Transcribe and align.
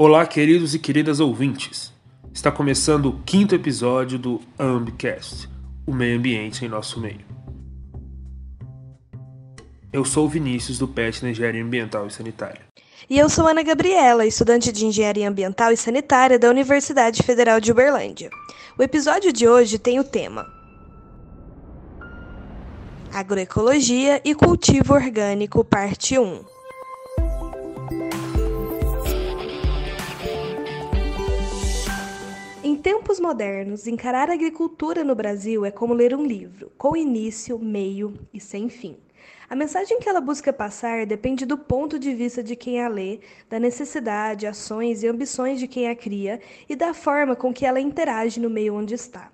Olá, 0.00 0.24
queridos 0.24 0.76
e 0.76 0.78
queridas 0.78 1.18
ouvintes. 1.18 1.92
Está 2.32 2.52
começando 2.52 3.06
o 3.06 3.18
quinto 3.24 3.56
episódio 3.56 4.16
do 4.16 4.40
Ambcast, 4.56 5.48
o 5.84 5.92
meio 5.92 6.16
ambiente 6.16 6.64
em 6.64 6.68
nosso 6.68 7.00
meio. 7.00 7.24
Eu 9.92 10.04
sou 10.04 10.26
o 10.26 10.28
Vinícius 10.28 10.78
do 10.78 10.86
PET 10.86 11.24
na 11.24 11.30
Engenharia 11.30 11.64
Ambiental 11.64 12.06
e 12.06 12.12
Sanitária. 12.12 12.60
E 13.10 13.18
eu 13.18 13.28
sou 13.28 13.48
Ana 13.48 13.64
Gabriela, 13.64 14.24
estudante 14.24 14.70
de 14.70 14.86
Engenharia 14.86 15.28
Ambiental 15.28 15.72
e 15.72 15.76
Sanitária 15.76 16.38
da 16.38 16.48
Universidade 16.48 17.20
Federal 17.24 17.58
de 17.58 17.72
Uberlândia. 17.72 18.30
O 18.78 18.82
episódio 18.84 19.32
de 19.32 19.48
hoje 19.48 19.80
tem 19.80 19.98
o 19.98 20.04
tema 20.04 20.46
Agroecologia 23.12 24.22
e 24.24 24.32
Cultivo 24.32 24.94
Orgânico, 24.94 25.64
parte 25.64 26.16
1. 26.16 26.57
Tempos 32.78 33.18
modernos, 33.18 33.86
encarar 33.86 34.30
a 34.30 34.34
agricultura 34.34 35.02
no 35.02 35.14
Brasil 35.14 35.64
é 35.64 35.70
como 35.70 35.92
ler 35.92 36.14
um 36.14 36.24
livro, 36.24 36.70
com 36.78 36.96
início, 36.96 37.58
meio 37.58 38.14
e 38.32 38.40
sem 38.40 38.68
fim. 38.68 38.96
A 39.50 39.56
mensagem 39.56 39.98
que 39.98 40.08
ela 40.08 40.20
busca 40.20 40.52
passar 40.52 41.04
depende 41.04 41.44
do 41.44 41.58
ponto 41.58 41.98
de 41.98 42.14
vista 42.14 42.42
de 42.42 42.54
quem 42.54 42.80
a 42.80 42.88
lê, 42.88 43.18
da 43.48 43.58
necessidade, 43.58 44.46
ações 44.46 45.02
e 45.02 45.08
ambições 45.08 45.58
de 45.58 45.66
quem 45.66 45.88
a 45.88 45.96
cria 45.96 46.40
e 46.68 46.76
da 46.76 46.94
forma 46.94 47.34
com 47.34 47.52
que 47.52 47.66
ela 47.66 47.80
interage 47.80 48.38
no 48.38 48.48
meio 48.48 48.74
onde 48.74 48.94
está. 48.94 49.32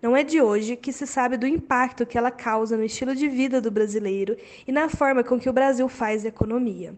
Não 0.00 0.16
é 0.16 0.22
de 0.22 0.40
hoje 0.40 0.76
que 0.76 0.92
se 0.92 1.06
sabe 1.06 1.36
do 1.36 1.46
impacto 1.46 2.06
que 2.06 2.16
ela 2.16 2.30
causa 2.30 2.76
no 2.76 2.84
estilo 2.84 3.14
de 3.14 3.28
vida 3.28 3.60
do 3.60 3.70
brasileiro 3.70 4.36
e 4.66 4.72
na 4.72 4.88
forma 4.88 5.24
com 5.24 5.38
que 5.38 5.50
o 5.50 5.52
Brasil 5.52 5.88
faz 5.88 6.24
economia. 6.24 6.94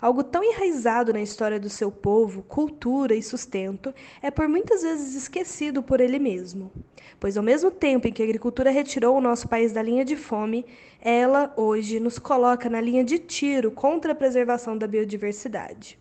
Algo 0.00 0.22
tão 0.22 0.44
enraizado 0.44 1.12
na 1.12 1.20
história 1.20 1.58
do 1.58 1.68
seu 1.68 1.90
povo, 1.90 2.42
cultura 2.44 3.16
e 3.16 3.22
sustento, 3.22 3.92
é 4.22 4.30
por 4.30 4.48
muitas 4.48 4.82
vezes 4.82 5.16
esquecido 5.16 5.82
por 5.82 6.00
ele 6.00 6.20
mesmo. 6.20 6.70
Pois, 7.18 7.36
ao 7.36 7.42
mesmo 7.42 7.68
tempo 7.68 8.06
em 8.06 8.12
que 8.12 8.22
a 8.22 8.24
agricultura 8.24 8.70
retirou 8.70 9.16
o 9.16 9.20
nosso 9.20 9.48
país 9.48 9.72
da 9.72 9.82
linha 9.82 10.04
de 10.04 10.14
fome, 10.14 10.64
ela, 11.00 11.52
hoje, 11.56 11.98
nos 11.98 12.16
coloca 12.16 12.70
na 12.70 12.80
linha 12.80 13.02
de 13.02 13.18
tiro 13.18 13.72
contra 13.72 14.12
a 14.12 14.14
preservação 14.14 14.78
da 14.78 14.86
biodiversidade. 14.86 15.98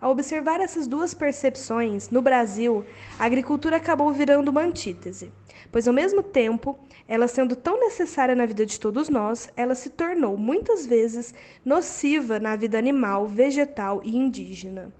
Ao 0.00 0.10
observar 0.10 0.60
essas 0.60 0.86
duas 0.86 1.14
percepções, 1.14 2.10
no 2.10 2.20
Brasil, 2.20 2.84
a 3.18 3.24
agricultura 3.24 3.76
acabou 3.76 4.12
virando 4.12 4.50
uma 4.50 4.60
antítese, 4.60 5.32
pois, 5.72 5.88
ao 5.88 5.94
mesmo 5.94 6.22
tempo, 6.22 6.78
ela 7.08 7.26
sendo 7.26 7.56
tão 7.56 7.80
necessária 7.80 8.34
na 8.34 8.44
vida 8.44 8.66
de 8.66 8.78
todos 8.78 9.08
nós, 9.08 9.48
ela 9.56 9.74
se 9.74 9.88
tornou 9.88 10.36
muitas 10.36 10.84
vezes 10.84 11.32
nociva 11.64 12.38
na 12.38 12.56
vida 12.56 12.78
animal, 12.78 13.26
vegetal 13.26 14.02
e 14.04 14.14
indígena. 14.16 14.92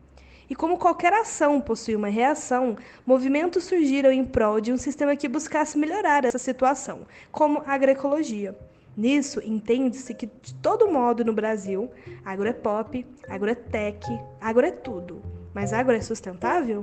E 0.49 0.55
como 0.55 0.79
qualquer 0.79 1.13
ação 1.13 1.61
possui 1.61 1.97
uma 1.97 2.09
reação, 2.09 2.77
movimentos 3.05 3.65
surgiram 3.65 4.13
em 4.13 4.25
prol 4.25 4.61
de 4.61 4.73
um 4.73 4.77
sistema 4.77 5.17
que 5.17 5.29
buscasse 5.29 5.77
melhorar 5.77 6.25
essa 6.25 6.39
situação, 6.39 7.01
como 7.33 7.63
a 7.67 7.75
agroecologia. 7.75 8.57
Nisso, 8.97 9.43
entende-se 9.45 10.15
que, 10.15 10.25
de 10.25 10.55
todo 10.55 10.91
modo, 10.91 11.23
no 11.23 11.35
Brasil, 11.35 11.91
agro 12.25 12.49
é 12.49 12.53
pop, 12.55 13.07
agro 13.29 13.51
é 13.51 13.55
tech, 13.55 14.01
agro 14.41 14.65
é 14.65 14.71
tudo. 14.71 15.21
Mas 15.53 15.75
agro 15.75 15.95
é 15.95 16.01
sustentável? 16.01 16.83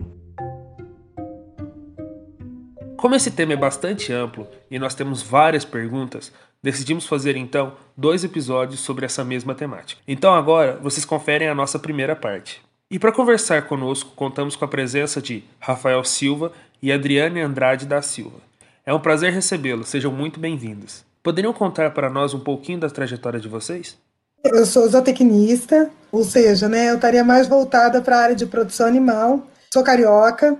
Como 2.96 3.16
esse 3.16 3.32
tema 3.32 3.54
é 3.54 3.58
bastante 3.58 4.14
amplo 4.14 4.48
e 4.70 4.78
nós 4.78 4.94
temos 4.94 5.24
várias 5.24 5.66
perguntas, 5.66 6.32
decidimos 6.62 7.08
fazer 7.08 7.36
então 7.36 7.74
dois 7.98 8.24
episódios 8.24 8.80
sobre 8.80 9.06
essa 9.06 9.26
mesma 9.26 9.56
temática. 9.56 10.00
Então 10.08 10.36
agora 10.36 10.78
vocês 10.82 11.04
conferem 11.04 11.50
a 11.50 11.56
nossa 11.56 11.80
primeira 11.80 12.16
parte. 12.16 12.62
E 12.92 13.00
para 13.00 13.12
conversar 13.12 13.64
conosco, 13.64 14.12
contamos 14.16 14.56
com 14.56 14.64
a 14.64 14.68
presença 14.68 15.20
de 15.20 15.44
Rafael 15.60 16.04
Silva 16.04 16.52
e 16.80 16.92
Adriane 16.92 17.42
Andrade 17.42 17.88
da 17.88 18.04
Silva. 18.04 18.38
É 18.86 18.94
um 18.94 19.00
prazer 19.00 19.34
recebê-los, 19.34 19.90
sejam 19.90 20.12
muito 20.12 20.40
bem-vindos. 20.40 21.04
Poderiam 21.24 21.54
contar 21.54 21.92
para 21.94 22.10
nós 22.10 22.34
um 22.34 22.40
pouquinho 22.40 22.82
da 22.82 22.90
trajetória 22.90 23.40
de 23.40 23.48
vocês? 23.48 23.98
Eu 24.44 24.66
sou 24.66 24.88
zootecnista, 24.88 25.90
ou 26.12 26.24
seja, 26.24 26.68
né, 26.68 26.92
eu 26.92 26.96
estaria 26.96 27.24
mais 27.24 27.48
voltada 27.48 28.02
para 28.02 28.18
a 28.18 28.22
área 28.22 28.36
de 28.36 28.46
produção 28.46 28.86
animal. 28.86 29.48
Sou 29.74 29.82
carioca, 29.82 30.60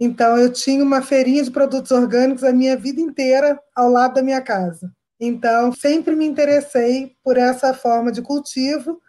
então, 0.00 0.36
eu 0.38 0.52
tinha 0.52 0.82
uma 0.82 1.02
feirinha 1.02 1.42
de 1.42 1.50
produtos 1.50 1.90
orgânicos 1.90 2.44
a 2.44 2.52
minha 2.52 2.76
vida 2.76 3.00
inteira 3.00 3.60
ao 3.74 3.90
lado 3.90 4.14
da 4.14 4.22
minha 4.22 4.40
casa. 4.40 4.92
Então, 5.20 5.72
sempre 5.72 6.14
me 6.14 6.24
interessei 6.24 7.16
por 7.24 7.36
essa 7.36 7.74
forma 7.74 8.12
de 8.12 8.22
cultivo. 8.22 9.00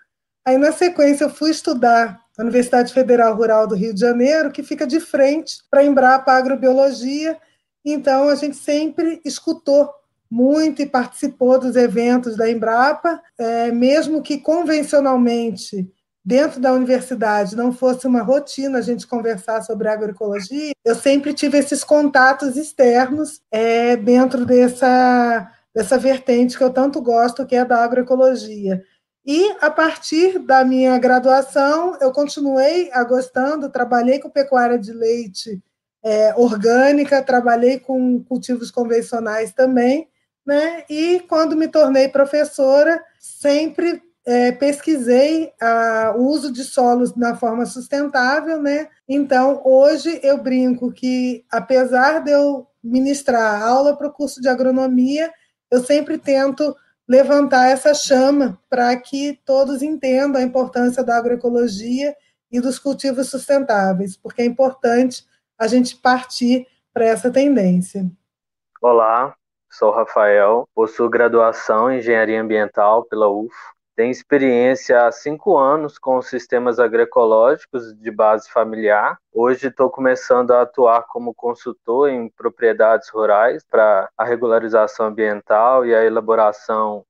Aí, 0.43 0.57
na 0.57 0.71
sequência, 0.71 1.25
eu 1.25 1.29
fui 1.29 1.51
estudar 1.51 2.19
na 2.35 2.43
Universidade 2.43 2.91
Federal 2.91 3.35
Rural 3.35 3.67
do 3.67 3.75
Rio 3.75 3.93
de 3.93 3.99
Janeiro, 3.99 4.51
que 4.51 4.63
fica 4.63 4.87
de 4.87 4.99
frente 4.99 5.57
para 5.69 5.81
a 5.81 5.85
Embrapa 5.85 6.31
Agrobiologia. 6.31 7.37
Então, 7.85 8.27
a 8.27 8.33
gente 8.33 8.57
sempre 8.57 9.21
escutou 9.23 9.87
muito 10.29 10.81
e 10.81 10.85
participou 10.85 11.59
dos 11.59 11.75
eventos 11.75 12.37
da 12.37 12.49
Embrapa, 12.49 13.21
é, 13.37 13.71
mesmo 13.71 14.21
que 14.21 14.37
convencionalmente 14.37 15.89
dentro 16.23 16.59
da 16.59 16.71
universidade 16.73 17.55
não 17.55 17.71
fosse 17.71 18.05
uma 18.05 18.21
rotina 18.21 18.77
a 18.77 18.81
gente 18.81 19.07
conversar 19.07 19.63
sobre 19.63 19.87
agroecologia, 19.87 20.73
eu 20.85 20.93
sempre 20.93 21.33
tive 21.33 21.57
esses 21.57 21.83
contatos 21.83 22.55
externos 22.55 23.41
é, 23.49 23.95
dentro 23.95 24.45
dessa, 24.45 25.51
dessa 25.73 25.97
vertente 25.97 26.57
que 26.57 26.63
eu 26.63 26.69
tanto 26.69 27.01
gosto, 27.01 27.45
que 27.45 27.55
é 27.55 27.65
da 27.65 27.83
agroecologia. 27.83 28.83
E, 29.25 29.55
a 29.59 29.69
partir 29.69 30.39
da 30.39 30.63
minha 30.63 30.97
graduação, 30.97 31.97
eu 31.99 32.11
continuei 32.11 32.89
gostando, 33.07 33.69
trabalhei 33.69 34.19
com 34.19 34.29
pecuária 34.29 34.77
de 34.77 34.93
leite 34.93 35.61
é, 36.03 36.33
orgânica, 36.35 37.21
trabalhei 37.21 37.79
com 37.79 38.23
cultivos 38.23 38.71
convencionais 38.71 39.51
também, 39.51 40.07
né? 40.45 40.83
e 40.89 41.19
quando 41.27 41.55
me 41.55 41.67
tornei 41.67 42.07
professora, 42.07 43.03
sempre 43.19 44.01
é, 44.25 44.51
pesquisei 44.51 45.51
o 46.15 46.21
uso 46.23 46.51
de 46.51 46.63
solos 46.63 47.15
na 47.15 47.35
forma 47.35 47.65
sustentável, 47.65 48.61
né? 48.61 48.87
Então, 49.07 49.61
hoje 49.65 50.19
eu 50.21 50.37
brinco 50.37 50.91
que, 50.91 51.43
apesar 51.51 52.19
de 52.23 52.31
eu 52.31 52.67
ministrar 52.83 53.61
aula 53.61 53.95
para 53.95 54.07
o 54.07 54.13
curso 54.13 54.39
de 54.39 54.47
agronomia, 54.47 55.31
eu 55.71 55.83
sempre 55.83 56.17
tento 56.17 56.75
levantar 57.07 57.69
essa 57.69 57.93
chama 57.93 58.59
para 58.69 58.95
que 58.97 59.39
todos 59.43 59.81
entendam 59.81 60.39
a 60.39 60.45
importância 60.45 61.03
da 61.03 61.17
agroecologia 61.17 62.15
e 62.51 62.61
dos 62.61 62.77
cultivos 62.77 63.29
sustentáveis, 63.29 64.15
porque 64.15 64.43
é 64.43 64.45
importante 64.45 65.25
a 65.57 65.65
gente 65.67 65.95
partir 65.95 66.67
para 66.93 67.05
essa 67.05 67.31
tendência. 67.31 68.09
Olá, 68.79 69.35
sou 69.79 69.91
Rafael, 69.91 70.67
possuo 70.75 71.09
graduação 71.09 71.89
em 71.89 71.99
Engenharia 71.99 72.41
Ambiental 72.41 73.05
pela 73.05 73.29
UFO 73.29 73.79
tem 73.99 74.11
experiência 74.11 75.05
há 75.05 75.11
cinco 75.11 75.57
anos 75.57 75.97
com 75.97 76.21
sistemas 76.21 76.79
agroecológicos 76.79 77.93
de 77.99 78.09
base 78.09 78.49
familiar. 78.49 79.17
Hoje 79.29 79.67
estou 79.67 79.89
começando 79.89 80.51
a 80.51 80.61
atuar 80.61 81.03
como 81.09 81.33
consultor 81.33 82.09
em 82.09 82.29
propriedades 82.29 83.09
rurais 83.09 83.61
para 83.69 84.09
a 84.17 84.23
regularização 84.23 85.07
ambiental 85.07 85.85
e 85.85 85.93
a 85.93 86.05
elaboração 86.05 87.03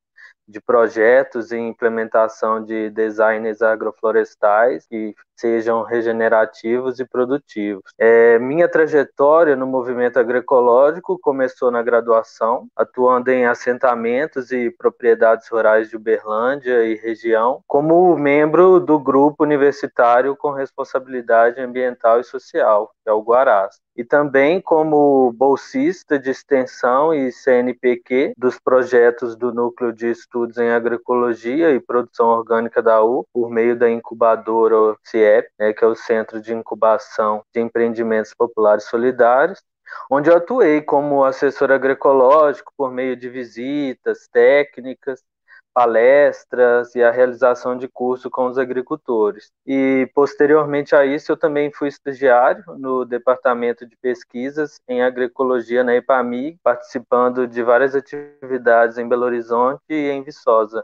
de 0.49 0.59
projetos 0.59 1.51
e 1.51 1.57
implementação 1.57 2.63
de 2.63 2.89
designs 2.89 3.61
agroflorestais 3.61 4.87
que 4.87 5.13
sejam 5.37 5.83
regenerativos 5.83 6.99
e 6.99 7.05
produtivos. 7.05 7.83
É, 7.97 8.39
minha 8.39 8.67
trajetória 8.67 9.55
no 9.55 9.67
movimento 9.67 10.19
agroecológico 10.19 11.19
começou 11.19 11.69
na 11.69 11.83
graduação, 11.83 12.67
atuando 12.75 13.29
em 13.29 13.45
assentamentos 13.45 14.51
e 14.51 14.71
propriedades 14.71 15.47
rurais 15.47 15.89
de 15.89 15.95
Uberlândia 15.95 16.83
e 16.83 16.95
região, 16.95 17.61
como 17.67 18.17
membro 18.17 18.79
do 18.79 18.99
grupo 18.99 19.43
universitário 19.43 20.35
com 20.35 20.51
responsabilidade 20.51 21.61
ambiental 21.61 22.19
e 22.19 22.23
social, 22.23 22.91
que 23.03 23.09
é 23.09 23.13
o 23.13 23.21
Guarás 23.21 23.79
e 23.99 24.03
também 24.05 24.61
como 24.61 25.33
bolsista 25.33 26.17
de 26.17 26.29
extensão 26.29 27.13
e 27.13 27.33
CNPq 27.33 28.31
dos 28.37 28.57
projetos 28.57 29.35
do 29.35 29.53
Núcleo 29.53 29.91
de 29.91 30.09
Estudos 30.09 30.57
em 30.57 30.69
Agroecologia 30.69 31.71
e 31.71 31.81
Produção 31.81 32.27
Orgânica 32.27 32.81
da 32.81 33.03
U, 33.03 33.27
por 33.33 33.49
meio 33.49 33.77
da 33.77 33.91
incubadora 33.91 34.95
CIEP, 35.03 35.49
né, 35.59 35.73
que 35.73 35.83
é 35.83 35.87
o 35.87 35.95
Centro 35.95 36.41
de 36.41 36.53
Incubação 36.53 37.43
de 37.53 37.59
Empreendimentos 37.59 38.33
Populares 38.33 38.85
Solidários, 38.85 39.61
onde 40.09 40.29
eu 40.29 40.37
atuei 40.37 40.81
como 40.81 41.25
assessor 41.25 41.69
agroecológico 41.69 42.71
por 42.77 42.93
meio 42.93 43.17
de 43.17 43.27
visitas 43.27 44.29
técnicas 44.31 45.21
palestras 45.79 46.93
e 46.93 47.01
a 47.01 47.09
realização 47.09 47.77
de 47.77 47.87
curso 47.87 48.29
com 48.29 48.47
os 48.47 48.57
agricultores. 48.57 49.49
E 49.65 50.11
posteriormente 50.13 50.93
a 50.93 51.05
isso, 51.05 51.31
eu 51.31 51.37
também 51.37 51.71
fui 51.71 51.87
estagiário 51.87 52.61
no 52.77 53.05
departamento 53.05 53.85
de 53.85 53.95
pesquisas 53.95 54.81
em 54.89 55.01
agroecologia 55.01 55.81
na 55.81 55.95
EPAMIG, 55.95 56.59
participando 56.61 57.47
de 57.47 57.63
várias 57.63 57.95
atividades 57.95 58.97
em 58.97 59.07
Belo 59.07 59.23
Horizonte 59.23 59.79
e 59.89 60.09
em 60.09 60.21
Viçosa. 60.21 60.83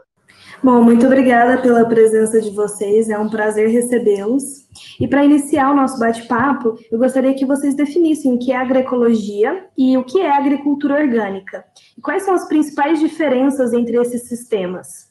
Bom, 0.62 0.82
muito 0.82 1.06
obrigada 1.06 1.60
pela 1.60 1.84
presença 1.86 2.40
de 2.40 2.50
vocês, 2.50 3.10
é 3.10 3.18
um 3.18 3.28
prazer 3.28 3.68
recebê-los. 3.68 4.66
E 5.00 5.06
para 5.06 5.24
iniciar 5.24 5.70
o 5.70 5.76
nosso 5.76 5.98
bate-papo, 5.98 6.78
eu 6.90 6.98
gostaria 6.98 7.34
que 7.34 7.44
vocês 7.44 7.74
definissem 7.74 8.34
o 8.34 8.38
que 8.38 8.52
é 8.52 8.56
agroecologia 8.56 9.68
e 9.76 9.96
o 9.96 10.04
que 10.04 10.20
é 10.20 10.30
agricultura 10.30 10.94
orgânica. 11.00 11.64
E 11.96 12.00
quais 12.00 12.22
são 12.24 12.34
as 12.34 12.48
principais 12.48 12.98
diferenças 12.98 13.72
entre 13.72 13.96
esses 14.00 14.28
sistemas? 14.28 15.08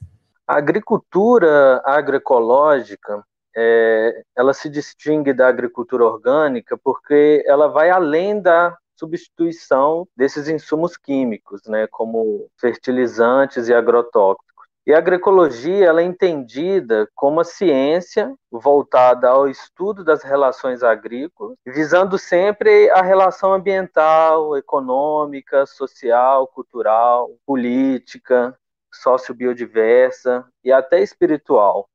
A 0.48 0.57
agricultura 0.57 1.81
agroecológica, 1.86 3.24
é, 3.56 4.24
ela 4.36 4.54
se 4.54 4.69
distingue 4.69 5.33
da 5.33 5.48
agricultura 5.48 6.06
orgânica 6.06 6.77
porque 6.83 7.44
ela 7.48 7.68
vai 7.68 7.89
além 7.89 8.42
da 8.42 8.75
substituição 8.98 10.07
desses 10.16 10.48
insumos 10.48 10.98
químicos, 10.98 11.62
né, 11.68 11.88
como 11.88 12.50
fertilizantes 12.57 13.68
e 13.68 13.74
agrotóxicos. 13.74 14.55
E 14.88 14.94
a 14.94 15.00
agroecologia 15.00 15.88
ela 15.88 16.02
é 16.02 16.06
entendida 16.06 17.10
como 17.16 17.40
a 17.40 17.44
ciência 17.44 18.32
voltada 18.52 19.28
ao 19.28 19.50
estudo 19.50 20.04
das 20.04 20.22
relações 20.22 20.84
agrícolas, 20.84 21.58
visando 21.66 22.20
sempre 22.20 22.92
a 22.92 23.02
relação 23.02 23.52
ambiental, 23.52 24.56
econômica, 24.56 25.66
social, 25.66 26.48
cultural, 26.48 27.32
política, 27.48 28.56
sociobiodiversa 28.94 30.46
e 30.64 30.72
até 30.72 31.02
espiritual. 31.02 31.90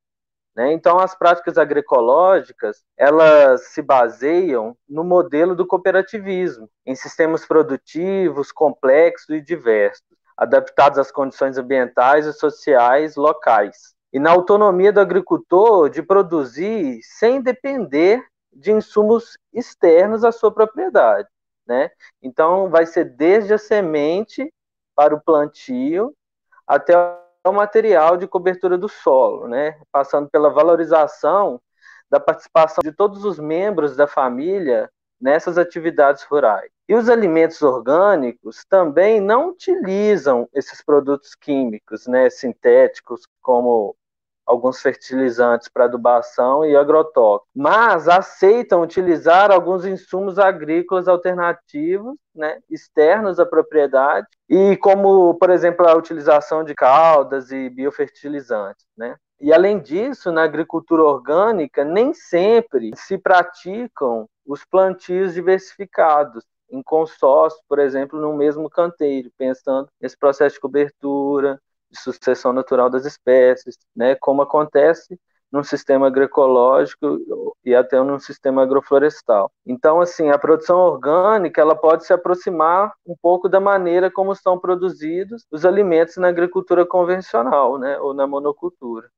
Né? 0.57 0.73
Então, 0.73 0.99
as 0.99 1.15
práticas 1.15 1.57
agroecológicas 1.57 2.83
elas 2.97 3.69
se 3.69 3.81
baseiam 3.81 4.77
no 4.89 5.05
modelo 5.05 5.55
do 5.55 5.65
cooperativismo, 5.65 6.69
em 6.85 6.97
sistemas 6.97 7.47
produtivos 7.47 8.51
complexos 8.51 9.31
e 9.31 9.41
diversos 9.41 10.10
adaptados 10.41 10.99
às 10.99 11.13
condições 11.13 11.59
ambientais 11.59 12.25
e 12.25 12.33
sociais 12.33 13.15
locais. 13.15 13.95
E 14.11 14.19
na 14.19 14.31
autonomia 14.31 14.91
do 14.91 14.99
agricultor 14.99 15.91
de 15.91 16.03
produzir 16.03 16.99
sem 17.03 17.43
depender 17.43 18.25
de 18.51 18.73
insumos 18.73 19.37
externos 19.53 20.25
à 20.25 20.33
sua 20.33 20.51
propriedade. 20.51 21.29
Né? 21.67 21.91
Então, 22.23 22.71
vai 22.71 22.87
ser 22.87 23.05
desde 23.05 23.53
a 23.53 23.59
semente 23.59 24.51
para 24.97 25.15
o 25.15 25.21
plantio 25.21 26.17
até 26.67 26.95
o 27.47 27.53
material 27.53 28.17
de 28.17 28.27
cobertura 28.27 28.79
do 28.79 28.89
solo, 28.89 29.47
né? 29.47 29.79
passando 29.93 30.29
pela 30.31 30.49
valorização 30.49 31.61
da 32.11 32.19
participação 32.19 32.81
de 32.83 32.93
todos 32.93 33.27
os 33.27 33.39
membros 33.39 33.95
da 33.95 34.07
família 34.07 34.91
nessas 35.21 35.59
atividades 35.59 36.23
rurais. 36.25 36.71
E 36.91 36.95
os 36.97 37.09
alimentos 37.09 37.63
orgânicos 37.63 38.65
também 38.69 39.21
não 39.21 39.51
utilizam 39.51 40.49
esses 40.53 40.83
produtos 40.83 41.37
químicos, 41.37 42.09
né, 42.09 42.29
sintéticos, 42.29 43.29
como 43.41 43.95
alguns 44.45 44.83
fertilizantes 44.83 45.69
para 45.69 45.85
adubação 45.85 46.65
e 46.65 46.75
agrotóxicos, 46.75 47.49
mas 47.55 48.09
aceitam 48.09 48.83
utilizar 48.83 49.53
alguns 49.53 49.85
insumos 49.85 50.37
agrícolas 50.37 51.07
alternativos, 51.07 52.17
né, 52.35 52.59
externos 52.69 53.39
à 53.39 53.47
propriedade, 53.47 54.27
e 54.49 54.77
como, 54.79 55.35
por 55.35 55.51
exemplo, 55.51 55.87
a 55.87 55.95
utilização 55.95 56.65
de 56.65 56.75
caldas 56.75 57.53
e 57.53 57.71
biofertilizantes, 57.71 58.85
né? 58.99 59.15
E 59.41 59.53
além 59.53 59.79
disso, 59.79 60.33
na 60.33 60.43
agricultura 60.43 61.05
orgânica, 61.05 61.85
nem 61.85 62.13
sempre 62.13 62.91
se 62.97 63.17
praticam 63.17 64.29
os 64.45 64.65
plantios 64.65 65.35
diversificados 65.35 66.45
em 66.71 66.83
consórcio, 66.83 67.61
por 67.69 67.79
exemplo, 67.79 68.21
no 68.21 68.35
mesmo 68.35 68.69
canteiro, 68.71 69.31
pensando 69.37 69.89
nesse 70.01 70.17
processo 70.17 70.55
de 70.55 70.61
cobertura, 70.61 71.61
de 71.91 71.99
sucessão 72.01 72.53
natural 72.53 72.89
das 72.89 73.05
espécies, 73.05 73.77
né, 73.95 74.15
como 74.15 74.43
acontece 74.43 75.19
num 75.51 75.65
sistema 75.65 76.07
agroecológico 76.07 77.19
e 77.65 77.75
até 77.75 78.01
num 78.03 78.19
sistema 78.21 78.63
agroflorestal. 78.63 79.51
Então, 79.67 80.01
assim, 80.01 80.31
a 80.31 80.39
produção 80.39 80.79
orgânica 80.79 81.61
ela 81.61 81.75
pode 81.75 82.07
se 82.07 82.13
aproximar 82.13 82.95
um 83.05 83.17
pouco 83.21 83.49
da 83.49 83.59
maneira 83.59 84.11
como 84.11 84.35
são 84.35 84.59
produzidos 84.59 85.45
os 85.51 85.65
alimentos 85.65 86.17
na 86.19 86.29
agricultura 86.29 86.87
convencional, 86.87 87.79
né, 87.79 87.99
ou 87.99 88.15
na 88.15 88.27
monocultura. 88.27 89.11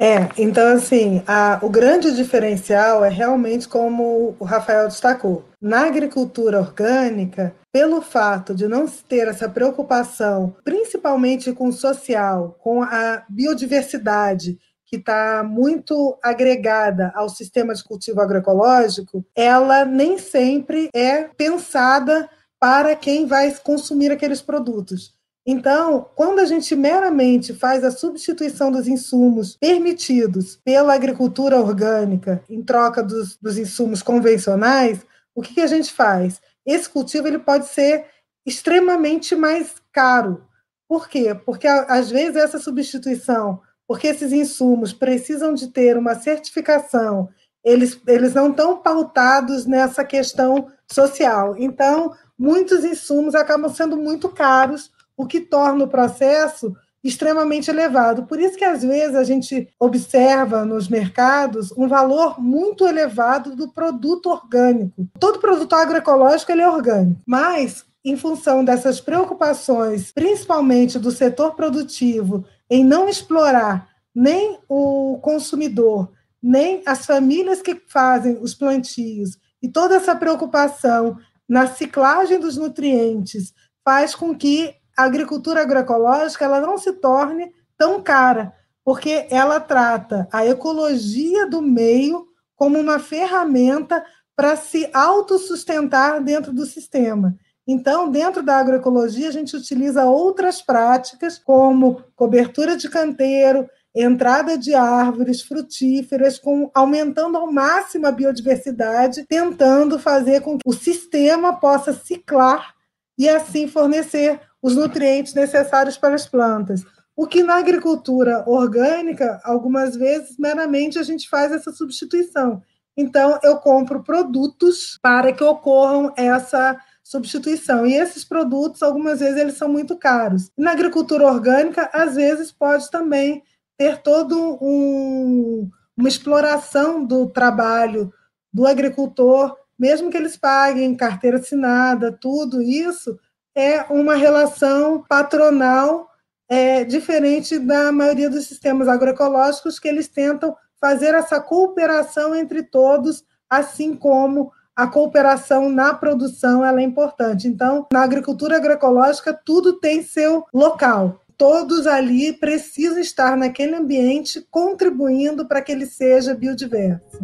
É, 0.00 0.28
então 0.38 0.76
assim, 0.76 1.22
a, 1.26 1.58
o 1.60 1.68
grande 1.68 2.14
diferencial 2.14 3.04
é 3.04 3.08
realmente 3.08 3.68
como 3.68 4.36
o 4.38 4.44
Rafael 4.44 4.86
destacou. 4.86 5.44
Na 5.60 5.86
agricultura 5.86 6.60
orgânica, 6.60 7.52
pelo 7.72 8.00
fato 8.00 8.54
de 8.54 8.68
não 8.68 8.86
ter 8.86 9.26
essa 9.26 9.48
preocupação, 9.48 10.54
principalmente 10.64 11.52
com 11.52 11.68
o 11.68 11.72
social, 11.72 12.56
com 12.60 12.80
a 12.82 13.24
biodiversidade, 13.28 14.56
que 14.86 14.96
está 14.96 15.42
muito 15.42 16.16
agregada 16.22 17.12
ao 17.14 17.28
sistema 17.28 17.74
de 17.74 17.84
cultivo 17.84 18.20
agroecológico, 18.20 19.24
ela 19.34 19.84
nem 19.84 20.16
sempre 20.16 20.88
é 20.94 21.24
pensada 21.24 22.30
para 22.58 22.96
quem 22.96 23.26
vai 23.26 23.54
consumir 23.62 24.10
aqueles 24.10 24.40
produtos. 24.40 25.17
Então, 25.50 26.10
quando 26.14 26.40
a 26.40 26.44
gente 26.44 26.76
meramente 26.76 27.54
faz 27.54 27.82
a 27.82 27.90
substituição 27.90 28.70
dos 28.70 28.86
insumos 28.86 29.56
permitidos 29.56 30.60
pela 30.62 30.92
agricultura 30.92 31.58
orgânica 31.58 32.44
em 32.50 32.62
troca 32.62 33.02
dos, 33.02 33.38
dos 33.38 33.56
insumos 33.56 34.02
convencionais, 34.02 35.06
o 35.34 35.40
que, 35.40 35.54
que 35.54 35.62
a 35.62 35.66
gente 35.66 35.90
faz? 35.90 36.38
Esse 36.66 36.90
cultivo 36.90 37.26
ele 37.26 37.38
pode 37.38 37.66
ser 37.66 38.04
extremamente 38.44 39.34
mais 39.34 39.76
caro. 39.90 40.44
Por 40.86 41.08
quê? 41.08 41.34
Porque 41.34 41.66
às 41.66 42.10
vezes 42.10 42.36
essa 42.36 42.58
substituição, 42.58 43.62
porque 43.86 44.08
esses 44.08 44.34
insumos 44.34 44.92
precisam 44.92 45.54
de 45.54 45.68
ter 45.68 45.96
uma 45.96 46.14
certificação, 46.14 47.30
eles, 47.64 47.98
eles 48.06 48.34
não 48.34 48.50
estão 48.50 48.76
pautados 48.82 49.64
nessa 49.64 50.04
questão 50.04 50.70
social. 50.92 51.54
Então, 51.56 52.14
muitos 52.38 52.84
insumos 52.84 53.34
acabam 53.34 53.72
sendo 53.72 53.96
muito 53.96 54.28
caros 54.28 54.90
o 55.18 55.26
que 55.26 55.40
torna 55.40 55.84
o 55.84 55.88
processo 55.88 56.74
extremamente 57.02 57.70
elevado. 57.70 58.22
Por 58.24 58.40
isso 58.40 58.56
que 58.56 58.64
às 58.64 58.82
vezes 58.82 59.16
a 59.16 59.24
gente 59.24 59.68
observa 59.78 60.64
nos 60.64 60.88
mercados 60.88 61.72
um 61.76 61.88
valor 61.88 62.40
muito 62.40 62.86
elevado 62.86 63.54
do 63.54 63.68
produto 63.72 64.30
orgânico. 64.30 65.08
Todo 65.18 65.40
produto 65.40 65.74
agroecológico 65.74 66.52
ele 66.52 66.62
é 66.62 66.70
orgânico, 66.70 67.20
mas 67.26 67.84
em 68.04 68.16
função 68.16 68.64
dessas 68.64 69.00
preocupações, 69.00 70.12
principalmente 70.12 70.98
do 70.98 71.10
setor 71.10 71.54
produtivo, 71.54 72.44
em 72.70 72.84
não 72.84 73.08
explorar 73.08 73.88
nem 74.14 74.58
o 74.68 75.18
consumidor, 75.20 76.10
nem 76.42 76.82
as 76.86 77.04
famílias 77.04 77.60
que 77.60 77.80
fazem 77.88 78.38
os 78.40 78.54
plantios, 78.54 79.36
e 79.60 79.68
toda 79.68 79.96
essa 79.96 80.14
preocupação 80.14 81.18
na 81.48 81.66
ciclagem 81.66 82.38
dos 82.38 82.56
nutrientes 82.56 83.52
faz 83.84 84.14
com 84.14 84.34
que 84.34 84.74
a 84.98 85.04
agricultura 85.04 85.62
agroecológica 85.62 86.44
ela 86.44 86.60
não 86.60 86.76
se 86.76 86.92
torne 86.94 87.52
tão 87.76 88.02
cara, 88.02 88.52
porque 88.84 89.28
ela 89.30 89.60
trata 89.60 90.26
a 90.32 90.44
ecologia 90.44 91.46
do 91.46 91.62
meio 91.62 92.26
como 92.56 92.76
uma 92.80 92.98
ferramenta 92.98 94.04
para 94.34 94.56
se 94.56 94.90
autossustentar 94.92 96.20
dentro 96.20 96.52
do 96.52 96.66
sistema. 96.66 97.36
Então, 97.64 98.10
dentro 98.10 98.42
da 98.42 98.56
agroecologia, 98.56 99.28
a 99.28 99.32
gente 99.32 99.56
utiliza 99.56 100.04
outras 100.04 100.60
práticas, 100.60 101.38
como 101.38 102.02
cobertura 102.16 102.76
de 102.76 102.88
canteiro, 102.88 103.68
entrada 103.94 104.58
de 104.58 104.74
árvores 104.74 105.42
frutíferas, 105.42 106.40
com, 106.40 106.72
aumentando 106.74 107.38
ao 107.38 107.52
máximo 107.52 108.06
a 108.08 108.10
biodiversidade, 108.10 109.26
tentando 109.28 109.96
fazer 109.96 110.40
com 110.40 110.58
que 110.58 110.68
o 110.68 110.72
sistema 110.72 111.52
possa 111.52 111.92
ciclar 111.92 112.74
e 113.16 113.28
assim 113.28 113.68
fornecer 113.68 114.40
os 114.62 114.74
nutrientes 114.74 115.34
necessários 115.34 115.96
para 115.96 116.14
as 116.14 116.26
plantas. 116.26 116.84
O 117.16 117.26
que 117.26 117.42
na 117.42 117.56
agricultura 117.56 118.44
orgânica, 118.46 119.40
algumas 119.44 119.96
vezes, 119.96 120.36
meramente 120.38 120.98
a 120.98 121.02
gente 121.02 121.28
faz 121.28 121.50
essa 121.50 121.72
substituição. 121.72 122.62
Então, 122.96 123.38
eu 123.42 123.56
compro 123.58 124.02
produtos 124.02 124.98
para 125.02 125.32
que 125.32 125.42
ocorram 125.42 126.12
essa 126.16 126.76
substituição. 127.02 127.86
E 127.86 127.94
esses 127.94 128.24
produtos, 128.24 128.82
algumas 128.82 129.20
vezes, 129.20 129.36
eles 129.36 129.56
são 129.56 129.68
muito 129.68 129.96
caros. 129.96 130.50
Na 130.56 130.72
agricultura 130.72 131.26
orgânica, 131.26 131.88
às 131.92 132.16
vezes, 132.16 132.52
pode 132.52 132.90
também 132.90 133.42
ter 133.76 134.02
todo 134.02 134.58
um, 134.60 135.70
uma 135.96 136.08
exploração 136.08 137.04
do 137.04 137.28
trabalho 137.28 138.12
do 138.52 138.66
agricultor, 138.66 139.56
mesmo 139.78 140.10
que 140.10 140.16
eles 140.16 140.36
paguem 140.36 140.96
carteira 140.96 141.38
assinada, 141.38 142.10
tudo 142.12 142.60
isso, 142.60 143.18
é 143.58 143.84
uma 143.90 144.14
relação 144.14 145.04
patronal 145.08 146.08
é, 146.48 146.84
diferente 146.84 147.58
da 147.58 147.90
maioria 147.90 148.30
dos 148.30 148.46
sistemas 148.46 148.86
agroecológicos, 148.86 149.80
que 149.80 149.88
eles 149.88 150.06
tentam 150.06 150.56
fazer 150.80 151.12
essa 151.12 151.40
cooperação 151.40 152.36
entre 152.36 152.62
todos, 152.62 153.24
assim 153.50 153.96
como 153.96 154.52
a 154.76 154.86
cooperação 154.86 155.68
na 155.68 155.92
produção 155.92 156.64
ela 156.64 156.80
é 156.80 156.84
importante. 156.84 157.48
Então, 157.48 157.88
na 157.92 158.04
agricultura 158.04 158.56
agroecológica, 158.56 159.34
tudo 159.34 159.80
tem 159.80 160.02
seu 160.02 160.46
local. 160.54 161.20
todos 161.36 161.86
ali 161.86 162.32
precisam 162.32 162.98
estar 162.98 163.36
naquele 163.36 163.76
ambiente 163.76 164.44
contribuindo 164.50 165.46
para 165.46 165.62
que 165.62 165.70
ele 165.70 165.86
seja 165.86 166.34
biodiverso. 166.34 167.18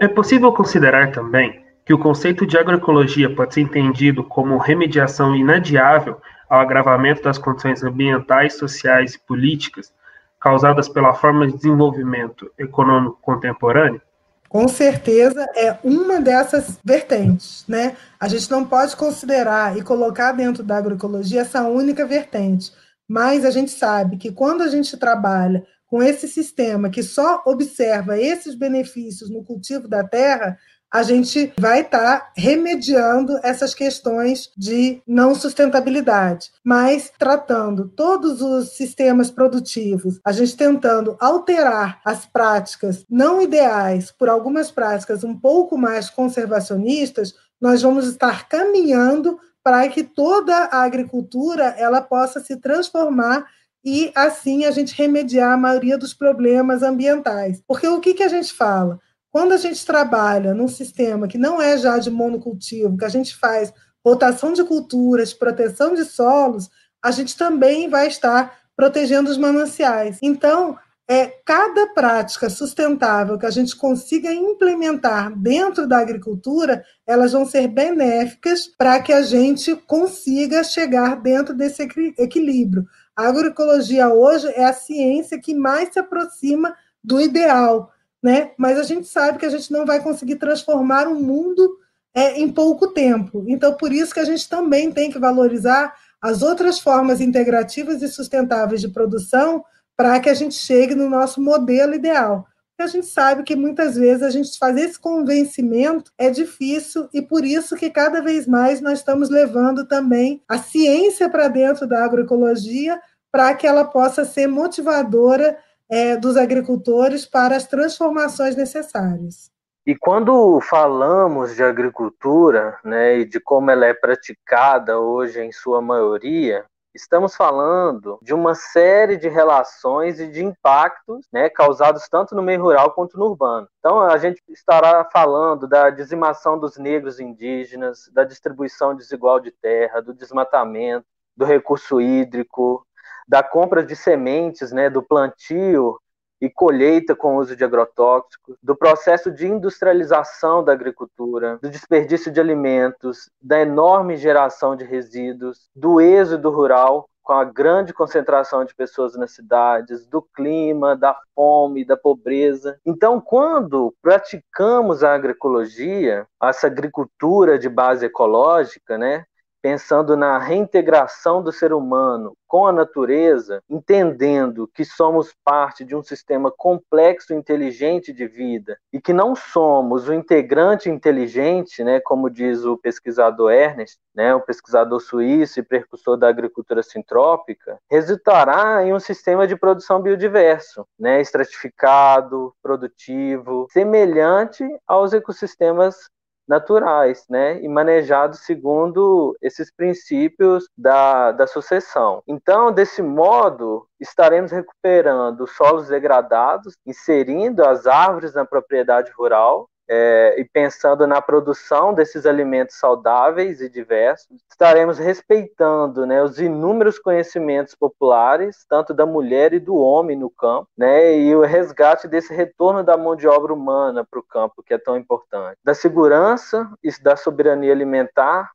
É 0.00 0.06
possível 0.06 0.52
considerar 0.52 1.10
também 1.10 1.63
que 1.84 1.92
o 1.92 1.98
conceito 1.98 2.46
de 2.46 2.56
agroecologia 2.56 3.34
pode 3.34 3.54
ser 3.54 3.60
entendido 3.60 4.24
como 4.24 4.56
remediação 4.56 5.36
inadiável 5.36 6.20
ao 6.48 6.60
agravamento 6.60 7.22
das 7.22 7.36
condições 7.36 7.82
ambientais, 7.82 8.54
sociais 8.54 9.14
e 9.14 9.18
políticas 9.18 9.92
causadas 10.40 10.88
pela 10.88 11.14
forma 11.14 11.46
de 11.46 11.56
desenvolvimento 11.56 12.50
econômico 12.58 13.18
contemporâneo? 13.20 14.00
Com 14.48 14.68
certeza 14.68 15.44
é 15.56 15.76
uma 15.82 16.20
dessas 16.20 16.78
vertentes, 16.84 17.64
né? 17.66 17.96
A 18.20 18.28
gente 18.28 18.50
não 18.50 18.64
pode 18.64 18.94
considerar 18.94 19.76
e 19.76 19.82
colocar 19.82 20.32
dentro 20.32 20.62
da 20.62 20.76
agroecologia 20.76 21.40
essa 21.40 21.62
única 21.62 22.06
vertente, 22.06 22.72
mas 23.08 23.44
a 23.44 23.50
gente 23.50 23.72
sabe 23.72 24.16
que 24.16 24.30
quando 24.30 24.62
a 24.62 24.68
gente 24.68 24.96
trabalha 24.96 25.66
com 25.86 26.02
esse 26.02 26.28
sistema 26.28 26.88
que 26.90 27.02
só 27.02 27.42
observa 27.46 28.18
esses 28.18 28.54
benefícios 28.54 29.30
no 29.30 29.44
cultivo 29.44 29.88
da 29.88 30.04
terra, 30.04 30.58
a 30.94 31.02
gente 31.02 31.52
vai 31.58 31.80
estar 31.80 32.20
tá 32.20 32.32
remediando 32.36 33.40
essas 33.42 33.74
questões 33.74 34.52
de 34.56 35.02
não 35.04 35.34
sustentabilidade, 35.34 36.52
mas 36.62 37.10
tratando 37.18 37.88
todos 37.88 38.40
os 38.40 38.76
sistemas 38.76 39.28
produtivos, 39.28 40.20
a 40.24 40.30
gente 40.30 40.56
tentando 40.56 41.16
alterar 41.18 42.00
as 42.04 42.26
práticas 42.26 43.04
não 43.10 43.42
ideais 43.42 44.12
por 44.12 44.28
algumas 44.28 44.70
práticas 44.70 45.24
um 45.24 45.34
pouco 45.34 45.76
mais 45.76 46.08
conservacionistas, 46.08 47.34
nós 47.60 47.82
vamos 47.82 48.06
estar 48.06 48.48
caminhando 48.48 49.36
para 49.64 49.88
que 49.88 50.04
toda 50.04 50.54
a 50.66 50.84
agricultura 50.84 51.74
ela 51.76 52.02
possa 52.02 52.38
se 52.38 52.54
transformar 52.60 53.46
e 53.84 54.12
assim 54.14 54.64
a 54.64 54.70
gente 54.70 54.94
remediar 54.94 55.54
a 55.54 55.56
maioria 55.56 55.98
dos 55.98 56.14
problemas 56.14 56.84
ambientais. 56.84 57.60
Porque 57.66 57.88
o 57.88 57.98
que, 57.98 58.14
que 58.14 58.22
a 58.22 58.28
gente 58.28 58.52
fala? 58.52 59.00
Quando 59.34 59.50
a 59.50 59.56
gente 59.56 59.84
trabalha 59.84 60.54
num 60.54 60.68
sistema 60.68 61.26
que 61.26 61.36
não 61.36 61.60
é 61.60 61.76
já 61.76 61.98
de 61.98 62.08
monocultivo, 62.08 62.96
que 62.96 63.04
a 63.04 63.08
gente 63.08 63.34
faz 63.34 63.72
rotação 64.06 64.52
de 64.52 64.62
culturas, 64.62 65.34
proteção 65.34 65.92
de 65.92 66.04
solos, 66.04 66.70
a 67.02 67.10
gente 67.10 67.36
também 67.36 67.88
vai 67.88 68.06
estar 68.06 68.56
protegendo 68.76 69.28
os 69.28 69.36
mananciais. 69.36 70.20
Então, 70.22 70.78
é 71.08 71.26
cada 71.44 71.88
prática 71.88 72.48
sustentável 72.48 73.36
que 73.36 73.44
a 73.44 73.50
gente 73.50 73.74
consiga 73.74 74.32
implementar 74.32 75.36
dentro 75.36 75.88
da 75.88 75.98
agricultura, 75.98 76.84
elas 77.04 77.32
vão 77.32 77.44
ser 77.44 77.66
benéficas 77.66 78.68
para 78.68 79.00
que 79.00 79.12
a 79.12 79.22
gente 79.22 79.74
consiga 79.74 80.62
chegar 80.62 81.20
dentro 81.20 81.56
desse 81.56 81.82
equilíbrio. 82.16 82.86
A 83.16 83.26
agroecologia 83.26 84.08
hoje 84.10 84.46
é 84.54 84.64
a 84.64 84.72
ciência 84.72 85.40
que 85.40 85.56
mais 85.56 85.92
se 85.92 85.98
aproxima 85.98 86.72
do 87.02 87.20
ideal, 87.20 87.92
né? 88.24 88.52
Mas 88.56 88.78
a 88.78 88.82
gente 88.82 89.06
sabe 89.06 89.38
que 89.38 89.44
a 89.44 89.50
gente 89.50 89.70
não 89.70 89.84
vai 89.84 90.02
conseguir 90.02 90.36
transformar 90.36 91.06
o 91.06 91.14
mundo 91.14 91.76
é, 92.14 92.40
em 92.40 92.50
pouco 92.50 92.86
tempo. 92.86 93.44
Então, 93.46 93.74
por 93.74 93.92
isso 93.92 94.14
que 94.14 94.20
a 94.20 94.24
gente 94.24 94.48
também 94.48 94.90
tem 94.90 95.10
que 95.10 95.18
valorizar 95.18 95.94
as 96.22 96.40
outras 96.40 96.78
formas 96.78 97.20
integrativas 97.20 98.00
e 98.00 98.08
sustentáveis 98.08 98.80
de 98.80 98.88
produção 98.88 99.62
para 99.94 100.18
que 100.20 100.30
a 100.30 100.34
gente 100.34 100.54
chegue 100.54 100.94
no 100.94 101.10
nosso 101.10 101.38
modelo 101.38 101.94
ideal. 101.94 102.46
Porque 102.70 102.88
a 102.88 102.92
gente 102.92 103.06
sabe 103.08 103.42
que 103.42 103.54
muitas 103.54 103.94
vezes 103.94 104.22
a 104.22 104.30
gente 104.30 104.58
fazer 104.58 104.80
esse 104.80 104.98
convencimento 104.98 106.10
é 106.16 106.30
difícil 106.30 107.06
e 107.12 107.20
por 107.20 107.44
isso 107.44 107.76
que 107.76 107.90
cada 107.90 108.22
vez 108.22 108.46
mais 108.46 108.80
nós 108.80 109.00
estamos 109.00 109.28
levando 109.28 109.86
também 109.86 110.42
a 110.48 110.56
ciência 110.56 111.28
para 111.28 111.48
dentro 111.48 111.86
da 111.86 112.02
agroecologia 112.02 112.98
para 113.30 113.54
que 113.54 113.66
ela 113.66 113.84
possa 113.84 114.24
ser 114.24 114.46
motivadora 114.46 115.58
é, 115.90 116.16
dos 116.16 116.36
agricultores 116.36 117.26
para 117.26 117.56
as 117.56 117.66
transformações 117.66 118.56
necessárias. 118.56 119.50
E 119.86 119.94
quando 119.94 120.60
falamos 120.62 121.54
de 121.54 121.62
agricultura, 121.62 122.78
né, 122.82 123.18
e 123.18 123.24
de 123.26 123.38
como 123.38 123.70
ela 123.70 123.84
é 123.84 123.92
praticada 123.92 124.98
hoje 124.98 125.40
em 125.42 125.52
sua 125.52 125.82
maioria, 125.82 126.64
estamos 126.94 127.34
falando 127.34 128.18
de 128.22 128.32
uma 128.32 128.54
série 128.54 129.16
de 129.16 129.28
relações 129.28 130.20
e 130.20 130.28
de 130.28 130.42
impactos 130.42 131.26
né, 131.32 131.50
causados 131.50 132.08
tanto 132.08 132.34
no 132.34 132.42
meio 132.42 132.62
rural 132.62 132.92
quanto 132.92 133.18
no 133.18 133.26
urbano. 133.26 133.68
Então, 133.78 134.00
a 134.00 134.16
gente 134.16 134.40
estará 134.48 135.04
falando 135.12 135.66
da 135.66 135.90
dizimação 135.90 136.58
dos 136.58 136.78
negros 136.78 137.18
indígenas, 137.18 138.08
da 138.12 138.24
distribuição 138.24 138.94
desigual 138.94 139.40
de 139.40 139.50
terra, 139.50 140.00
do 140.00 140.14
desmatamento, 140.14 141.04
do 141.36 141.44
recurso 141.44 142.00
hídrico, 142.00 142.86
da 143.26 143.42
compra 143.42 143.82
de 143.82 143.96
sementes, 143.96 144.72
né, 144.72 144.88
do 144.90 145.02
plantio 145.02 145.98
e 146.40 146.50
colheita 146.50 147.14
com 147.14 147.36
uso 147.36 147.56
de 147.56 147.64
agrotóxicos, 147.64 148.56
do 148.62 148.76
processo 148.76 149.30
de 149.30 149.46
industrialização 149.46 150.62
da 150.62 150.72
agricultura, 150.72 151.58
do 151.62 151.70
desperdício 151.70 152.30
de 152.30 152.40
alimentos, 152.40 153.30
da 153.40 153.60
enorme 153.60 154.16
geração 154.16 154.76
de 154.76 154.84
resíduos, 154.84 155.70
do 155.74 156.00
êxodo 156.00 156.50
rural, 156.50 157.08
com 157.22 157.32
a 157.32 157.44
grande 157.44 157.94
concentração 157.94 158.66
de 158.66 158.74
pessoas 158.74 159.16
nas 159.16 159.32
cidades, 159.32 160.06
do 160.06 160.20
clima, 160.20 160.94
da 160.94 161.16
fome, 161.34 161.82
da 161.82 161.96
pobreza. 161.96 162.78
Então, 162.84 163.18
quando 163.18 163.94
praticamos 164.02 165.02
a 165.02 165.14
agroecologia, 165.14 166.26
essa 166.42 166.66
agricultura 166.66 167.58
de 167.58 167.70
base 167.70 168.04
ecológica, 168.04 168.98
né, 168.98 169.24
pensando 169.64 170.14
na 170.14 170.36
reintegração 170.36 171.42
do 171.42 171.50
ser 171.50 171.72
humano 171.72 172.36
com 172.46 172.66
a 172.66 172.72
natureza, 172.72 173.62
entendendo 173.68 174.68
que 174.74 174.84
somos 174.84 175.34
parte 175.42 175.86
de 175.86 175.96
um 175.96 176.02
sistema 176.02 176.52
complexo 176.54 177.32
e 177.32 177.36
inteligente 177.36 178.12
de 178.12 178.26
vida 178.26 178.76
e 178.92 179.00
que 179.00 179.14
não 179.14 179.34
somos 179.34 180.06
o 180.06 180.12
integrante 180.12 180.90
inteligente, 180.90 181.82
né, 181.82 181.98
como 181.98 182.28
diz 182.28 182.62
o 182.66 182.76
pesquisador 182.76 183.52
Ernest, 183.52 183.98
né, 184.14 184.34
o 184.34 184.40
pesquisador 184.42 185.00
suíço 185.00 185.58
e 185.58 185.62
precursor 185.62 186.18
da 186.18 186.28
agricultura 186.28 186.82
sintrópica, 186.82 187.78
resultará 187.90 188.84
em 188.84 188.92
um 188.92 189.00
sistema 189.00 189.46
de 189.46 189.56
produção 189.56 189.98
biodiverso, 189.98 190.86
né, 191.00 191.22
estratificado, 191.22 192.54
produtivo, 192.62 193.66
semelhante 193.72 194.62
aos 194.86 195.14
ecossistemas 195.14 196.10
naturais, 196.46 197.24
né, 197.28 197.60
e 197.62 197.68
manejados 197.68 198.40
segundo 198.40 199.36
esses 199.40 199.72
princípios 199.74 200.68
da, 200.76 201.32
da 201.32 201.46
sucessão. 201.46 202.22
Então, 202.26 202.72
desse 202.72 203.02
modo, 203.02 203.86
estaremos 203.98 204.52
recuperando 204.52 205.46
solos 205.46 205.88
degradados, 205.88 206.74
inserindo 206.86 207.64
as 207.64 207.86
árvores 207.86 208.34
na 208.34 208.44
propriedade 208.44 209.10
rural 209.12 209.68
é, 209.88 210.34
e 210.38 210.44
pensando 210.44 211.06
na 211.06 211.20
produção 211.20 211.92
desses 211.92 212.26
alimentos 212.26 212.76
saudáveis 212.76 213.60
e 213.60 213.68
diversos, 213.68 214.40
estaremos 214.50 214.98
respeitando 214.98 216.06
né, 216.06 216.22
os 216.22 216.38
inúmeros 216.38 216.98
conhecimentos 216.98 217.74
populares, 217.74 218.64
tanto 218.68 218.94
da 218.94 219.04
mulher 219.04 219.52
e 219.52 219.60
do 219.60 219.76
homem 219.76 220.16
no 220.16 220.30
campo, 220.30 220.68
né, 220.76 221.16
e 221.18 221.34
o 221.34 221.42
resgate 221.42 222.08
desse 222.08 222.34
retorno 222.34 222.82
da 222.82 222.96
mão 222.96 223.14
de 223.14 223.28
obra 223.28 223.52
humana 223.52 224.04
para 224.04 224.18
o 224.18 224.22
campo, 224.22 224.62
que 224.62 224.74
é 224.74 224.78
tão 224.78 224.96
importante, 224.96 225.58
da 225.62 225.74
segurança 225.74 226.70
e 226.82 226.90
da 227.02 227.16
soberania 227.16 227.72
alimentar, 227.72 228.50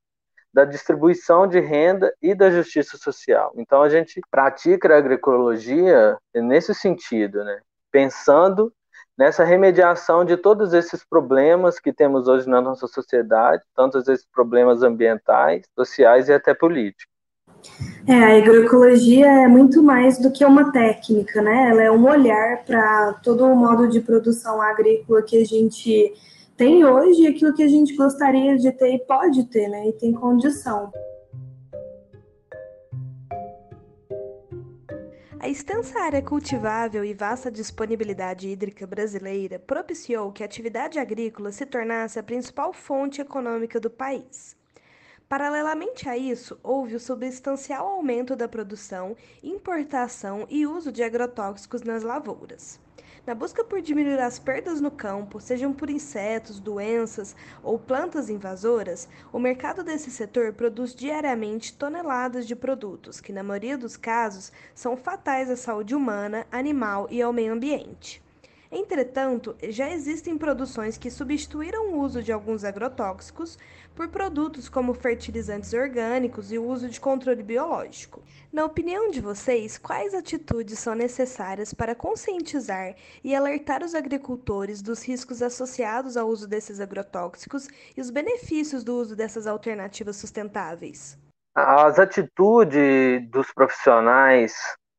da 0.51 0.65
distribuição 0.65 1.47
de 1.47 1.59
renda 1.59 2.11
e 2.19 2.33
da 2.33 2.49
justiça 2.49 2.97
social. 2.97 3.53
Então 3.55 3.83
a 3.83 3.89
gente 3.89 4.19
pratica 4.31 4.91
a 4.91 4.97
agroecologia 4.97 6.17
nesse 6.33 6.73
sentido, 6.73 7.43
né? 7.43 7.59
pensando 7.91 8.73
nessa 9.19 9.43
remediação 9.43 10.23
de 10.23 10.37
todos 10.37 10.71
esses 10.71 11.03
problemas 11.03 11.77
que 11.77 11.91
temos 11.91 12.29
hoje 12.29 12.47
na 12.47 12.61
nossa 12.61 12.87
sociedade, 12.87 13.61
tantos 13.75 14.07
esses 14.07 14.25
problemas 14.25 14.81
ambientais, 14.81 15.65
sociais 15.77 16.29
e 16.29 16.33
até 16.33 16.53
políticos. 16.53 17.05
É, 18.07 18.13
a 18.13 18.37
agroecologia 18.37 19.27
é 19.27 19.47
muito 19.49 19.83
mais 19.83 20.17
do 20.17 20.31
que 20.31 20.45
uma 20.45 20.71
técnica, 20.71 21.41
né? 21.41 21.69
Ela 21.69 21.83
é 21.83 21.91
um 21.91 22.07
olhar 22.07 22.63
para 22.63 23.11
todo 23.21 23.43
o 23.43 23.53
modo 23.53 23.89
de 23.89 23.99
produção 23.99 24.61
agrícola 24.61 25.21
que 25.21 25.37
a 25.37 25.45
gente 25.45 26.13
tem 26.55 26.85
hoje 26.85 27.23
e 27.23 27.27
aquilo 27.27 27.53
que 27.53 27.63
a 27.63 27.67
gente 27.67 27.93
gostaria 27.97 28.57
de 28.57 28.71
ter 28.71 28.95
e 28.95 28.99
pode 28.99 29.43
ter, 29.49 29.67
né? 29.67 29.89
E 29.89 29.91
tem 29.91 30.13
condição. 30.13 30.93
A 35.41 35.47
extensa 35.47 35.97
área 36.01 36.21
cultivável 36.21 37.05
e 37.05 37.13
vasta 37.13 37.49
disponibilidade 37.49 38.49
hídrica 38.49 38.85
brasileira 38.85 39.57
propiciou 39.57 40.33
que 40.33 40.43
a 40.43 40.45
atividade 40.45 40.99
agrícola 40.99 41.49
se 41.53 41.65
tornasse 41.65 42.19
a 42.19 42.23
principal 42.23 42.73
fonte 42.73 43.21
econômica 43.21 43.79
do 43.79 43.89
país. 43.89 44.57
Paralelamente 45.29 46.09
a 46.09 46.17
isso, 46.17 46.59
houve 46.61 46.95
o 46.95 46.99
substancial 46.99 47.87
aumento 47.87 48.35
da 48.35 48.49
produção, 48.49 49.15
importação 49.41 50.45
e 50.49 50.67
uso 50.67 50.91
de 50.91 51.03
agrotóxicos 51.03 51.83
nas 51.83 52.03
lavouras. 52.03 52.77
Na 53.25 53.35
busca 53.35 53.63
por 53.63 53.81
diminuir 53.81 54.19
as 54.19 54.39
perdas 54.39 54.79
no 54.79 54.89
campo, 54.89 55.39
sejam 55.39 55.73
por 55.73 55.89
insetos, 55.89 56.59
doenças 56.59 57.35
ou 57.61 57.77
plantas 57.77 58.29
invasoras, 58.29 59.07
o 59.31 59.39
mercado 59.39 59.83
desse 59.83 60.09
setor 60.09 60.53
produz 60.53 60.95
diariamente 60.95 61.73
toneladas 61.73 62.47
de 62.47 62.55
produtos 62.55 63.19
que, 63.19 63.33
na 63.33 63.43
maioria 63.43 63.77
dos 63.77 63.97
casos, 63.97 64.51
são 64.73 64.95
fatais 64.95 65.49
à 65.49 65.55
saúde 65.55 65.93
humana, 65.93 66.47
animal 66.51 67.07
e 67.11 67.21
ao 67.21 67.33
meio 67.33 67.53
ambiente. 67.53 68.21
Entretanto, 68.71 69.55
já 69.63 69.89
existem 69.89 70.37
produções 70.37 70.95
que 70.95 71.09
substituíram 71.09 71.91
o 71.91 71.99
uso 72.01 72.21
de 72.21 72.31
alguns 72.31 72.63
agrotóxicos 72.63 73.57
por 73.95 74.09
produtos 74.09 74.69
como 74.69 74.93
fertilizantes 74.93 75.73
orgânicos 75.73 76.51
e 76.51 76.57
o 76.59 76.65
uso 76.65 76.87
de 76.87 77.01
controle 77.01 77.41
biológico. 77.41 78.21
Na 78.53 78.63
opinião 78.63 79.09
de 79.09 79.21
vocês, 79.21 79.79
quais 79.79 80.13
atitudes 80.13 80.77
são 80.77 80.93
necessárias 80.93 81.73
para 81.73 81.95
conscientizar 81.95 82.95
e 83.23 83.35
alertar 83.35 83.83
os 83.83 83.95
agricultores 83.95 84.83
dos 84.83 85.03
riscos 85.03 85.41
associados 85.41 86.15
ao 86.15 86.27
uso 86.27 86.47
desses 86.47 86.79
agrotóxicos 86.79 87.67
e 87.97 88.01
os 88.01 88.11
benefícios 88.11 88.83
do 88.83 88.95
uso 88.95 89.15
dessas 89.15 89.47
alternativas 89.47 90.15
sustentáveis? 90.15 91.17
As 91.55 91.97
atitudes 91.97 93.27
dos 93.31 93.51
profissionais, 93.51 94.53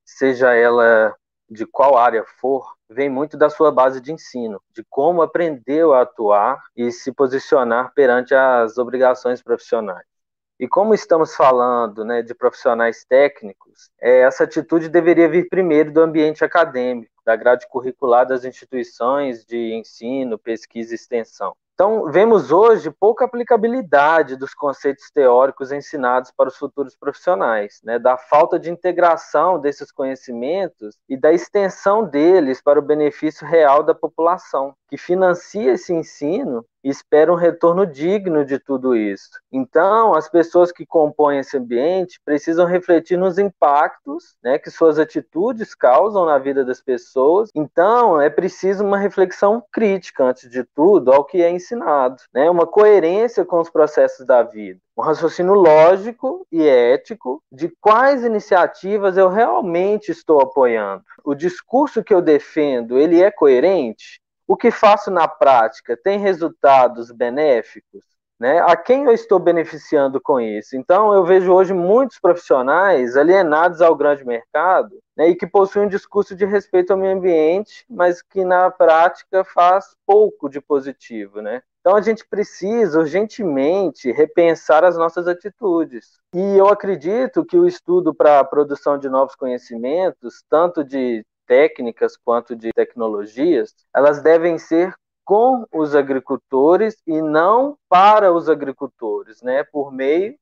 seja 0.05 0.53
ela 0.55 1.15
de 1.49 1.65
qual 1.65 1.97
área 1.97 2.25
for, 2.41 2.80
vem 2.91 3.09
muito 3.09 3.37
da 3.37 3.49
sua 3.49 3.71
base 3.71 4.01
de 4.01 4.13
ensino, 4.13 4.61
de 4.75 4.85
como 4.91 5.23
aprendeu 5.23 5.95
a 5.95 6.03
atuar 6.03 6.61
e 6.77 6.91
se 6.91 7.13
posicionar 7.13 7.93
perante 7.95 8.35
as 8.35 8.79
obrigações 8.79 9.41
profissionais. 9.41 10.05
E 10.59 10.69
como 10.69 10.93
estamos 10.93 11.35
falando 11.35 12.05
né, 12.05 12.21
de 12.21 12.35
profissionais 12.35 13.05
técnicos, 13.09 13.91
é, 13.99 14.21
essa 14.21 14.45
atitude 14.45 14.91
deveria 14.91 15.29
vir 15.29 15.49
primeiro 15.49 15.91
do 15.91 16.03
ambiente 16.03 16.45
acadêmico, 16.45 17.11
da 17.25 17.35
grade 17.35 17.67
curricular 17.69 18.27
das 18.27 18.45
instituições 18.45 19.45
de 19.45 19.73
ensino, 19.73 20.39
pesquisa 20.39 20.93
e 20.93 20.97
extensão. 20.97 21.57
Então, 21.81 22.13
vemos 22.13 22.53
hoje 22.53 22.91
pouca 22.91 23.25
aplicabilidade 23.25 24.37
dos 24.37 24.53
conceitos 24.53 25.11
teóricos 25.11 25.73
ensinados 25.73 26.31
para 26.31 26.51
os 26.51 26.59
futuros 26.59 26.95
profissionais, 26.95 27.81
né, 27.83 27.99
da 27.99 28.19
falta 28.19 28.59
de 28.59 28.71
integração 28.71 29.59
desses 29.59 29.91
conhecimentos 29.91 30.99
e 31.09 31.17
da 31.17 31.33
extensão 31.33 32.05
deles 32.05 32.61
para 32.61 32.79
o 32.79 32.83
benefício 32.83 33.47
real 33.47 33.83
da 33.83 33.95
população, 33.95 34.75
que 34.91 34.99
financia 34.99 35.73
esse 35.73 35.95
ensino 35.95 36.63
espera 36.83 37.33
um 37.33 37.37
retorno 37.37 37.87
digno 37.87 38.45
de 38.45 38.59
tudo 38.59 38.97
isso. 38.97 39.31
Então, 39.53 40.15
as 40.15 40.29
pessoas 40.29 40.73
que 40.73 40.87
compõem 40.87 41.39
esse 41.39 41.57
ambiente 41.57 42.21
precisam 42.25 42.67
refletir 42.67 43.17
nos 43.17 43.39
impactos 43.39 44.37
né, 44.43 44.59
que 44.59 44.71
suas 44.71 44.99
atitudes 44.99 45.75
causam 45.75 46.25
na 46.25 46.39
vida 46.39 46.65
das 46.65 46.81
pessoas. 46.81 47.51
Então, 47.55 48.21
é 48.21 48.31
preciso 48.31 48.85
uma 48.85 48.99
reflexão 48.99 49.63
crítica, 49.73 50.25
antes 50.25 50.51
de 50.51 50.65
tudo, 50.75 51.13
ao 51.13 51.25
que 51.25 51.43
é 51.43 51.51
ensinado, 51.51 52.17
né, 52.33 52.49
uma 52.49 52.67
coerência 52.67 53.45
com 53.45 53.61
os 53.61 53.71
processos 53.71 54.27
da 54.27 54.43
vida 54.43 54.81
um 55.01 55.03
raciocínio 55.03 55.55
lógico 55.55 56.47
e 56.53 56.63
ético 56.63 57.43
de 57.51 57.73
quais 57.81 58.23
iniciativas 58.23 59.17
eu 59.17 59.29
realmente 59.29 60.11
estou 60.11 60.41
apoiando. 60.41 61.03
O 61.25 61.35
discurso 61.35 62.05
que 62.05 62.13
eu 62.13 62.21
defendo, 62.21 62.99
ele 62.99 63.23
é 63.23 63.31
coerente? 63.31 64.20
O 64.51 64.57
que 64.57 64.73
faço 64.73 65.13
na 65.13 65.29
prática 65.29 65.97
tem 65.97 66.19
resultados 66.19 67.13
benéficos? 67.13 68.05
Né? 68.37 68.59
A 68.59 68.75
quem 68.75 69.05
eu 69.05 69.13
estou 69.13 69.39
beneficiando 69.39 70.21
com 70.21 70.41
isso? 70.41 70.77
Então, 70.77 71.15
eu 71.15 71.25
vejo 71.25 71.53
hoje 71.53 71.73
muitos 71.73 72.19
profissionais 72.19 73.17
alienados 73.17 73.81
ao 73.81 73.95
grande 73.95 74.25
mercado 74.25 74.99
né, 75.17 75.29
e 75.29 75.37
que 75.37 75.47
possuem 75.47 75.87
um 75.87 75.89
discurso 75.89 76.35
de 76.35 76.45
respeito 76.45 76.91
ao 76.91 76.99
meio 76.99 77.17
ambiente, 77.17 77.85
mas 77.89 78.23
que 78.23 78.45
na 78.45 78.69
prática 78.73 79.45
faz 79.45 79.95
pouco 80.05 80.49
de 80.49 80.61
positivo. 80.61 81.41
Né? 81.41 81.63
Então, 81.81 81.95
a 81.95 82.01
gente 82.01 82.27
precisa 82.29 82.99
urgentemente 82.99 84.11
repensar 84.11 84.83
as 84.83 84.97
nossas 84.97 85.29
atitudes. 85.29 86.19
E 86.35 86.57
eu 86.57 86.67
acredito 86.67 87.45
que 87.45 87.57
o 87.57 87.69
estudo 87.69 88.13
para 88.13 88.41
a 88.41 88.45
produção 88.45 88.99
de 88.99 89.09
novos 89.09 89.37
conhecimentos, 89.37 90.43
tanto 90.51 90.83
de 90.83 91.25
técnicas 91.51 92.17
quanto 92.17 92.55
de 92.55 92.71
tecnologias, 92.73 93.75
elas 93.93 94.23
devem 94.23 94.57
ser 94.57 94.95
com 95.25 95.67
os 95.73 95.97
agricultores 95.97 96.97
e 97.05 97.21
não 97.21 97.77
para 97.89 98.33
os 98.33 98.49
agricultores, 98.49 99.43
né, 99.43 99.65
por 99.65 99.91
meio 99.91 100.37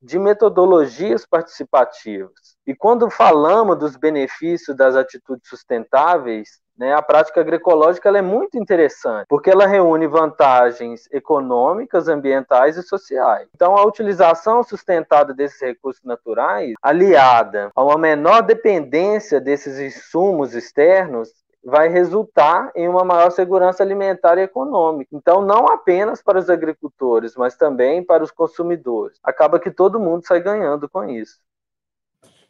de 0.00 0.18
metodologias 0.18 1.26
participativas. 1.26 2.56
E 2.66 2.74
quando 2.74 3.10
falamos 3.10 3.78
dos 3.78 3.94
benefícios 3.94 4.74
das 4.74 4.96
atitudes 4.96 5.46
sustentáveis, 5.46 6.62
né, 6.76 6.94
a 6.94 7.02
prática 7.02 7.40
agroecológica 7.40 8.08
é 8.10 8.22
muito 8.22 8.58
interessante, 8.58 9.26
porque 9.28 9.50
ela 9.50 9.66
reúne 9.66 10.06
vantagens 10.06 11.08
econômicas, 11.12 12.08
ambientais 12.08 12.76
e 12.76 12.82
sociais. 12.82 13.48
Então, 13.54 13.76
a 13.76 13.84
utilização 13.84 14.62
sustentada 14.62 15.32
desses 15.32 15.60
recursos 15.60 16.02
naturais, 16.04 16.74
aliada 16.82 17.70
a 17.74 17.82
uma 17.82 17.98
menor 17.98 18.42
dependência 18.42 19.40
desses 19.40 19.78
insumos 19.78 20.54
externos, 20.54 21.30
vai 21.64 21.88
resultar 21.88 22.70
em 22.76 22.86
uma 22.86 23.04
maior 23.04 23.30
segurança 23.30 23.82
alimentar 23.82 24.36
e 24.36 24.42
econômica. 24.42 25.08
Então, 25.14 25.40
não 25.40 25.66
apenas 25.66 26.22
para 26.22 26.38
os 26.38 26.50
agricultores, 26.50 27.34
mas 27.36 27.56
também 27.56 28.04
para 28.04 28.22
os 28.22 28.30
consumidores. 28.30 29.18
Acaba 29.22 29.58
que 29.58 29.70
todo 29.70 29.98
mundo 29.98 30.26
sai 30.26 30.40
ganhando 30.40 30.88
com 30.88 31.04
isso. 31.04 31.38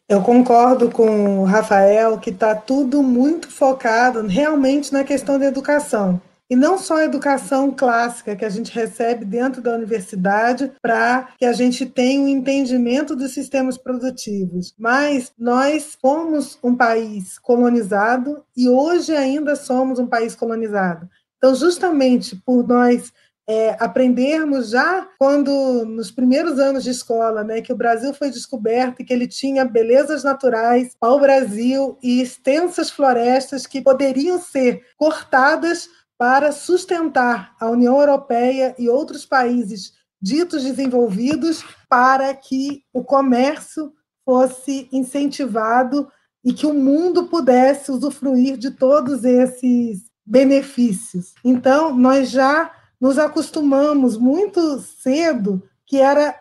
Eu 0.06 0.20
concordo 0.20 0.90
com 0.90 1.40
o 1.40 1.44
Rafael 1.44 2.18
que 2.18 2.28
está 2.28 2.54
tudo 2.54 3.02
muito 3.02 3.50
focado 3.50 4.26
realmente 4.26 4.92
na 4.92 5.02
questão 5.02 5.38
da 5.38 5.46
educação. 5.46 6.20
E 6.50 6.54
não 6.54 6.76
só 6.76 6.98
a 6.98 7.04
educação 7.04 7.70
clássica 7.70 8.36
que 8.36 8.44
a 8.44 8.50
gente 8.50 8.70
recebe 8.70 9.24
dentro 9.24 9.62
da 9.62 9.74
universidade 9.74 10.70
para 10.82 11.28
que 11.38 11.46
a 11.46 11.54
gente 11.54 11.86
tenha 11.86 12.20
um 12.20 12.28
entendimento 12.28 13.16
dos 13.16 13.32
sistemas 13.32 13.78
produtivos, 13.78 14.74
mas 14.78 15.32
nós 15.38 15.96
fomos 15.98 16.58
um 16.62 16.76
país 16.76 17.38
colonizado 17.38 18.44
e 18.54 18.68
hoje 18.68 19.16
ainda 19.16 19.56
somos 19.56 19.98
um 19.98 20.06
país 20.06 20.34
colonizado. 20.34 21.08
Então, 21.38 21.54
justamente 21.54 22.36
por 22.36 22.66
nós 22.66 23.10
é, 23.48 23.76
aprendermos 23.78 24.70
já 24.70 25.06
quando, 25.18 25.84
nos 25.84 26.10
primeiros 26.10 26.58
anos 26.58 26.82
de 26.82 26.90
escola, 26.90 27.44
né, 27.44 27.60
que 27.60 27.72
o 27.72 27.76
Brasil 27.76 28.14
foi 28.14 28.30
descoberto 28.30 29.00
e 29.00 29.04
que 29.04 29.12
ele 29.12 29.28
tinha 29.28 29.64
belezas 29.64 30.24
naturais 30.24 30.94
ao 31.00 31.20
Brasil 31.20 31.98
e 32.02 32.20
extensas 32.22 32.90
florestas 32.90 33.66
que 33.66 33.82
poderiam 33.82 34.40
ser 34.40 34.82
cortadas 34.96 35.88
para 36.16 36.52
sustentar 36.52 37.54
a 37.60 37.68
União 37.68 37.98
Europeia 37.98 38.74
e 38.78 38.88
outros 38.88 39.26
países 39.26 39.92
ditos 40.20 40.64
desenvolvidos 40.64 41.62
para 41.88 42.32
que 42.34 42.82
o 42.94 43.04
comércio 43.04 43.92
fosse 44.24 44.88
incentivado 44.90 46.08
e 46.42 46.52
que 46.52 46.66
o 46.66 46.72
mundo 46.72 47.26
pudesse 47.26 47.90
usufruir 47.90 48.56
de 48.56 48.70
todos 48.70 49.22
esses 49.24 50.04
benefícios. 50.24 51.34
Então, 51.44 51.94
nós 51.94 52.30
já 52.30 52.70
nos 53.04 53.18
acostumamos 53.18 54.16
muito 54.16 54.78
cedo 54.80 55.62
que 55.84 56.00
era 56.00 56.40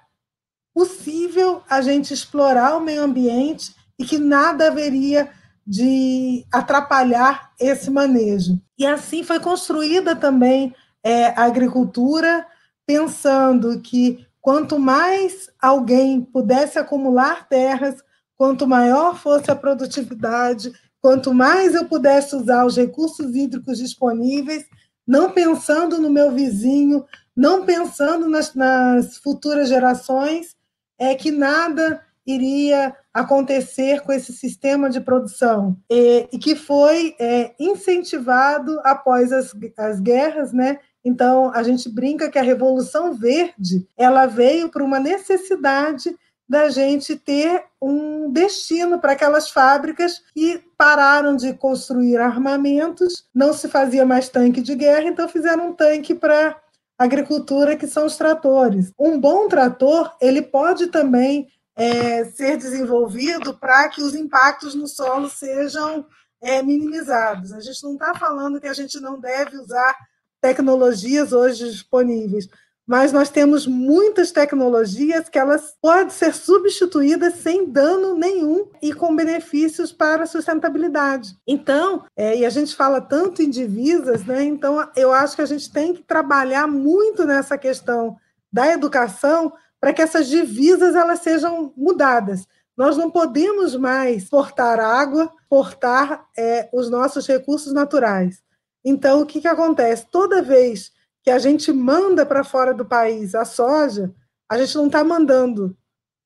possível 0.73 1.61
a 1.69 1.81
gente 1.81 2.13
explorar 2.13 2.77
o 2.77 2.79
meio 2.79 3.03
ambiente 3.03 3.75
e 3.99 4.05
que 4.05 4.17
nada 4.17 4.67
haveria 4.67 5.29
de 5.67 6.45
atrapalhar 6.49 7.51
esse 7.59 7.91
manejo. 7.91 8.61
E 8.79 8.85
assim 8.85 9.23
foi 9.23 9.41
construída 9.41 10.15
também 10.15 10.73
é, 11.03 11.37
a 11.37 11.43
agricultura, 11.43 12.47
pensando 12.87 13.81
que 13.81 14.25
quanto 14.39 14.79
mais 14.79 15.49
alguém 15.61 16.21
pudesse 16.21 16.79
acumular 16.79 17.45
terras, 17.49 18.01
quanto 18.37 18.65
maior 18.65 19.17
fosse 19.17 19.51
a 19.51 19.55
produtividade, 19.55 20.71
quanto 21.01 21.33
mais 21.33 21.75
eu 21.75 21.83
pudesse 21.83 22.37
usar 22.37 22.65
os 22.65 22.77
recursos 22.77 23.35
hídricos 23.35 23.79
disponíveis, 23.79 24.63
não 25.07 25.31
pensando 25.31 25.99
no 25.99 26.09
meu 26.09 26.31
vizinho, 26.31 27.05
não 27.35 27.65
pensando 27.65 28.29
nas, 28.29 28.53
nas 28.53 29.17
futuras 29.17 29.67
gerações, 29.67 30.55
é 30.97 31.15
que 31.15 31.31
nada 31.31 32.01
iria 32.25 32.95
acontecer 33.13 34.01
com 34.01 34.11
esse 34.11 34.31
sistema 34.31 34.89
de 34.89 35.01
produção 35.01 35.77
e, 35.89 36.27
e 36.31 36.37
que 36.37 36.55
foi 36.55 37.15
é, 37.19 37.53
incentivado 37.59 38.79
após 38.83 39.31
as, 39.31 39.53
as 39.77 39.99
guerras, 39.99 40.53
né? 40.53 40.79
Então 41.03 41.51
a 41.53 41.61
gente 41.63 41.89
brinca 41.89 42.29
que 42.29 42.39
a 42.39 42.43
revolução 42.43 43.13
verde 43.13 43.85
ela 43.97 44.25
veio 44.25 44.69
por 44.69 44.81
uma 44.81 44.99
necessidade 44.99 46.15
da 46.53 46.69
gente 46.69 47.15
ter 47.15 47.63
um 47.81 48.31
destino 48.31 48.99
para 48.99 49.13
aquelas 49.13 49.49
fábricas 49.49 50.21
que 50.35 50.63
pararam 50.77 51.35
de 51.35 51.51
construir 51.55 52.17
armamentos, 52.17 53.27
não 53.33 53.53
se 53.53 53.67
fazia 53.67 54.05
mais 54.05 54.29
tanque 54.29 54.61
de 54.61 54.75
guerra, 54.75 55.05
então 55.05 55.27
fizeram 55.27 55.69
um 55.69 55.73
tanque 55.73 56.13
para 56.13 56.55
agricultura, 56.95 57.75
que 57.75 57.87
são 57.87 58.05
os 58.05 58.17
tratores. 58.17 58.93
Um 58.99 59.19
bom 59.19 59.47
trator, 59.47 60.15
ele 60.21 60.43
pode 60.43 60.87
também 60.87 61.47
é, 61.75 62.23
ser 62.25 62.55
desenvolvido 62.55 63.57
para 63.57 63.89
que 63.89 64.03
os 64.03 64.13
impactos 64.13 64.75
no 64.75 64.87
solo 64.87 65.31
sejam 65.31 66.05
é, 66.39 66.61
minimizados. 66.61 67.51
A 67.51 67.61
gente 67.61 67.81
não 67.81 67.93
está 67.93 68.13
falando 68.13 68.61
que 68.61 68.67
a 68.67 68.73
gente 68.73 68.99
não 68.99 69.19
deve 69.19 69.57
usar 69.57 69.95
tecnologias 70.39 71.33
hoje 71.33 71.71
disponíveis, 71.71 72.47
mas 72.85 73.13
nós 73.13 73.29
temos 73.29 73.65
muitas 73.65 74.31
tecnologias 74.31 75.29
que 75.29 75.39
elas 75.39 75.73
podem 75.81 76.09
ser 76.09 76.33
substituídas 76.33 77.35
sem 77.35 77.65
dano 77.65 78.15
nenhum 78.15 78.67
e 78.81 78.93
com 78.93 79.15
benefícios 79.15 79.91
para 79.91 80.23
a 80.23 80.27
sustentabilidade. 80.27 81.35
Então, 81.47 82.03
é, 82.15 82.37
e 82.37 82.45
a 82.45 82.49
gente 82.49 82.75
fala 82.75 82.99
tanto 82.99 83.41
em 83.41 83.49
divisas, 83.49 84.25
né? 84.25 84.43
Então, 84.43 84.85
eu 84.95 85.13
acho 85.13 85.35
que 85.35 85.41
a 85.41 85.45
gente 85.45 85.71
tem 85.71 85.93
que 85.93 86.03
trabalhar 86.03 86.67
muito 86.67 87.25
nessa 87.25 87.57
questão 87.57 88.17
da 88.51 88.67
educação 88.67 89.53
para 89.79 89.93
que 89.93 90.01
essas 90.01 90.27
divisas 90.27 90.95
elas 90.95 91.19
sejam 91.19 91.73
mudadas. 91.75 92.45
Nós 92.75 92.97
não 92.97 93.09
podemos 93.09 93.75
mais 93.75 94.23
exportar 94.23 94.79
água, 94.79 95.31
exportar 95.41 96.25
é, 96.37 96.69
os 96.73 96.89
nossos 96.89 97.27
recursos 97.27 97.71
naturais. 97.71 98.41
Então, 98.83 99.21
o 99.21 99.25
que, 99.25 99.39
que 99.39 99.47
acontece? 99.47 100.05
Toda 100.11 100.41
vez 100.41 100.91
que 101.23 101.31
a 101.31 101.39
gente 101.39 101.71
manda 101.71 102.25
para 102.25 102.43
fora 102.43 102.73
do 102.73 102.85
país 102.85 103.33
a 103.33 103.45
soja, 103.45 104.13
a 104.49 104.57
gente 104.57 104.75
não 104.75 104.87
está 104.87 105.03
mandando 105.03 105.75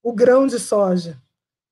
o 0.04 0.12
grão 0.12 0.48
de 0.48 0.60
soja. 0.60 1.22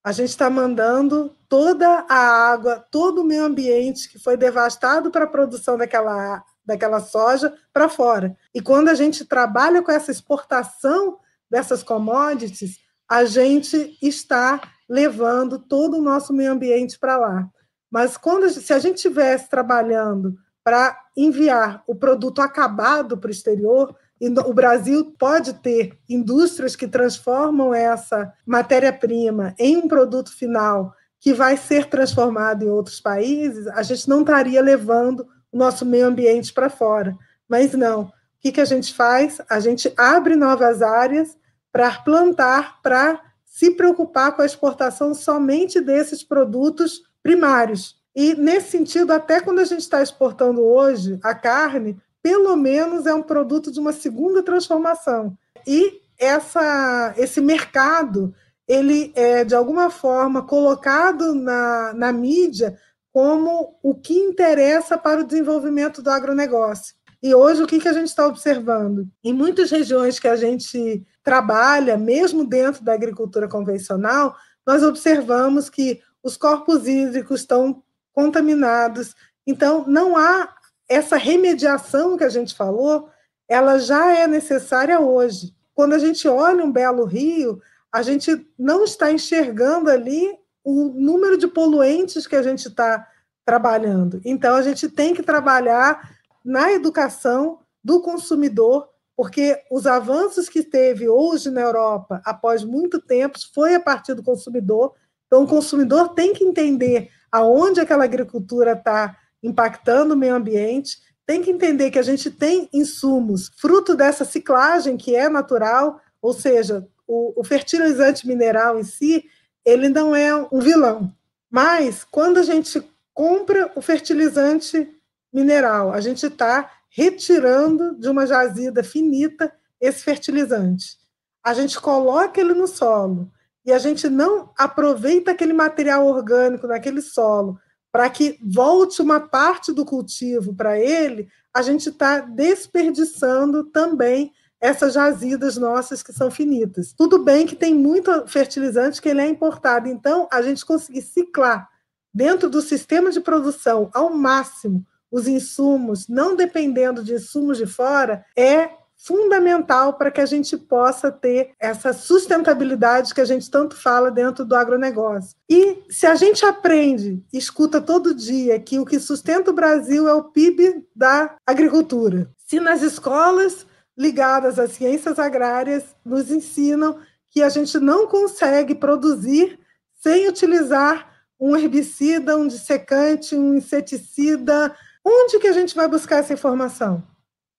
A 0.04 0.12
gente 0.12 0.30
está 0.30 0.50
mandando 0.50 1.36
toda 1.50 2.06
a 2.08 2.16
água, 2.16 2.86
todo 2.92 3.22
o 3.22 3.24
meio 3.24 3.44
ambiente 3.44 4.08
que 4.08 4.20
foi 4.20 4.38
devastado 4.38 5.10
para 5.10 5.26
a 5.26 5.28
produção 5.28 5.76
daquela, 5.76 6.44
daquela 6.64 7.00
soja 7.00 7.52
para 7.74 7.90
fora. 7.90 8.38
E 8.54 8.62
quando 8.62 8.90
a 8.90 8.94
gente 8.94 9.26
trabalha 9.26 9.82
com 9.82 9.92
essa 9.92 10.12
exportação 10.12 11.18
dessas 11.50 11.82
commodities, 11.82 12.78
a 13.10 13.26
gente 13.26 13.98
está 14.00 14.62
levando 14.88 15.58
todo 15.58 15.98
o 15.98 16.02
nosso 16.02 16.32
meio 16.32 16.52
ambiente 16.52 17.00
para 17.00 17.18
lá. 17.18 17.50
Mas 17.90 18.18
quando 18.18 18.48
se 18.50 18.74
a 18.74 18.78
gente 18.78 18.98
estivesse 18.98 19.50
trabalhando 19.50 20.36
para 20.64 21.00
enviar 21.16 21.84
o 21.88 21.96
produto 21.96 22.42
acabado 22.42 23.18
para 23.18 23.28
o 23.28 23.32
exterior. 23.32 23.96
E 24.20 24.28
o 24.28 24.54
Brasil 24.54 25.14
pode 25.18 25.54
ter 25.56 25.98
indústrias 26.10 26.76
que 26.76 26.88
transformam 26.88 27.74
essa 27.74 28.34
matéria-prima 28.46 29.54
em 29.58 29.78
um 29.78 29.88
produto 29.88 30.32
final 30.32 30.94
que 31.26 31.34
vai 31.34 31.58
ser 31.58 31.86
transformado 31.88 32.64
em 32.64 32.70
outros 32.70 33.02
países, 33.02 33.66
a 33.70 33.82
gente 33.82 34.08
não 34.08 34.22
estaria 34.22 34.62
levando 34.62 35.28
o 35.52 35.58
nosso 35.58 35.84
meio 35.84 36.06
ambiente 36.06 36.54
para 36.54 36.70
fora. 36.70 37.18
Mas 37.50 37.74
não. 37.74 38.04
O 38.04 38.12
que, 38.40 38.52
que 38.52 38.62
a 38.62 38.66
gente 38.66 38.94
faz? 38.94 39.42
A 39.50 39.60
gente 39.60 39.92
abre 39.98 40.36
novas 40.36 40.84
áreas 40.84 41.36
para 41.72 41.92
plantar, 41.92 42.80
para 42.84 43.20
se 43.44 43.72
preocupar 43.72 44.36
com 44.36 44.44
a 44.44 44.46
exportação 44.46 45.16
somente 45.16 45.82
desses 45.82 46.24
produtos 46.24 47.02
primários. 47.24 48.00
E, 48.16 48.34
nesse 48.36 48.70
sentido, 48.72 49.12
até 49.12 49.42
quando 49.42 49.60
a 49.60 49.66
gente 49.66 49.82
está 49.82 50.02
exportando 50.02 50.64
hoje 50.64 51.20
a 51.22 51.36
carne, 51.36 51.98
pelo 52.24 52.56
menos 52.56 53.06
é 53.06 53.14
um 53.14 53.22
produto 53.22 53.72
de 53.72 53.80
uma 53.80 53.92
segunda 53.92 54.42
transformação. 54.42 55.38
E 55.68 56.02
essa, 56.18 57.14
esse 57.18 57.42
mercado, 57.42 58.34
ele 58.68 59.12
é, 59.16 59.44
de 59.44 59.54
alguma 59.54 59.90
forma, 59.90 60.42
colocado 60.42 61.36
na, 61.36 61.94
na 61.94 62.14
mídia 62.14 62.78
como 63.12 63.78
o 63.82 63.96
que 63.96 64.14
interessa 64.14 64.98
para 64.98 65.22
o 65.22 65.24
desenvolvimento 65.24 66.02
do 66.02 66.10
agronegócio. 66.10 66.96
E 67.24 67.34
hoje, 67.34 67.64
o 67.64 67.68
que, 67.68 67.80
que 67.80 67.88
a 67.88 67.94
gente 67.94 68.08
está 68.08 68.28
observando? 68.28 69.08
Em 69.24 69.34
muitas 69.34 69.72
regiões 69.72 70.20
que 70.20 70.28
a 70.28 70.36
gente 70.36 71.06
trabalha, 71.24 71.98
mesmo 71.98 72.46
dentro 72.46 72.84
da 72.84 72.94
agricultura 72.94 73.48
convencional, 73.48 74.36
nós 74.66 74.84
observamos 74.84 75.70
que 75.70 76.02
os 76.22 76.36
corpos 76.36 76.88
hídricos 76.88 77.42
estão 77.42 77.84
contaminados. 78.16 79.14
Então, 79.46 79.84
não 79.86 80.16
há 80.16 80.56
essa 80.88 81.18
remediação 81.18 82.18
que 82.18 82.24
a 82.24 82.30
gente 82.30 82.56
falou, 82.56 83.10
ela 83.48 83.78
já 83.78 84.18
é 84.18 84.26
necessária 84.26 85.00
hoje. 85.00 85.54
Quando 85.74 85.94
a 85.94 86.00
gente 86.00 86.28
olha 86.28 86.64
um 86.64 86.72
belo 86.72 87.04
rio, 87.04 87.62
a 87.92 88.02
gente 88.02 88.48
não 88.58 88.86
está 88.86 89.12
enxergando 89.12 89.90
ali 89.90 90.34
o 90.64 90.86
número 90.86 91.38
de 91.38 91.48
poluentes 91.48 92.26
que 92.26 92.36
a 92.36 92.42
gente 92.42 92.70
está 92.70 93.06
trabalhando. 93.46 94.22
Então, 94.24 94.56
a 94.56 94.62
gente 94.62 94.90
tem 94.90 95.14
que 95.14 95.22
trabalhar 95.22 96.16
na 96.44 96.72
educação 96.72 97.60
do 97.84 98.02
consumidor, 98.02 98.90
porque 99.16 99.62
os 99.70 99.86
avanços 99.86 100.50
que 100.50 100.64
teve 100.64 101.08
hoje 101.08 101.52
na 101.52 101.62
Europa, 101.62 102.22
após 102.26 102.64
muito 102.64 103.00
tempo, 103.00 103.38
foi 103.54 103.76
a 103.76 103.80
partir 103.80 104.14
do 104.14 104.24
consumidor. 104.24 104.94
Então, 105.28 105.44
o 105.44 105.48
consumidor 105.48 106.10
tem 106.10 106.34
que 106.34 106.44
entender 106.44 107.12
aonde 107.36 107.82
aquela 107.82 108.06
agricultura 108.06 108.72
está 108.72 109.18
impactando 109.44 110.14
o 110.14 110.18
meio 110.18 110.36
ambiente, 110.36 111.00
tem 111.26 111.42
que 111.42 111.52
entender 111.52 111.92
que 111.92 112.00
a 112.00 112.04
gente 112.04 112.32
tem 112.32 112.70
insumos 112.72 113.52
fruto 113.58 113.94
dessa 113.94 114.24
ciclagem 114.24 114.96
que 114.96 115.14
é 115.18 115.28
natural, 115.28 116.00
ou 116.22 116.32
seja, 116.32 116.88
o, 117.06 117.42
o 117.42 117.44
fertilizante 117.44 118.26
mineral 118.26 118.80
em 118.80 118.86
si, 118.86 119.26
ele 119.66 119.90
não 119.90 120.16
é 120.16 120.34
um 120.34 120.62
vilão. 120.62 121.14
Mas 121.52 122.06
quando 122.10 122.38
a 122.38 122.44
gente 122.44 122.82
compra 123.14 123.70
o 123.76 123.82
fertilizante 123.82 124.90
mineral, 125.34 125.92
a 125.92 126.00
gente 126.00 126.28
está 126.28 126.72
retirando 126.90 128.00
de 128.00 128.08
uma 128.08 128.26
jazida 128.26 128.82
finita 128.82 129.52
esse 129.82 130.02
fertilizante. 130.06 130.98
A 131.44 131.54
gente 131.54 131.78
coloca 131.82 132.40
ele 132.40 132.54
no 132.54 132.66
solo, 132.66 133.30
e 133.66 133.74
a 133.74 133.80
gente 133.80 134.08
não 134.10 134.52
aproveita 134.58 135.32
aquele 135.32 135.54
material 135.54 136.06
orgânico 136.06 136.68
naquele 136.68 137.02
solo 137.02 137.60
para 137.92 138.10
que 138.10 138.38
volte 138.44 139.02
uma 139.02 139.22
parte 139.22 139.72
do 139.72 139.86
cultivo 139.86 140.54
para 140.54 140.78
ele, 140.78 141.30
a 141.54 141.62
gente 141.62 141.88
está 141.88 142.20
desperdiçando 142.20 143.64
também 143.64 144.34
essas 144.60 144.96
jazidas 144.96 145.56
nossas 145.56 146.04
que 146.04 146.12
são 146.12 146.30
finitas. 146.30 146.92
Tudo 146.92 147.24
bem 147.24 147.46
que 147.48 147.56
tem 147.56 147.74
muito 147.74 148.28
fertilizante 148.28 149.02
que 149.02 149.08
ele 149.08 149.22
é 149.22 149.28
importado, 149.28 149.88
então 149.88 150.28
a 150.30 150.42
gente 150.42 150.66
conseguir 150.66 151.04
ciclar 151.04 151.70
dentro 152.14 152.50
do 152.50 152.62
sistema 152.62 153.12
de 153.12 153.22
produção 153.22 153.90
ao 153.94 154.14
máximo 154.14 154.86
os 155.10 155.26
insumos, 155.26 156.10
não 156.10 156.36
dependendo 156.36 157.02
de 157.02 157.14
insumos 157.14 157.58
de 157.58 157.66
fora, 157.66 158.26
é 158.36 158.72
fundamental 158.98 159.94
para 159.94 160.10
que 160.10 160.22
a 160.22 160.26
gente 160.26 160.58
possa 160.58 161.12
ter 161.12 161.52
essa 161.60 161.94
sustentabilidade 161.94 163.14
que 163.14 163.22
a 163.22 163.26
gente 163.26 163.50
tanto 163.52 163.76
fala 163.76 164.10
dentro 164.10 164.44
do 164.46 164.56
agronegócio. 164.56 165.36
E 165.50 165.84
se 165.90 166.08
a 166.08 166.16
gente 166.16 166.46
aprende, 166.46 167.24
escuta 167.32 167.80
todo 167.80 168.16
dia 168.16 168.60
que 168.60 168.80
o 168.80 168.86
que 168.86 169.00
sustenta 169.00 169.52
o 169.52 169.54
Brasil 169.54 170.08
é 170.08 170.14
o 170.14 170.24
PIB 170.24 170.86
da 170.96 171.36
agricultura, 171.46 172.30
se 172.38 172.60
nas 172.60 172.82
escolas 172.82 173.66
ligadas 173.98 174.60
às 174.60 174.72
ciências 174.72 175.20
agrárias 175.20 175.84
nos 176.04 176.32
ensinam 176.32 177.00
que 177.30 177.42
a 177.42 177.50
gente 177.50 177.80
não 177.80 178.08
consegue 178.08 178.76
produzir 178.76 179.60
sem 180.02 180.28
utilizar 180.28 181.14
um 181.40 181.56
herbicida, 181.56 182.38
um 182.38 182.48
dissecante, 182.48 183.36
um 183.36 183.56
inseticida, 183.56 184.76
onde 185.04 185.40
que 185.40 185.48
a 185.48 185.54
gente 185.54 185.76
vai 185.76 185.88
buscar 185.88 186.18
essa 186.18 186.34
informação? 186.34 187.04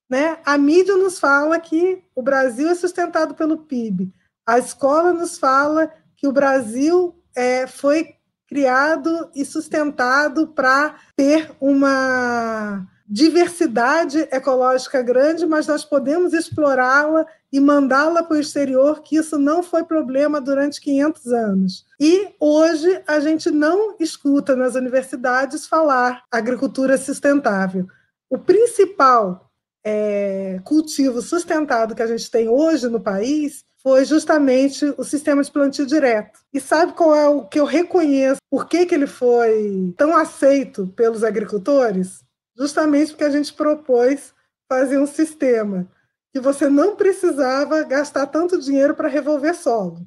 Né? 0.08 0.38
A 0.44 0.56
mídia 0.56 0.96
nos 0.96 1.18
fala 1.18 1.58
que 1.58 2.02
o 2.14 2.22
Brasil 2.22 2.68
é 2.68 2.74
sustentado 2.74 3.34
pelo 3.34 3.58
PIB. 3.58 4.12
A 4.46 4.58
escola 4.58 5.12
nos 5.12 5.38
fala 5.38 5.90
que 6.16 6.28
o 6.28 6.32
Brasil 6.32 7.14
é, 7.34 7.66
foi 7.66 8.14
criado 8.48 9.28
e 9.34 9.44
sustentado 9.44 10.46
para 10.48 10.94
ter 11.16 11.50
uma 11.60 12.86
diversidade 13.08 14.18
ecológica 14.32 15.00
grande, 15.00 15.46
mas 15.46 15.66
nós 15.66 15.84
podemos 15.84 16.32
explorá-la 16.32 17.24
e 17.52 17.60
mandá-la 17.60 18.22
para 18.22 18.36
o 18.36 18.40
exterior, 18.40 19.00
que 19.02 19.16
isso 19.16 19.38
não 19.38 19.62
foi 19.62 19.84
problema 19.84 20.40
durante 20.40 20.80
500 20.80 21.26
anos. 21.32 21.86
E 22.00 22.28
hoje 22.40 23.00
a 23.06 23.20
gente 23.20 23.50
não 23.50 23.96
escuta 24.00 24.56
nas 24.56 24.74
universidades 24.74 25.66
falar 25.66 26.24
agricultura 26.30 26.98
sustentável. 26.98 27.86
O 28.28 28.38
principal 28.38 29.45
é, 29.88 30.58
cultivo 30.64 31.22
sustentado 31.22 31.94
que 31.94 32.02
a 32.02 32.08
gente 32.08 32.28
tem 32.28 32.48
hoje 32.48 32.88
no 32.88 33.00
país 33.00 33.64
foi 33.80 34.04
justamente 34.04 34.84
o 34.98 35.04
sistema 35.04 35.44
de 35.44 35.50
plantio 35.52 35.86
direto. 35.86 36.40
E 36.52 36.60
sabe 36.60 36.92
qual 36.92 37.14
é 37.14 37.28
o 37.28 37.46
que 37.46 37.60
eu 37.60 37.64
reconheço? 37.64 38.40
Por 38.50 38.66
que, 38.66 38.84
que 38.84 38.92
ele 38.92 39.06
foi 39.06 39.94
tão 39.96 40.16
aceito 40.16 40.88
pelos 40.88 41.22
agricultores? 41.22 42.24
Justamente 42.58 43.12
porque 43.12 43.22
a 43.22 43.30
gente 43.30 43.54
propôs 43.54 44.34
fazer 44.68 44.98
um 44.98 45.06
sistema 45.06 45.86
que 46.32 46.40
você 46.40 46.68
não 46.68 46.96
precisava 46.96 47.84
gastar 47.84 48.26
tanto 48.26 48.60
dinheiro 48.60 48.92
para 48.92 49.06
revolver 49.06 49.54
solo. 49.54 50.04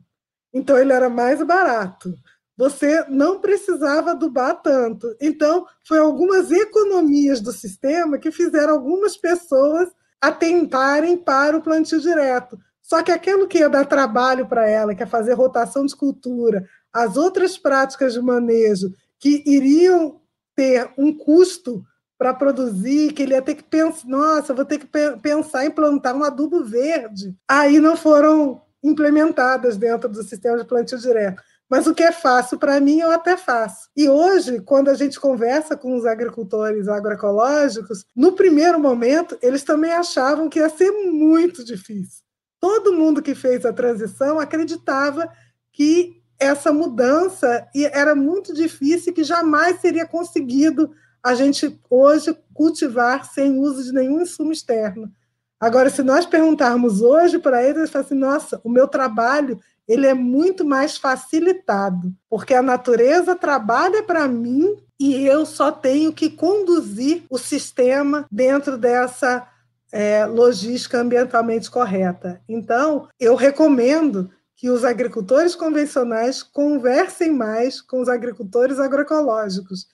Então 0.54 0.78
ele 0.78 0.92
era 0.92 1.10
mais 1.10 1.42
barato 1.42 2.14
você 2.60 3.06
não 3.08 3.40
precisava 3.40 4.12
adubar 4.12 4.62
tanto. 4.62 5.16
Então, 5.22 5.66
foi 5.88 5.98
algumas 5.98 6.52
economias 6.52 7.40
do 7.40 7.54
sistema 7.54 8.18
que 8.18 8.34
fizeram 8.34 8.74
algumas 8.74 9.16
pessoas 9.16 9.88
atentarem 10.20 11.16
para 11.16 11.56
o 11.56 11.62
plantio 11.62 12.02
direto. 12.02 12.60
Só 12.82 13.02
que 13.02 13.14
aquilo 13.14 13.48
que 13.48 13.60
ia 13.60 13.70
dar 13.70 13.86
trabalho 13.86 14.46
para 14.46 14.68
ela, 14.68 14.94
que 14.94 15.02
é 15.02 15.06
fazer 15.06 15.36
rotação 15.36 15.86
de 15.86 15.96
cultura, 15.96 16.68
as 16.92 17.16
outras 17.16 17.58
práticas 17.58 18.12
de 18.12 18.22
manejo 18.22 18.94
que 19.18 19.42
iriam 19.46 20.20
ter 20.54 20.92
um 20.98 21.18
custo 21.18 21.82
para 22.18 22.34
produzir, 22.34 23.14
que 23.14 23.24
ele 23.24 23.36
ia 23.36 23.42
ter 23.42 23.56
que 23.56 23.64
pensar, 23.64 24.06
nossa, 24.06 24.54
vou 24.54 24.66
ter 24.66 24.80
que 24.80 24.90
pensar 25.22 25.66
em 25.66 25.72
plantar 25.72 26.14
um 26.14 26.26
adubo 26.26 26.66
verde. 26.66 27.34
Aí 27.48 27.80
não 27.80 27.96
foram 27.96 28.62
implementadas 28.84 29.78
dentro 29.78 30.10
do 30.10 30.24
sistema 30.24 30.58
de 30.58 30.66
plantio 30.66 30.98
direto. 30.98 31.42
Mas 31.70 31.86
o 31.86 31.94
que 31.94 32.02
é 32.02 32.12
fácil 32.12 32.58
para 32.58 32.80
mim, 32.80 33.00
eu 33.00 33.12
até 33.12 33.38
faço. 33.38 33.90
E 33.96 34.10
hoje, 34.10 34.60
quando 34.62 34.90
a 34.90 34.96
gente 34.96 35.20
conversa 35.20 35.78
com 35.78 35.96
os 35.96 36.06
agricultores 36.06 36.88
agroecológicos, 36.88 38.06
no 38.16 38.32
primeiro 38.32 38.80
momento, 38.80 39.38
eles 39.42 39.64
também 39.64 39.92
achavam 39.92 40.50
que 40.50 40.60
ia 40.60 40.70
ser 40.70 40.90
muito 40.92 41.64
difícil. 41.64 42.24
Todo 42.60 42.94
mundo 42.94 43.22
que 43.22 43.36
fez 43.36 43.66
a 43.66 43.72
transição 43.72 44.40
acreditava 44.40 45.32
que 45.72 46.20
essa 46.40 46.74
mudança 46.74 47.68
era 47.76 48.16
muito 48.16 48.54
difícil 48.54 49.14
que 49.14 49.24
jamais 49.24 49.80
seria 49.80 50.08
conseguido 50.08 50.92
a 51.22 51.36
gente 51.36 51.80
hoje 51.90 52.36
cultivar 52.54 53.26
sem 53.26 53.60
uso 53.60 53.84
de 53.84 53.94
nenhum 53.94 54.22
insumo 54.22 54.52
externo. 54.52 55.12
Agora, 55.60 55.90
se 55.90 56.02
nós 56.02 56.26
perguntarmos 56.26 57.02
hoje 57.02 57.38
para 57.38 57.62
eles, 57.62 57.78
eles 57.78 57.90
falam 57.90 58.06
assim: 58.06 58.16
nossa, 58.16 58.62
o 58.64 58.70
meu 58.70 58.88
trabalho 58.88 59.60
ele 59.90 60.06
é 60.06 60.14
muito 60.14 60.64
mais 60.64 60.98
facilitado, 60.98 62.14
porque 62.30 62.54
a 62.54 62.62
natureza 62.62 63.36
trabalha 63.36 64.04
para 64.04 64.28
mim 64.28 64.78
e 65.00 65.26
eu 65.26 65.48
só 65.48 65.72
tenho 65.72 66.14
que 66.14 66.30
conduzir 66.30 67.24
o 67.28 67.40
sistema 67.40 68.28
dentro 68.32 68.78
dessa 68.78 69.48
é, 69.92 70.28
logística 70.28 71.00
ambientalmente 71.00 71.72
correta. 71.72 72.40
Então, 72.48 73.08
eu 73.20 73.34
recomendo 73.34 74.30
que 74.56 74.70
os 74.70 74.86
agricultores 74.86 75.56
convencionais 75.56 76.44
conversem 76.44 77.32
mais 77.32 77.82
com 77.82 78.00
os 78.00 78.10
agricultores 78.10 78.78
agroecológicos 78.78 79.88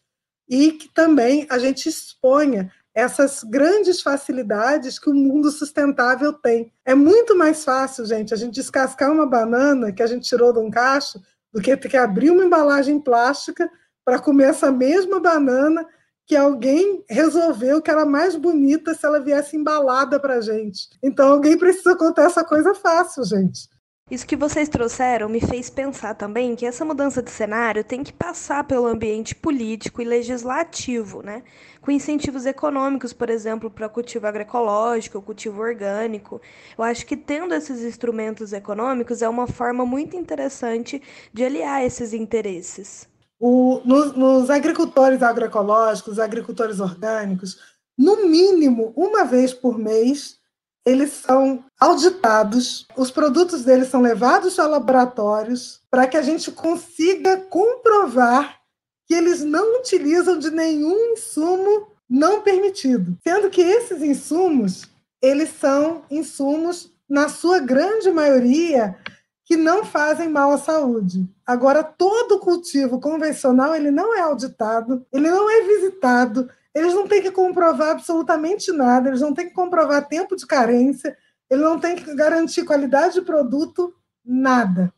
e 0.49 0.73
que 0.73 0.93
também 0.93 1.47
a 1.49 1.57
gente 1.57 1.87
exponha 1.87 2.69
essas 2.95 3.43
grandes 3.43 4.01
facilidades 4.01 4.97
que 4.97 5.09
o 5.09 5.13
mundo 5.13 5.51
sustentável 5.51 6.31
tem. 6.31 6.71
É 6.85 6.95
muito 6.95 7.35
mais 7.37 7.65
fácil, 7.65 8.05
gente, 8.05 8.33
a 8.33 8.37
gente 8.37 8.55
descascar 8.55 9.11
uma 9.11 9.27
banana 9.27 9.91
que 9.91 10.01
a 10.01 10.07
gente 10.07 10.27
tirou 10.27 10.53
de 10.53 10.59
um 10.59 10.71
cacho 10.71 11.19
do 11.53 11.61
que 11.61 11.75
ter 11.75 11.89
que 11.89 11.97
abrir 11.97 12.29
uma 12.29 12.45
embalagem 12.45 12.97
plástica 12.99 13.69
para 14.05 14.17
comer 14.17 14.45
essa 14.45 14.71
mesma 14.71 15.19
banana 15.19 15.85
que 16.25 16.35
alguém 16.35 17.03
resolveu 17.09 17.81
que 17.81 17.91
era 17.91 18.05
mais 18.05 18.35
bonita 18.35 18.93
se 18.93 19.05
ela 19.05 19.19
viesse 19.19 19.57
embalada 19.57 20.19
para 20.19 20.41
gente. 20.41 20.89
Então 21.03 21.27
alguém 21.27 21.57
precisa 21.57 21.95
contar 21.95 22.23
essa 22.23 22.43
coisa 22.43 22.73
fácil, 22.73 23.25
gente. 23.25 23.69
Isso 24.11 24.27
que 24.27 24.35
vocês 24.35 24.69
trouxeram 24.69 25.27
me 25.27 25.41
fez 25.41 25.67
pensar 25.67 26.13
também 26.13 26.55
que 26.55 26.63
essa 26.63 26.85
mudança 26.85 27.23
de 27.23 27.31
cenário 27.31 27.83
tem 27.83 28.03
que 28.03 28.13
passar 28.13 28.63
pelo 28.63 28.85
ambiente 28.85 29.33
político 29.33 29.99
e 29.99 30.05
legislativo, 30.05 31.23
né? 31.23 31.41
Com 31.81 31.89
incentivos 31.89 32.45
econômicos, 32.45 33.13
por 33.13 33.31
exemplo, 33.31 33.71
para 33.71 33.89
cultivo 33.89 34.27
agroecológico, 34.27 35.19
cultivo 35.23 35.59
orgânico. 35.59 36.39
Eu 36.77 36.83
acho 36.83 37.03
que 37.03 37.17
tendo 37.17 37.55
esses 37.55 37.81
instrumentos 37.81 38.53
econômicos 38.53 39.23
é 39.23 39.27
uma 39.27 39.47
forma 39.47 39.87
muito 39.87 40.15
interessante 40.15 41.01
de 41.33 41.43
aliar 41.43 41.83
esses 41.83 42.13
interesses. 42.13 43.09
O, 43.39 43.81
nos, 43.83 44.15
nos 44.15 44.51
agricultores 44.51 45.23
agroecológicos, 45.23 46.19
agricultores 46.19 46.79
orgânicos, 46.79 47.57
no 47.97 48.27
mínimo 48.27 48.93
uma 48.95 49.25
vez 49.25 49.51
por 49.51 49.79
mês, 49.79 50.37
eles 50.85 51.11
são 51.11 51.63
auditados, 51.79 52.87
os 52.95 53.09
produtos 53.09 53.63
deles 53.63 53.87
são 53.87 54.01
levados 54.01 54.59
a 54.59 54.67
laboratórios 54.67 55.81
para 55.89 56.07
que 56.07 56.15
a 56.15 56.21
gente 56.21 56.51
consiga 56.51 57.37
comprovar 57.37 58.59
que 59.07 59.13
eles 59.13 59.43
não 59.43 59.79
utilizam 59.79 60.37
de 60.37 60.51
nenhum 60.51 61.13
insumo 61.13 61.87
não 62.07 62.41
permitido, 62.41 63.17
sendo 63.23 63.49
que 63.49 63.61
esses 63.61 64.01
insumos 64.01 64.83
eles 65.21 65.49
são 65.59 66.03
insumos 66.09 66.91
na 67.09 67.29
sua 67.29 67.59
grande 67.59 68.11
maioria 68.11 68.95
que 69.43 69.55
não 69.55 69.85
fazem 69.85 70.27
mal 70.29 70.51
à 70.51 70.57
saúde. 70.57 71.27
Agora 71.45 71.83
todo 71.83 72.39
cultivo 72.39 72.99
convencional 72.99 73.75
ele 73.75 73.91
não 73.91 74.15
é 74.15 74.21
auditado, 74.21 75.05
ele 75.11 75.29
não 75.29 75.49
é 75.49 75.61
visitado, 75.61 76.49
eles 76.75 76.93
não 76.93 77.07
têm 77.07 77.21
que 77.21 77.31
comprovar 77.31 77.91
absolutamente 77.91 78.71
nada, 78.73 79.07
eles 79.07 79.21
não 79.21 79.33
têm 79.33 79.47
que 79.47 79.53
comprovar 79.55 80.07
tempo 80.07 80.35
de 80.35 80.45
carência, 80.45 81.17
eles 81.49 81.63
não 81.63 81.79
têm 81.79 81.95
que 81.95 82.13
garantir 82.13 82.65
qualidade 82.65 83.13
de 83.13 83.21
produto, 83.21 83.95
nada. 84.23 84.93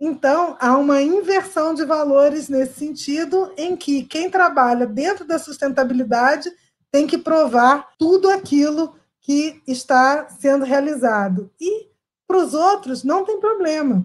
Então, 0.00 0.56
há 0.58 0.76
uma 0.76 1.00
inversão 1.00 1.72
de 1.72 1.84
valores 1.84 2.48
nesse 2.48 2.80
sentido, 2.80 3.52
em 3.56 3.76
que 3.76 4.02
quem 4.02 4.28
trabalha 4.28 4.86
dentro 4.86 5.24
da 5.24 5.38
sustentabilidade 5.38 6.50
tem 6.90 7.06
que 7.06 7.18
provar 7.18 7.90
tudo 7.96 8.28
aquilo 8.28 8.96
que 9.20 9.62
está 9.66 10.28
sendo 10.28 10.64
realizado. 10.64 11.50
E 11.60 11.90
para 12.26 12.38
os 12.38 12.54
outros, 12.54 13.04
não 13.04 13.24
tem 13.24 13.38
problema 13.38 14.04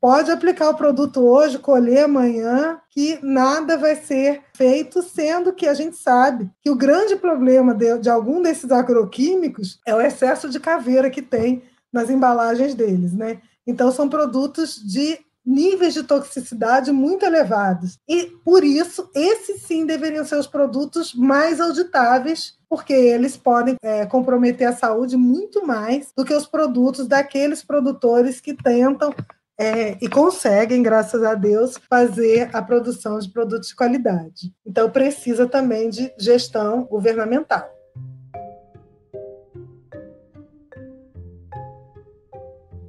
pode 0.00 0.30
aplicar 0.30 0.70
o 0.70 0.76
produto 0.76 1.20
hoje, 1.20 1.58
colher 1.58 2.04
amanhã, 2.04 2.80
que 2.90 3.18
nada 3.22 3.76
vai 3.76 3.96
ser 3.96 4.42
feito, 4.54 5.02
sendo 5.02 5.52
que 5.52 5.66
a 5.66 5.74
gente 5.74 5.96
sabe 5.96 6.50
que 6.60 6.70
o 6.70 6.76
grande 6.76 7.16
problema 7.16 7.74
de, 7.74 7.98
de 7.98 8.08
algum 8.08 8.40
desses 8.40 8.70
agroquímicos 8.70 9.80
é 9.86 9.94
o 9.94 10.00
excesso 10.00 10.48
de 10.48 10.60
caveira 10.60 11.10
que 11.10 11.22
tem 11.22 11.62
nas 11.92 12.10
embalagens 12.10 12.74
deles, 12.74 13.12
né? 13.12 13.40
Então 13.66 13.90
são 13.90 14.08
produtos 14.08 14.76
de 14.76 15.18
níveis 15.44 15.92
de 15.92 16.02
toxicidade 16.02 16.90
muito 16.90 17.24
elevados. 17.24 17.98
E 18.08 18.26
por 18.44 18.64
isso, 18.64 19.10
esses 19.14 19.62
sim 19.62 19.84
deveriam 19.84 20.24
ser 20.24 20.36
os 20.36 20.46
produtos 20.46 21.14
mais 21.14 21.60
auditáveis, 21.60 22.56
porque 22.68 22.94
eles 22.94 23.36
podem 23.36 23.76
é, 23.82 24.06
comprometer 24.06 24.66
a 24.66 24.74
saúde 24.74 25.16
muito 25.16 25.66
mais 25.66 26.12
do 26.16 26.24
que 26.24 26.32
os 26.32 26.46
produtos 26.46 27.06
daqueles 27.06 27.62
produtores 27.62 28.40
que 28.40 28.54
tentam 28.54 29.14
é, 29.58 29.96
e 30.00 30.08
conseguem, 30.08 30.82
graças 30.82 31.22
a 31.22 31.34
Deus, 31.34 31.78
fazer 31.88 32.50
a 32.52 32.60
produção 32.60 33.18
de 33.18 33.28
produtos 33.30 33.68
de 33.68 33.76
qualidade. 33.76 34.52
Então, 34.66 34.90
precisa 34.90 35.46
também 35.46 35.88
de 35.88 36.12
gestão 36.18 36.84
governamental. 36.84 37.70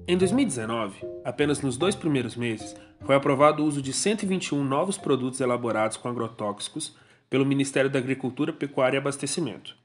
Em 0.07 0.17
2019, 0.17 1.03
apenas 1.23 1.61
nos 1.61 1.77
dois 1.77 1.95
primeiros 1.95 2.35
meses, 2.35 2.75
foi 3.01 3.15
aprovado 3.15 3.63
o 3.63 3.65
uso 3.65 3.81
de 3.81 3.91
121 3.91 4.63
novos 4.63 4.97
produtos 4.97 5.41
elaborados 5.41 5.97
com 5.97 6.07
agrotóxicos 6.07 6.95
pelo 7.29 7.45
Ministério 7.45 7.89
da 7.89 7.99
Agricultura, 7.99 8.53
Pecuária 8.53 8.97
e 8.97 8.99
Abastecimento. 8.99 9.75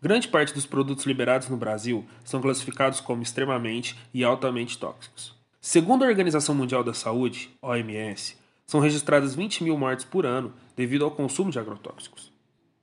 Grande 0.00 0.28
parte 0.28 0.54
dos 0.54 0.64
produtos 0.64 1.06
liberados 1.06 1.48
no 1.48 1.56
Brasil 1.56 2.06
são 2.24 2.40
classificados 2.40 3.00
como 3.00 3.22
extremamente 3.22 3.98
e 4.14 4.22
altamente 4.22 4.78
tóxicos. 4.78 5.37
Segundo 5.70 6.02
a 6.02 6.08
Organização 6.08 6.54
Mundial 6.54 6.82
da 6.82 6.94
Saúde, 6.94 7.50
OMS, 7.60 8.38
são 8.66 8.80
registradas 8.80 9.34
20 9.34 9.64
mil 9.64 9.76
mortes 9.76 10.02
por 10.02 10.24
ano 10.24 10.54
devido 10.74 11.04
ao 11.04 11.10
consumo 11.10 11.50
de 11.50 11.58
agrotóxicos. 11.58 12.32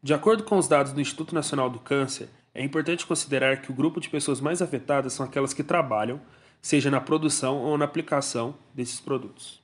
De 0.03 0.13
acordo 0.13 0.43
com 0.43 0.55
os 0.55 0.67
dados 0.67 0.91
do 0.91 1.01
Instituto 1.01 1.33
Nacional 1.33 1.67
do 1.67 1.79
Câncer, 1.79 2.29
é 2.53 2.63
importante 2.63 3.03
considerar 3.03 3.59
que 3.59 3.71
o 3.71 3.73
grupo 3.73 3.99
de 3.99 4.07
pessoas 4.07 4.39
mais 4.39 4.61
afetadas 4.61 5.13
são 5.13 5.25
aquelas 5.25 5.51
que 5.51 5.63
trabalham, 5.63 6.21
seja 6.61 6.91
na 6.91 7.01
produção 7.01 7.57
ou 7.57 7.75
na 7.75 7.85
aplicação 7.85 8.53
desses 8.71 8.99
produtos. 9.01 9.59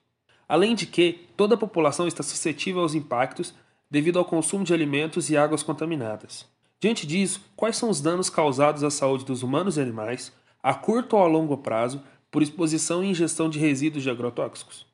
Além 0.49 0.73
de 0.73 0.87
que 0.87 1.29
toda 1.37 1.53
a 1.53 1.59
população 1.59 2.07
está 2.07 2.23
suscetível 2.23 2.81
aos 2.81 2.95
impactos 2.95 3.53
devido 3.87 4.17
ao 4.17 4.25
consumo 4.25 4.63
de 4.63 4.73
alimentos 4.73 5.29
e 5.29 5.37
águas 5.37 5.61
contaminadas. 5.61 6.47
Diante 6.79 7.05
disso, 7.05 7.39
quais 7.55 7.77
são 7.77 7.91
os 7.91 8.01
danos 8.01 8.31
causados 8.31 8.83
à 8.83 8.89
saúde 8.89 9.25
dos 9.25 9.43
humanos 9.43 9.77
e 9.77 9.81
animais, 9.81 10.33
a 10.63 10.73
curto 10.73 11.15
ou 11.15 11.23
a 11.23 11.27
longo 11.27 11.57
prazo, 11.57 12.01
por 12.31 12.41
exposição 12.41 13.03
e 13.03 13.09
ingestão 13.09 13.49
de 13.49 13.59
resíduos 13.59 14.03
de 14.03 14.09
agrotóxicos? 14.09 14.85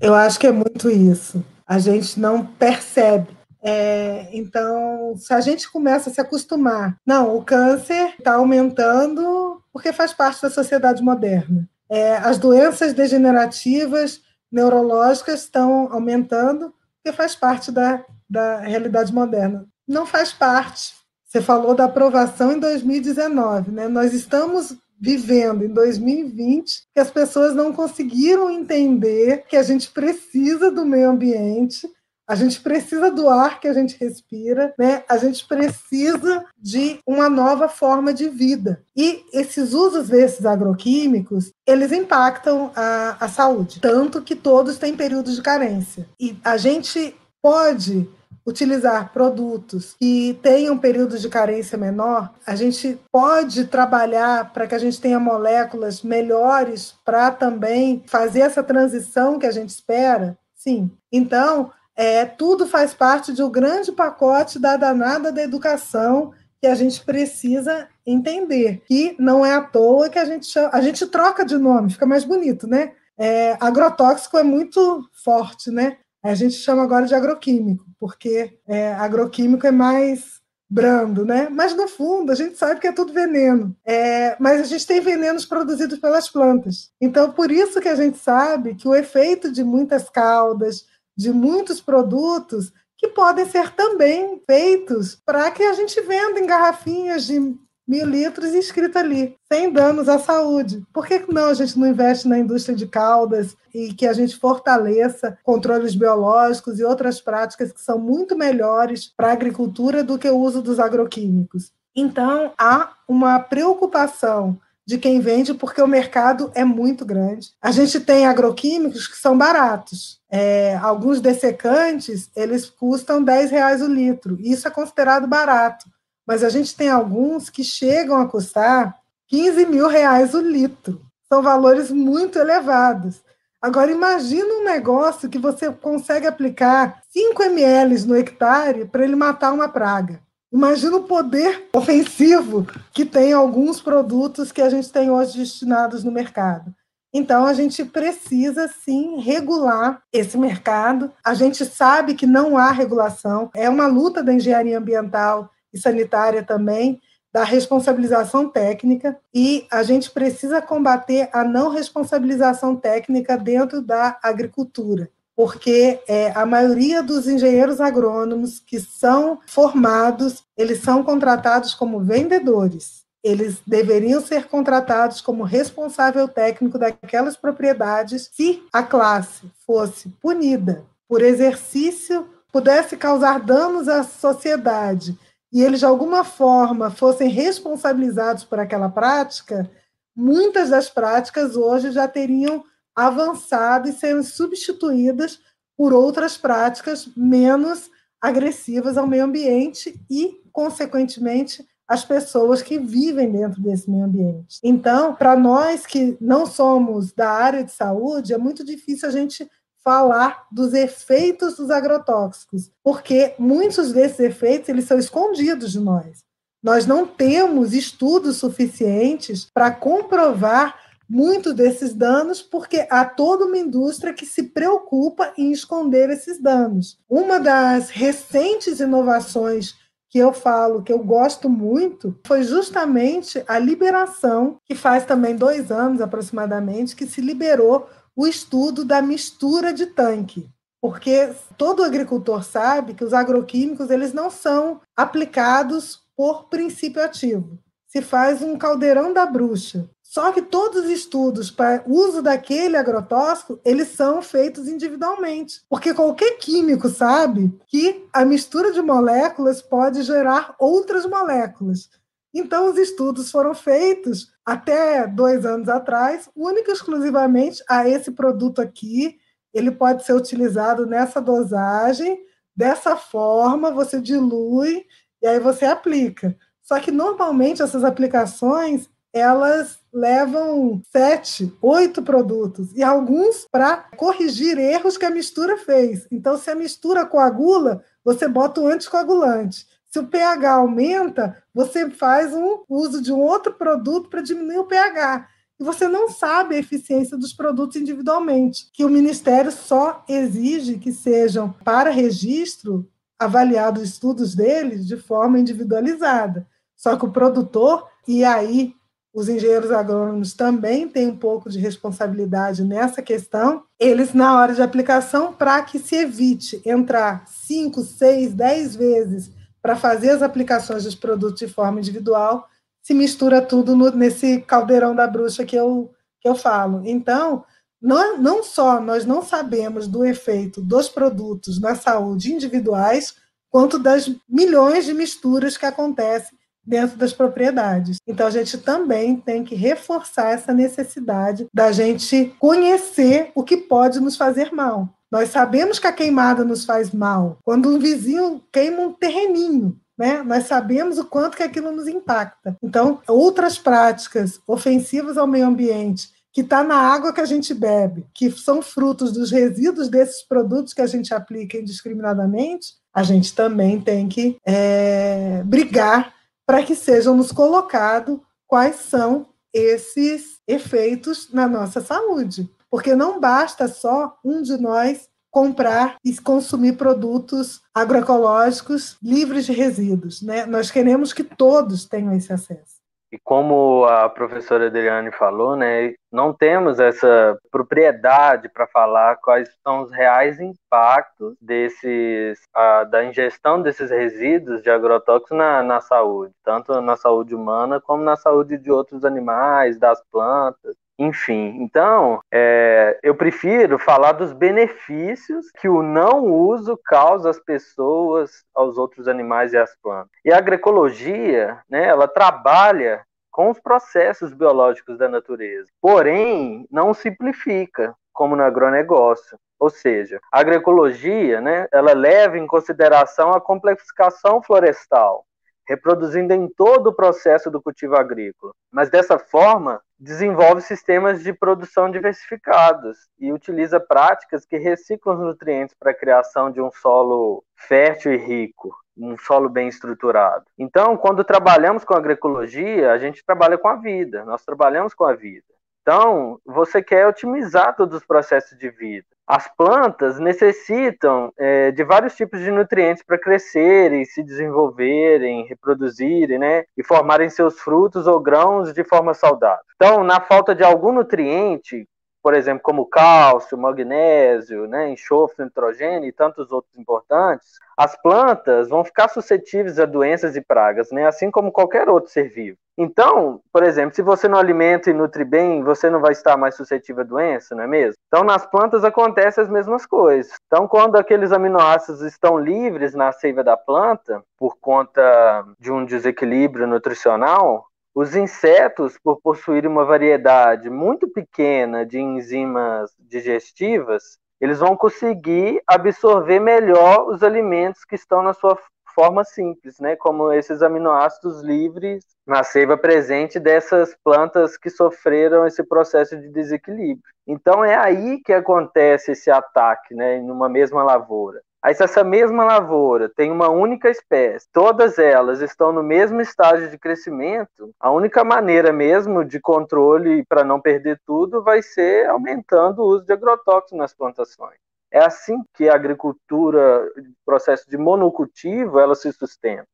Eu 0.00 0.14
acho 0.14 0.38
que 0.38 0.46
é 0.46 0.52
muito 0.52 0.88
isso. 0.88 1.44
A 1.66 1.78
gente 1.78 2.18
não 2.20 2.46
percebe. 2.46 3.28
É, 3.62 4.28
então, 4.32 5.14
se 5.16 5.32
a 5.32 5.40
gente 5.40 5.70
começa 5.70 6.10
a 6.10 6.12
se 6.12 6.20
acostumar, 6.20 6.96
não, 7.04 7.36
o 7.36 7.42
câncer 7.42 8.14
está 8.18 8.34
aumentando 8.34 9.62
porque 9.72 9.92
faz 9.92 10.12
parte 10.12 10.42
da 10.42 10.50
sociedade 10.50 11.02
moderna. 11.02 11.68
É, 11.88 12.16
as 12.16 12.38
doenças 12.38 12.92
degenerativas 12.92 14.20
neurológicas 14.52 15.40
estão 15.40 15.88
aumentando 15.92 16.72
porque 17.02 17.16
faz 17.16 17.34
parte 17.34 17.72
da, 17.72 18.04
da 18.28 18.60
realidade 18.60 19.12
moderna. 19.12 19.66
Não 19.86 20.06
faz 20.06 20.32
parte. 20.32 20.94
Você 21.26 21.40
falou 21.40 21.74
da 21.74 21.84
aprovação 21.84 22.52
em 22.52 22.60
2019, 22.60 23.70
né? 23.72 23.88
Nós 23.88 24.12
estamos 24.12 24.76
vivendo 25.00 25.64
em 25.64 25.68
2020 25.68 26.84
que 26.94 27.00
as 27.00 27.10
pessoas 27.10 27.54
não 27.54 27.72
conseguiram 27.72 28.50
entender 28.50 29.44
que 29.48 29.56
a 29.56 29.62
gente 29.62 29.90
precisa 29.90 30.70
do 30.70 30.84
meio 30.84 31.10
ambiente, 31.10 31.88
A 32.26 32.34
gente 32.34 32.60
precisa 32.60 33.10
do 33.10 33.28
ar 33.28 33.60
que 33.60 33.68
a 33.68 33.74
gente 33.74 33.98
respira, 34.00 34.72
né? 34.78 35.04
A 35.08 35.18
gente 35.18 35.46
precisa 35.46 36.44
de 36.58 36.98
uma 37.06 37.28
nova 37.28 37.68
forma 37.68 38.14
de 38.14 38.30
vida. 38.30 38.82
E 38.96 39.22
esses 39.32 39.74
usos 39.74 40.08
desses 40.08 40.46
agroquímicos, 40.46 41.52
eles 41.66 41.92
impactam 41.92 42.72
a, 42.74 43.16
a 43.20 43.28
saúde, 43.28 43.78
tanto 43.78 44.22
que 44.22 44.34
todos 44.34 44.78
têm 44.78 44.96
períodos 44.96 45.36
de 45.36 45.42
carência. 45.42 46.06
E 46.18 46.34
a 46.42 46.56
gente 46.56 47.14
pode 47.42 48.08
utilizar 48.46 49.12
produtos 49.12 49.96
que 49.98 50.38
tenham 50.42 50.76
períodos 50.76 51.22
de 51.22 51.28
carência 51.28 51.78
menor, 51.78 52.32
a 52.46 52.54
gente 52.54 52.98
pode 53.10 53.66
trabalhar 53.66 54.52
para 54.52 54.66
que 54.66 54.74
a 54.74 54.78
gente 54.78 55.00
tenha 55.00 55.18
moléculas 55.18 56.02
melhores 56.02 56.94
para 57.04 57.30
também 57.30 58.02
fazer 58.06 58.40
essa 58.40 58.62
transição 58.62 59.38
que 59.38 59.46
a 59.46 59.52
gente 59.52 59.70
espera? 59.70 60.36
Sim. 60.54 60.90
Então, 61.10 61.70
é, 61.96 62.24
tudo 62.24 62.66
faz 62.66 62.92
parte 62.92 63.32
de 63.32 63.42
um 63.42 63.50
grande 63.50 63.92
pacote 63.92 64.58
da 64.58 64.76
danada 64.76 65.30
da 65.30 65.42
educação 65.42 66.32
que 66.60 66.66
a 66.66 66.74
gente 66.74 67.04
precisa 67.04 67.88
entender. 68.06 68.82
Que 68.86 69.14
não 69.18 69.44
é 69.44 69.54
à 69.54 69.60
toa 69.60 70.08
que 70.08 70.18
a 70.18 70.24
gente 70.24 70.46
chama, 70.46 70.70
a 70.72 70.80
gente 70.80 71.06
troca 71.06 71.44
de 71.44 71.56
nome, 71.56 71.92
fica 71.92 72.06
mais 72.06 72.24
bonito, 72.24 72.66
né? 72.66 72.92
É, 73.16 73.56
agrotóxico 73.60 74.36
é 74.36 74.42
muito 74.42 75.08
forte, 75.12 75.70
né? 75.70 75.98
A 76.24 76.34
gente 76.34 76.54
chama 76.54 76.82
agora 76.82 77.06
de 77.06 77.14
agroquímico, 77.14 77.84
porque 78.00 78.58
é, 78.66 78.94
agroquímico 78.94 79.66
é 79.66 79.70
mais 79.70 80.40
brando, 80.68 81.24
né? 81.24 81.48
Mas 81.50 81.76
no 81.76 81.86
fundo 81.86 82.32
a 82.32 82.34
gente 82.34 82.56
sabe 82.56 82.80
que 82.80 82.86
é 82.86 82.92
tudo 82.92 83.12
veneno. 83.12 83.76
É, 83.84 84.34
mas 84.40 84.60
a 84.60 84.64
gente 84.64 84.86
tem 84.86 85.00
venenos 85.00 85.44
produzidos 85.44 85.98
pelas 85.98 86.28
plantas. 86.28 86.90
Então 87.00 87.30
por 87.30 87.50
isso 87.50 87.80
que 87.80 87.88
a 87.88 87.94
gente 87.94 88.18
sabe 88.18 88.74
que 88.74 88.88
o 88.88 88.94
efeito 88.94 89.52
de 89.52 89.62
muitas 89.62 90.08
caudas, 90.08 90.86
de 91.16 91.30
muitos 91.30 91.80
produtos 91.80 92.72
que 92.96 93.08
podem 93.08 93.44
ser 93.46 93.72
também 93.74 94.40
feitos 94.46 95.14
para 95.26 95.50
que 95.50 95.62
a 95.62 95.74
gente 95.74 96.00
venda 96.00 96.40
em 96.40 96.46
garrafinhas 96.46 97.26
de 97.26 97.54
mil 97.86 98.06
litros 98.06 98.54
escrito 98.54 98.98
ali, 98.98 99.36
sem 99.52 99.72
danos 99.72 100.08
à 100.08 100.18
saúde. 100.18 100.82
Por 100.92 101.06
que 101.06 101.24
não 101.28 101.46
a 101.46 101.54
gente 101.54 101.78
não 101.78 101.86
investe 101.86 102.26
na 102.26 102.38
indústria 102.38 102.76
de 102.76 102.86
caldas 102.86 103.56
e 103.74 103.92
que 103.92 104.06
a 104.06 104.12
gente 104.12 104.36
fortaleça 104.36 105.38
controles 105.42 105.94
biológicos 105.94 106.78
e 106.78 106.84
outras 106.84 107.20
práticas 107.20 107.72
que 107.72 107.80
são 107.80 107.98
muito 107.98 108.36
melhores 108.36 109.12
para 109.16 109.28
a 109.28 109.32
agricultura 109.32 110.02
do 110.02 110.18
que 110.18 110.28
o 110.28 110.38
uso 110.38 110.62
dos 110.62 110.78
agroquímicos? 110.78 111.72
Então, 111.94 112.52
há 112.58 112.92
uma 113.06 113.38
preocupação 113.38 114.58
de 114.86 114.98
quem 114.98 115.20
vende, 115.20 115.54
porque 115.54 115.80
o 115.80 115.86
mercado 115.86 116.50
é 116.54 116.64
muito 116.64 117.04
grande. 117.04 117.52
A 117.60 117.70
gente 117.70 118.00
tem 118.00 118.26
agroquímicos 118.26 119.06
que 119.06 119.16
são 119.16 119.36
baratos. 119.36 120.20
É, 120.30 120.76
alguns 120.76 121.20
dessecantes, 121.20 122.30
eles 122.36 122.68
custam 122.68 123.22
10 123.22 123.50
reais 123.50 123.80
o 123.80 123.86
litro. 123.86 124.36
Isso 124.40 124.68
é 124.68 124.70
considerado 124.70 125.26
barato. 125.26 125.86
Mas 126.26 126.42
a 126.42 126.48
gente 126.48 126.74
tem 126.76 126.88
alguns 126.88 127.50
que 127.50 127.62
chegam 127.62 128.16
a 128.16 128.26
custar 128.26 128.96
15 129.28 129.66
mil 129.66 129.88
reais 129.88 130.34
o 130.34 130.40
litro. 130.40 131.00
São 131.28 131.42
valores 131.42 131.90
muito 131.90 132.38
elevados. 132.38 133.22
Agora, 133.60 133.90
imagina 133.90 134.52
um 134.54 134.64
negócio 134.64 135.28
que 135.28 135.38
você 135.38 135.70
consegue 135.72 136.26
aplicar 136.26 137.00
5 137.10 137.42
ml 137.44 138.04
no 138.04 138.14
hectare 138.14 138.84
para 138.84 139.04
ele 139.04 139.16
matar 139.16 139.52
uma 139.52 139.68
praga. 139.68 140.20
Imagina 140.52 140.96
o 140.96 141.04
poder 141.04 141.68
ofensivo 141.74 142.66
que 142.92 143.04
tem 143.04 143.32
alguns 143.32 143.80
produtos 143.80 144.52
que 144.52 144.62
a 144.62 144.68
gente 144.68 144.92
tem 144.92 145.10
hoje 145.10 145.38
destinados 145.38 146.04
no 146.04 146.12
mercado. 146.12 146.74
Então, 147.12 147.46
a 147.46 147.54
gente 147.54 147.84
precisa 147.84 148.68
sim 148.84 149.20
regular 149.20 150.02
esse 150.12 150.36
mercado. 150.36 151.10
A 151.24 151.32
gente 151.32 151.64
sabe 151.64 152.14
que 152.14 152.26
não 152.26 152.58
há 152.58 152.70
regulação, 152.70 153.50
é 153.54 153.68
uma 153.68 153.86
luta 153.86 154.22
da 154.22 154.34
engenharia 154.34 154.78
ambiental 154.78 155.50
e 155.74 155.78
sanitária 155.78 156.42
também, 156.42 157.00
da 157.32 157.42
responsabilização 157.42 158.48
técnica, 158.48 159.18
e 159.34 159.66
a 159.70 159.82
gente 159.82 160.10
precisa 160.10 160.62
combater 160.62 161.28
a 161.32 161.42
não 161.42 161.68
responsabilização 161.68 162.76
técnica 162.76 163.36
dentro 163.36 163.82
da 163.82 164.16
agricultura 164.22 165.10
porque 165.36 166.00
é, 166.06 166.30
a 166.30 166.46
maioria 166.46 167.02
dos 167.02 167.26
engenheiros 167.26 167.80
agrônomos 167.80 168.60
que 168.60 168.78
são 168.78 169.40
formados, 169.46 170.44
eles 170.56 170.80
são 170.80 171.02
contratados 171.02 171.74
como 171.74 172.00
vendedores. 172.00 173.02
Eles 173.22 173.56
deveriam 173.66 174.20
ser 174.20 174.46
contratados 174.46 175.20
como 175.20 175.42
responsável 175.42 176.28
técnico 176.28 176.78
daquelas 176.78 177.36
propriedades 177.36 178.30
se 178.32 178.62
a 178.72 178.82
classe 178.82 179.50
fosse 179.66 180.08
punida 180.20 180.84
por 181.08 181.22
exercício, 181.22 182.28
pudesse 182.52 182.96
causar 182.96 183.40
danos 183.40 183.88
à 183.88 184.04
sociedade 184.04 185.18
e 185.54 185.62
eles 185.62 185.78
de 185.78 185.86
alguma 185.86 186.24
forma 186.24 186.90
fossem 186.90 187.28
responsabilizados 187.28 188.42
por 188.42 188.58
aquela 188.58 188.88
prática, 188.88 189.70
muitas 190.14 190.70
das 190.70 190.90
práticas 190.90 191.54
hoje 191.54 191.92
já 191.92 192.08
teriam 192.08 192.64
avançado 192.92 193.88
e 193.88 193.92
sendo 193.92 194.24
substituídas 194.24 195.38
por 195.76 195.92
outras 195.92 196.36
práticas 196.36 197.08
menos 197.16 197.88
agressivas 198.20 198.98
ao 198.98 199.06
meio 199.06 199.24
ambiente 199.24 199.94
e, 200.10 200.40
consequentemente, 200.50 201.64
às 201.86 202.04
pessoas 202.04 202.60
que 202.60 202.78
vivem 202.78 203.30
dentro 203.30 203.60
desse 203.60 203.88
meio 203.88 204.04
ambiente. 204.04 204.58
Então, 204.62 205.14
para 205.14 205.36
nós 205.36 205.86
que 205.86 206.16
não 206.20 206.46
somos 206.46 207.12
da 207.12 207.30
área 207.30 207.62
de 207.62 207.70
saúde, 207.70 208.32
é 208.32 208.38
muito 208.38 208.64
difícil 208.64 209.08
a 209.08 209.12
gente 209.12 209.48
falar 209.84 210.46
dos 210.50 210.72
efeitos 210.72 211.56
dos 211.56 211.70
agrotóxicos, 211.70 212.70
porque 212.82 213.34
muitos 213.38 213.92
desses 213.92 214.18
efeitos 214.18 214.70
eles 214.70 214.86
são 214.86 214.98
escondidos 214.98 215.72
de 215.72 215.78
nós. 215.78 216.24
Nós 216.62 216.86
não 216.86 217.06
temos 217.06 217.74
estudos 217.74 218.38
suficientes 218.38 219.46
para 219.52 219.70
comprovar 219.70 220.74
muitos 221.06 221.52
desses 221.52 221.92
danos, 221.92 222.40
porque 222.40 222.86
há 222.90 223.04
toda 223.04 223.44
uma 223.44 223.58
indústria 223.58 224.14
que 224.14 224.24
se 224.24 224.44
preocupa 224.44 225.32
em 225.36 225.52
esconder 225.52 226.08
esses 226.08 226.40
danos. 226.40 226.98
Uma 227.06 227.38
das 227.38 227.90
recentes 227.90 228.80
inovações 228.80 229.74
que 230.08 230.18
eu 230.18 230.32
falo 230.32 230.82
que 230.82 230.92
eu 230.92 231.00
gosto 231.00 231.50
muito 231.50 232.16
foi 232.24 232.44
justamente 232.44 233.42
a 233.48 233.58
liberação, 233.58 234.58
que 234.64 234.74
faz 234.74 235.04
também 235.04 235.34
dois 235.34 235.70
anos 235.72 236.00
aproximadamente, 236.00 236.94
que 236.94 237.04
se 237.04 237.20
liberou 237.20 237.88
o 238.16 238.26
estudo 238.26 238.84
da 238.84 239.02
mistura 239.02 239.72
de 239.72 239.86
tanque. 239.86 240.48
Porque 240.80 241.32
todo 241.56 241.82
agricultor 241.82 242.44
sabe 242.44 242.94
que 242.94 243.04
os 243.04 243.14
agroquímicos 243.14 243.90
eles 243.90 244.12
não 244.12 244.30
são 244.30 244.80
aplicados 244.94 246.02
por 246.16 246.44
princípio 246.44 247.02
ativo. 247.02 247.58
Se 247.86 248.02
faz 248.02 248.42
um 248.42 248.58
caldeirão 248.58 249.12
da 249.12 249.24
bruxa. 249.24 249.88
Só 250.02 250.30
que 250.30 250.42
todos 250.42 250.84
os 250.84 250.90
estudos 250.90 251.50
para 251.50 251.82
uso 251.86 252.22
daquele 252.22 252.76
agrotóxico, 252.76 253.58
eles 253.64 253.88
são 253.88 254.22
feitos 254.22 254.68
individualmente. 254.68 255.62
Porque 255.68 255.92
qualquer 255.92 256.36
químico 256.38 256.88
sabe 256.88 257.52
que 257.66 258.06
a 258.12 258.24
mistura 258.24 258.70
de 258.70 258.80
moléculas 258.80 259.60
pode 259.60 260.02
gerar 260.02 260.54
outras 260.58 261.06
moléculas. 261.06 261.88
Então, 262.34 262.68
os 262.68 262.76
estudos 262.76 263.30
foram 263.30 263.54
feitos 263.54 264.32
até 264.44 265.06
dois 265.06 265.46
anos 265.46 265.68
atrás, 265.68 266.28
única 266.34 266.72
e 266.72 266.74
exclusivamente 266.74 267.62
a 267.68 267.88
esse 267.88 268.10
produto 268.10 268.60
aqui. 268.60 269.16
Ele 269.52 269.70
pode 269.70 270.04
ser 270.04 270.14
utilizado 270.14 270.84
nessa 270.84 271.20
dosagem, 271.20 272.18
dessa 272.56 272.96
forma, 272.96 273.70
você 273.70 274.00
dilui 274.00 274.84
e 275.22 275.26
aí 275.28 275.38
você 275.38 275.64
aplica. 275.64 276.36
Só 276.60 276.80
que 276.80 276.90
normalmente 276.90 277.62
essas 277.62 277.84
aplicações 277.84 278.88
elas 279.14 279.78
levam 279.92 280.82
sete, 280.90 281.56
oito 281.62 282.02
produtos, 282.02 282.74
e 282.74 282.82
alguns 282.82 283.46
para 283.48 283.76
corrigir 283.96 284.58
erros 284.58 284.96
que 284.96 285.06
a 285.06 285.10
mistura 285.10 285.56
fez. 285.56 286.04
Então, 286.10 286.36
se 286.36 286.50
a 286.50 286.54
mistura 286.56 287.06
coagula, 287.06 287.84
você 288.04 288.26
bota 288.26 288.60
o 288.60 288.66
anticoagulante. 288.66 289.68
Se 289.94 290.00
o 290.00 290.08
pH 290.08 290.54
aumenta, 290.54 291.40
você 291.54 291.88
faz 291.88 292.34
um 292.34 292.64
uso 292.68 293.00
de 293.00 293.12
um 293.12 293.20
outro 293.20 293.54
produto 293.54 294.10
para 294.10 294.22
diminuir 294.22 294.58
o 294.58 294.64
pH. 294.64 295.28
E 295.60 295.62
você 295.62 295.86
não 295.86 296.10
sabe 296.10 296.56
a 296.56 296.58
eficiência 296.58 297.16
dos 297.16 297.32
produtos 297.32 297.76
individualmente, 297.76 298.68
que 298.72 298.84
o 298.84 298.88
Ministério 298.88 299.52
só 299.52 300.04
exige 300.08 300.80
que 300.80 300.90
sejam, 300.90 301.54
para 301.64 301.90
registro, 301.90 302.90
avaliados 303.16 303.84
estudos 303.84 304.34
deles 304.34 304.84
de 304.84 304.96
forma 304.96 305.38
individualizada. 305.38 306.44
Só 306.74 306.96
que 306.96 307.04
o 307.04 307.12
produtor, 307.12 307.86
e 308.08 308.24
aí 308.24 308.74
os 309.14 309.28
engenheiros 309.28 309.70
agrônomos 309.70 310.34
também 310.34 310.88
têm 310.88 311.06
um 311.06 311.16
pouco 311.16 311.48
de 311.48 311.60
responsabilidade 311.60 312.64
nessa 312.64 313.00
questão. 313.00 313.62
Eles, 313.78 314.12
na 314.12 314.36
hora 314.40 314.54
de 314.54 314.60
aplicação, 314.60 315.32
para 315.32 315.62
que 315.62 315.78
se 315.78 315.94
evite 315.94 316.60
entrar 316.66 317.24
5, 317.28 317.80
6, 317.80 318.34
10 318.34 318.74
vezes 318.74 319.43
para 319.64 319.76
fazer 319.76 320.10
as 320.10 320.20
aplicações 320.20 320.84
dos 320.84 320.94
produtos 320.94 321.38
de 321.38 321.48
forma 321.48 321.78
individual, 321.78 322.46
se 322.82 322.92
mistura 322.92 323.40
tudo 323.40 323.74
no, 323.74 323.90
nesse 323.92 324.42
caldeirão 324.42 324.94
da 324.94 325.06
bruxa 325.06 325.42
que 325.42 325.56
eu, 325.56 325.90
que 326.20 326.28
eu 326.28 326.34
falo. 326.34 326.82
Então, 326.84 327.42
não, 327.80 328.18
não 328.18 328.42
só 328.42 328.78
nós 328.78 329.06
não 329.06 329.22
sabemos 329.22 329.88
do 329.88 330.04
efeito 330.04 330.60
dos 330.60 330.90
produtos 330.90 331.58
na 331.58 331.74
saúde 331.74 332.30
individuais, 332.30 333.14
quanto 333.48 333.78
das 333.78 334.14
milhões 334.28 334.84
de 334.84 334.92
misturas 334.92 335.56
que 335.56 335.64
acontecem 335.64 336.36
dentro 336.62 336.98
das 336.98 337.14
propriedades. 337.14 337.96
Então 338.06 338.26
a 338.26 338.30
gente 338.30 338.58
também 338.58 339.16
tem 339.16 339.42
que 339.44 339.54
reforçar 339.54 340.32
essa 340.32 340.52
necessidade 340.52 341.46
da 341.54 341.72
gente 341.72 342.34
conhecer 342.38 343.32
o 343.34 343.42
que 343.42 343.56
pode 343.56 343.98
nos 343.98 344.14
fazer 344.14 344.52
mal. 344.52 344.90
Nós 345.14 345.28
sabemos 345.28 345.78
que 345.78 345.86
a 345.86 345.92
queimada 345.92 346.44
nos 346.44 346.64
faz 346.64 346.90
mal. 346.90 347.38
Quando 347.44 347.68
um 347.68 347.78
vizinho 347.78 348.42
queima 348.50 348.82
um 348.82 348.92
terreninho, 348.92 349.78
né? 349.96 350.24
Nós 350.24 350.48
sabemos 350.48 350.98
o 350.98 351.04
quanto 351.04 351.36
que 351.36 351.42
aquilo 351.44 351.70
nos 351.70 351.86
impacta. 351.86 352.56
Então, 352.60 353.00
outras 353.06 353.56
práticas 353.56 354.40
ofensivas 354.44 355.16
ao 355.16 355.28
meio 355.28 355.46
ambiente 355.46 356.08
que 356.32 356.40
está 356.40 356.64
na 356.64 356.74
água 356.74 357.12
que 357.12 357.20
a 357.20 357.24
gente 357.24 357.54
bebe, 357.54 358.04
que 358.12 358.28
são 358.28 358.60
frutos 358.60 359.12
dos 359.12 359.30
resíduos 359.30 359.88
desses 359.88 360.20
produtos 360.26 360.74
que 360.74 360.82
a 360.82 360.86
gente 360.88 361.14
aplica 361.14 361.58
indiscriminadamente, 361.58 362.72
a 362.92 363.04
gente 363.04 363.32
também 363.36 363.80
tem 363.80 364.08
que 364.08 364.36
é, 364.44 365.44
brigar 365.44 366.12
para 366.44 366.60
que 366.64 366.74
sejam 366.74 367.16
nos 367.16 367.30
colocados 367.30 368.18
quais 368.48 368.74
são 368.80 369.28
esses 369.52 370.40
efeitos 370.48 371.32
na 371.32 371.46
nossa 371.46 371.80
saúde. 371.80 372.50
Porque 372.74 372.96
não 372.96 373.20
basta 373.20 373.68
só 373.68 374.16
um 374.24 374.42
de 374.42 374.60
nós 374.60 375.08
comprar 375.30 375.94
e 376.04 376.12
consumir 376.20 376.76
produtos 376.76 377.62
agroecológicos 377.72 378.98
livres 379.00 379.46
de 379.46 379.52
resíduos. 379.52 380.20
Né? 380.20 380.44
Nós 380.44 380.72
queremos 380.72 381.12
que 381.12 381.22
todos 381.22 381.84
tenham 381.84 382.12
esse 382.14 382.32
acesso. 382.32 382.82
E 383.12 383.18
como 383.22 383.84
a 383.84 384.08
professora 384.08 384.66
Adriane 384.66 385.12
falou, 385.12 385.54
né, 385.54 385.94
não 386.10 386.32
temos 386.32 386.80
essa 386.80 387.38
propriedade 387.48 388.48
para 388.48 388.66
falar 388.66 389.18
quais 389.22 389.48
são 389.62 389.82
os 389.82 389.92
reais 389.92 390.40
impactos 390.40 391.36
desses, 391.40 392.40
a, 392.52 392.82
da 392.82 393.04
ingestão 393.04 393.62
desses 393.62 393.88
resíduos 393.88 394.64
de 394.64 394.68
agrotóxicos 394.68 395.38
na, 395.38 395.62
na 395.62 395.80
saúde, 395.80 396.34
tanto 396.42 396.80
na 396.80 396.96
saúde 396.96 397.36
humana 397.36 397.80
como 397.80 398.02
na 398.02 398.16
saúde 398.16 398.58
de 398.58 398.72
outros 398.72 399.04
animais, 399.04 399.78
das 399.78 400.02
plantas. 400.10 400.74
Enfim, 400.98 401.56
então 401.60 402.20
é, 402.32 402.98
eu 403.02 403.16
prefiro 403.16 403.78
falar 403.78 404.12
dos 404.12 404.32
benefícios 404.32 405.50
que 405.58 405.68
o 405.68 405.82
não 405.82 406.26
uso 406.26 406.78
causa 406.84 407.30
às 407.30 407.40
pessoas, 407.40 408.44
aos 408.54 408.78
outros 408.78 409.08
animais 409.08 409.52
e 409.52 409.58
às 409.58 409.74
plantas. 409.82 410.12
E 410.24 410.32
a 410.32 410.38
agroecologia, 410.38 411.58
né, 411.68 411.84
ela 411.88 412.06
trabalha 412.06 413.04
com 413.28 413.50
os 413.50 413.58
processos 413.58 414.32
biológicos 414.32 414.96
da 414.96 415.08
natureza, 415.08 415.68
porém 415.80 416.64
não 416.70 416.94
simplifica, 416.94 417.92
como 418.12 418.36
no 418.36 418.44
agronegócio. 418.44 419.36
Ou 419.58 419.70
seja, 419.70 420.20
a 420.30 420.40
agroecologia, 420.40 421.40
né, 421.40 421.66
ela 421.72 421.92
leva 421.92 422.38
em 422.38 422.46
consideração 422.46 423.32
a 423.32 423.40
complexificação 423.40 424.40
florestal, 424.40 425.24
reproduzindo 425.66 426.32
em 426.32 426.48
todo 426.48 426.88
o 426.88 426.94
processo 426.94 427.50
do 427.50 427.62
cultivo 427.62 427.96
agrícola. 427.96 428.52
Mas 428.70 428.90
dessa 428.90 429.18
forma, 429.18 429.80
desenvolve 429.98 430.60
sistemas 430.60 431.22
de 431.22 431.32
produção 431.32 431.90
diversificados 431.90 433.08
e 433.18 433.32
utiliza 433.32 433.80
práticas 433.80 434.44
que 434.44 434.58
reciclam 434.58 435.14
os 435.16 435.20
nutrientes 435.20 435.74
para 435.78 435.92
a 435.92 435.94
criação 435.94 436.50
de 436.50 436.60
um 436.60 436.70
solo 436.70 437.42
fértil 437.56 438.12
e 438.12 438.18
rico, 438.18 438.74
um 438.96 439.16
solo 439.16 439.48
bem 439.48 439.68
estruturado. 439.68 440.44
Então, 440.58 440.96
quando 440.96 441.24
trabalhamos 441.24 441.84
com 441.84 441.94
agroecologia, 441.94 442.92
a 442.92 442.98
gente 442.98 443.24
trabalha 443.24 443.58
com 443.58 443.68
a 443.68 443.76
vida, 443.76 444.24
nós 444.24 444.44
trabalhamos 444.44 444.94
com 444.94 445.04
a 445.04 445.14
vida. 445.14 445.53
Então, 445.86 446.38
você 446.46 446.82
quer 446.82 447.06
otimizar 447.06 447.76
todos 447.76 447.98
os 447.98 448.06
processos 448.06 448.56
de 448.58 448.70
vida. 448.70 449.04
As 449.26 449.54
plantas 449.54 450.18
necessitam 450.18 451.30
é, 451.38 451.70
de 451.72 451.84
vários 451.84 452.14
tipos 452.14 452.40
de 452.40 452.50
nutrientes 452.50 453.02
para 453.02 453.20
crescerem, 453.20 454.02
se 454.06 454.22
desenvolverem, 454.22 455.46
reproduzirem, 455.46 456.38
né? 456.38 456.64
E 456.74 456.82
formarem 456.82 457.28
seus 457.28 457.60
frutos 457.60 458.06
ou 458.06 458.18
grãos 458.18 458.72
de 458.72 458.82
forma 458.82 459.12
saudável. 459.12 459.62
Então, 459.76 460.02
na 460.02 460.20
falta 460.20 460.54
de 460.54 460.64
algum 460.64 460.90
nutriente, 460.90 461.86
por 462.24 462.32
exemplo, 462.32 462.62
como 462.62 462.86
cálcio, 462.86 463.58
magnésio, 463.58 464.66
né, 464.66 464.88
enxofre, 464.88 465.44
nitrogênio 465.44 466.08
e 466.08 466.12
tantos 466.12 466.50
outros 466.50 466.74
importantes, 466.78 467.58
as 467.76 468.00
plantas 468.00 468.70
vão 468.70 468.82
ficar 468.82 469.08
suscetíveis 469.08 469.78
a 469.78 469.84
doenças 469.84 470.34
e 470.34 470.40
pragas, 470.40 470.90
né, 470.90 471.06
assim 471.06 471.30
como 471.30 471.52
qualquer 471.52 471.86
outro 471.86 472.10
ser 472.10 472.30
vivo. 472.30 472.56
Então, 472.78 473.42
por 473.52 473.62
exemplo, 473.62 473.94
se 473.94 474.00
você 474.00 474.26
não 474.26 474.38
alimenta 474.38 474.88
e 474.88 474.94
nutre 474.94 475.22
bem, 475.22 475.62
você 475.62 475.90
não 475.90 476.00
vai 476.00 476.12
estar 476.12 476.34
mais 476.38 476.56
suscetível 476.56 477.02
a 477.02 477.06
doença, 477.06 477.54
não 477.54 477.62
é 477.62 477.66
mesmo? 477.66 477.96
Então, 478.08 478.24
nas 478.24 478.46
plantas 478.46 478.84
acontecem 478.84 479.44
as 479.44 479.50
mesmas 479.50 479.84
coisas. 479.84 480.32
Então, 480.46 480.66
quando 480.66 480.96
aqueles 480.96 481.30
aminoácidos 481.30 482.00
estão 482.00 482.38
livres 482.38 482.94
na 482.94 483.12
seiva 483.12 483.44
da 483.44 483.56
planta, 483.56 484.22
por 484.38 484.56
conta 484.58 485.44
de 485.60 485.70
um 485.70 485.84
desequilíbrio 485.84 486.66
nutricional, 486.66 487.66
os 487.94 488.16
insetos, 488.16 488.98
por 489.02 489.20
possuírem 489.20 489.70
uma 489.70 489.84
variedade 489.84 490.68
muito 490.68 491.08
pequena 491.08 491.86
de 491.86 492.00
enzimas 492.00 492.90
digestivas, 492.98 494.18
eles 494.40 494.58
vão 494.58 494.76
conseguir 494.76 495.62
absorver 495.66 496.40
melhor 496.40 497.08
os 497.08 497.22
alimentos 497.22 497.84
que 497.84 497.94
estão 497.94 498.22
na 498.22 498.32
sua 498.32 498.58
forma 498.94 499.24
simples, 499.24 499.78
né? 499.80 499.96
Como 499.96 500.32
esses 500.32 500.62
aminoácidos 500.62 501.42
livres 501.42 502.04
na 502.26 502.42
seiva 502.42 502.76
presente 502.76 503.38
dessas 503.38 503.94
plantas 504.02 504.56
que 504.56 504.70
sofreram 504.70 505.46
esse 505.46 505.62
processo 505.62 506.16
de 506.16 506.28
desequilíbrio. 506.28 507.02
Então 507.26 507.64
é 507.64 507.76
aí 507.76 508.20
que 508.22 508.32
acontece 508.32 509.12
esse 509.12 509.30
ataque, 509.30 509.94
né? 509.94 510.20
Numa 510.20 510.48
mesma 510.48 510.82
lavoura. 510.82 511.40
Aí, 511.64 511.74
se 511.74 511.82
essa 511.82 512.04
mesma 512.04 512.44
lavoura 512.44 513.08
tem 513.08 513.30
uma 513.30 513.48
única 513.48 513.88
espécie, 513.88 514.46
todas 514.52 514.98
elas 514.98 515.40
estão 515.40 515.72
no 515.72 515.82
mesmo 515.82 516.20
estágio 516.20 516.68
de 516.68 516.76
crescimento, 516.76 517.74
a 517.80 517.90
única 517.90 518.22
maneira 518.22 518.70
mesmo 518.70 519.24
de 519.24 519.40
controle 519.40 520.26
para 520.26 520.44
não 520.44 520.60
perder 520.60 521.00
tudo 521.06 521.42
vai 521.42 521.62
ser 521.62 522.06
aumentando 522.10 522.82
o 522.82 522.86
uso 522.86 523.06
de 523.06 523.14
agrotóxicos 523.14 523.78
nas 523.78 523.94
plantações. 523.94 524.58
É 524.92 524.98
assim 525.02 525.42
que 525.54 525.66
a 525.66 525.74
agricultura, 525.74 526.86
processo 527.24 527.64
de 527.66 527.78
monocultivo, 527.78 528.78
ela 528.78 528.94
se 528.94 529.10
sustenta. 529.12 529.66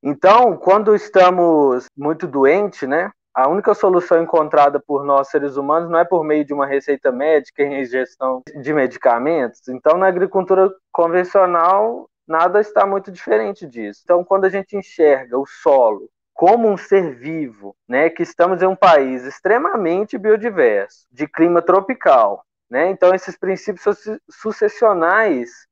Então, 0.00 0.56
quando 0.56 0.94
estamos 0.94 1.86
muito 1.96 2.28
doentes, 2.28 2.88
né, 2.88 3.10
a 3.36 3.46
única 3.48 3.74
solução 3.74 4.22
encontrada 4.22 4.80
por 4.80 5.04
nós 5.04 5.28
seres 5.28 5.58
humanos 5.58 5.90
não 5.90 5.98
é 5.98 6.06
por 6.06 6.24
meio 6.24 6.42
de 6.42 6.54
uma 6.54 6.64
receita 6.64 7.12
médica 7.12 7.62
em 7.62 7.82
ingestão 7.82 8.42
de 8.62 8.72
medicamentos. 8.72 9.68
Então, 9.68 9.98
na 9.98 10.06
agricultura 10.06 10.72
convencional, 10.90 12.08
nada 12.26 12.62
está 12.62 12.86
muito 12.86 13.12
diferente 13.12 13.66
disso. 13.66 14.00
Então, 14.04 14.24
quando 14.24 14.46
a 14.46 14.48
gente 14.48 14.74
enxerga 14.74 15.38
o 15.38 15.44
solo 15.44 16.08
como 16.32 16.66
um 16.66 16.78
ser 16.78 17.14
vivo, 17.14 17.76
né, 17.86 18.08
que 18.08 18.22
estamos 18.22 18.62
em 18.62 18.66
um 18.66 18.76
país 18.76 19.24
extremamente 19.24 20.16
biodiverso, 20.16 21.06
de 21.12 21.28
clima 21.28 21.60
tropical, 21.60 22.42
né? 22.70 22.90
Então, 22.90 23.14
esses 23.14 23.38
princípios 23.38 23.98
sucessionais 24.30 25.65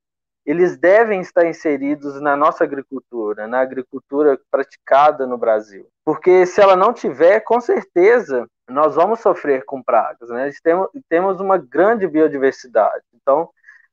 eles 0.45 0.77
devem 0.77 1.21
estar 1.21 1.47
inseridos 1.47 2.21
na 2.21 2.37
nossa 2.37 2.65
agricultura, 2.65 3.47
na 3.47 3.61
agricultura 3.61 4.39
praticada 4.51 5.27
no 5.27 5.39
Brasil. 5.39 5.89
Porque 6.05 6.45
se 6.45 6.61
ela 6.61 6.77
não 6.77 6.93
tiver, 6.93 7.41
com 7.41 7.61
certeza 7.61 8.47
nós 8.69 8.95
vamos 8.95 9.21
sofrer 9.21 9.65
com 9.65 9.83
pragas. 9.83 10.29
Né? 10.29 10.51
Temos, 10.63 10.89
temos 11.09 11.41
uma 11.41 11.59
grande 11.59 12.07
biodiversidade. 12.07 13.03
Então, 13.15 13.49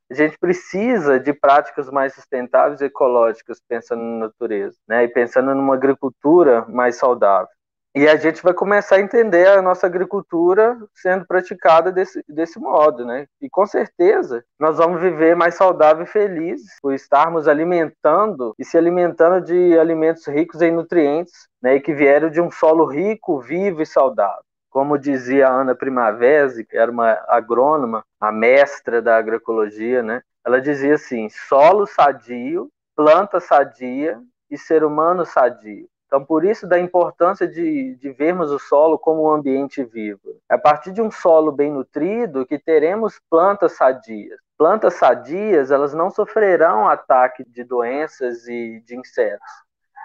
a 0.09 0.13
gente 0.13 0.37
precisa 0.37 1.19
de 1.19 1.33
práticas 1.33 1.89
mais 1.89 2.13
sustentáveis 2.13 2.81
e 2.81 2.85
ecológicas, 2.85 3.61
pensando 3.65 4.03
na 4.03 4.25
natureza, 4.25 4.77
né? 4.87 5.05
e 5.05 5.07
pensando 5.07 5.55
numa 5.55 5.75
agricultura 5.75 6.65
mais 6.67 6.97
saudável. 6.97 7.47
E 7.93 8.07
a 8.07 8.15
gente 8.15 8.41
vai 8.41 8.53
começar 8.53 8.95
a 8.95 9.01
entender 9.01 9.49
a 9.49 9.61
nossa 9.61 9.85
agricultura 9.85 10.77
sendo 10.95 11.25
praticada 11.25 11.91
desse, 11.91 12.23
desse 12.27 12.57
modo, 12.57 13.05
né? 13.05 13.27
E 13.41 13.49
com 13.49 13.65
certeza 13.65 14.45
nós 14.57 14.77
vamos 14.77 15.01
viver 15.01 15.35
mais 15.35 15.55
saudável 15.55 16.05
e 16.05 16.07
felizes 16.07 16.71
por 16.81 16.93
estarmos 16.93 17.49
alimentando 17.49 18.55
e 18.57 18.63
se 18.63 18.77
alimentando 18.77 19.43
de 19.43 19.77
alimentos 19.77 20.25
ricos 20.25 20.61
em 20.61 20.71
nutrientes, 20.71 21.49
né? 21.61 21.75
E 21.75 21.81
que 21.81 21.93
vieram 21.93 22.29
de 22.29 22.39
um 22.39 22.49
solo 22.49 22.85
rico, 22.85 23.41
vivo 23.41 23.81
e 23.81 23.85
saudável. 23.85 24.43
Como 24.69 24.97
dizia 24.97 25.49
a 25.49 25.51
Ana 25.51 25.75
Primavesi, 25.75 26.63
que 26.63 26.77
era 26.77 26.89
uma 26.89 27.21
agrônoma, 27.27 28.05
a 28.21 28.31
mestra 28.31 29.01
da 29.01 29.17
agroecologia, 29.17 30.01
né? 30.01 30.21
Ela 30.45 30.61
dizia 30.61 30.95
assim: 30.95 31.27
solo 31.29 31.85
sadio, 31.85 32.69
planta 32.95 33.41
sadia 33.41 34.17
e 34.49 34.57
ser 34.57 34.85
humano 34.85 35.25
sadio. 35.25 35.90
Então, 36.11 36.25
por 36.25 36.43
isso 36.43 36.67
da 36.67 36.77
importância 36.77 37.47
de, 37.47 37.95
de 37.95 38.11
vermos 38.11 38.51
o 38.51 38.59
solo 38.59 38.99
como 38.99 39.23
um 39.23 39.31
ambiente 39.31 39.81
vivo. 39.81 40.41
É 40.51 40.55
a 40.55 40.57
partir 40.57 40.91
de 40.91 41.01
um 41.01 41.09
solo 41.09 41.53
bem 41.53 41.71
nutrido 41.71 42.45
que 42.45 42.59
teremos 42.59 43.17
plantas 43.29 43.77
sadias. 43.77 44.37
Plantas 44.57 44.95
sadias, 44.95 45.71
elas 45.71 45.93
não 45.93 46.11
sofrerão 46.11 46.89
ataque 46.89 47.45
de 47.45 47.63
doenças 47.63 48.45
e 48.45 48.83
de 48.85 48.97
insetos, 48.97 49.47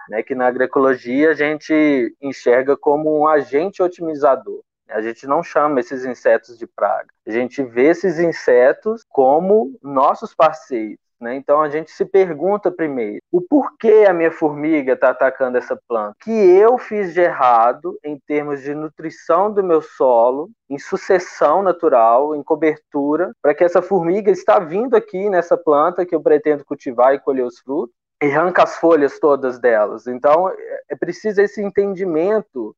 né, 0.08 0.22
que 0.22 0.32
na 0.32 0.46
agroecologia 0.46 1.30
a 1.30 1.34
gente 1.34 2.16
enxerga 2.22 2.76
como 2.76 3.18
um 3.18 3.26
agente 3.26 3.82
otimizador. 3.82 4.62
A 4.88 5.02
gente 5.02 5.26
não 5.26 5.42
chama 5.42 5.80
esses 5.80 6.04
insetos 6.04 6.56
de 6.56 6.68
praga. 6.68 7.08
A 7.26 7.32
gente 7.32 7.64
vê 7.64 7.88
esses 7.88 8.20
insetos 8.20 9.04
como 9.08 9.76
nossos 9.82 10.32
parceiros. 10.32 11.00
Né? 11.20 11.36
Então 11.36 11.62
a 11.62 11.68
gente 11.68 11.90
se 11.90 12.04
pergunta 12.04 12.70
primeiro 12.70 13.20
o 13.32 13.40
porquê 13.40 14.04
a 14.08 14.12
minha 14.12 14.30
formiga 14.30 14.92
está 14.92 15.10
atacando 15.10 15.56
essa 15.56 15.78
planta. 15.88 16.10
O 16.10 16.24
que 16.24 16.30
eu 16.30 16.76
fiz 16.76 17.14
de 17.14 17.20
errado 17.20 17.98
em 18.04 18.18
termos 18.26 18.60
de 18.60 18.74
nutrição 18.74 19.50
do 19.50 19.64
meu 19.64 19.80
solo, 19.80 20.50
em 20.68 20.78
sucessão 20.78 21.62
natural, 21.62 22.34
em 22.34 22.42
cobertura, 22.42 23.32
para 23.40 23.54
que 23.54 23.64
essa 23.64 23.80
formiga 23.80 24.30
está 24.30 24.58
vindo 24.58 24.94
aqui 24.94 25.30
nessa 25.30 25.56
planta 25.56 26.04
que 26.04 26.14
eu 26.14 26.20
pretendo 26.20 26.64
cultivar 26.64 27.14
e 27.14 27.20
colher 27.20 27.44
os 27.44 27.58
frutos 27.60 27.94
e 28.22 28.26
arranca 28.26 28.62
as 28.62 28.76
folhas 28.76 29.18
todas 29.18 29.58
delas. 29.58 30.06
Então 30.06 30.50
é 30.88 30.96
preciso 30.96 31.40
esse 31.40 31.62
entendimento 31.62 32.74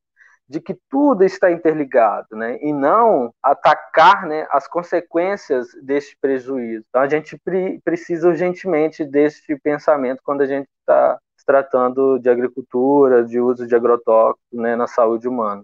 de 0.49 0.59
que 0.59 0.75
tudo 0.89 1.23
está 1.23 1.51
interligado, 1.51 2.35
né? 2.35 2.57
E 2.61 2.73
não 2.73 3.31
atacar, 3.43 4.25
né, 4.25 4.47
as 4.49 4.67
consequências 4.67 5.67
deste 5.83 6.17
prejuízo. 6.19 6.83
Então 6.89 7.01
a 7.01 7.07
gente 7.07 7.37
pre 7.37 7.79
precisa 7.83 8.27
urgentemente 8.27 9.05
deste 9.05 9.55
pensamento 9.57 10.21
quando 10.23 10.41
a 10.41 10.47
gente 10.47 10.67
está 10.79 11.19
tratando 11.45 12.19
de 12.19 12.29
agricultura, 12.29 13.23
de 13.23 13.39
uso 13.39 13.65
de 13.65 13.75
agrotóxicos, 13.75 14.43
né, 14.51 14.75
na 14.75 14.85
saúde 14.85 15.27
humana. 15.27 15.63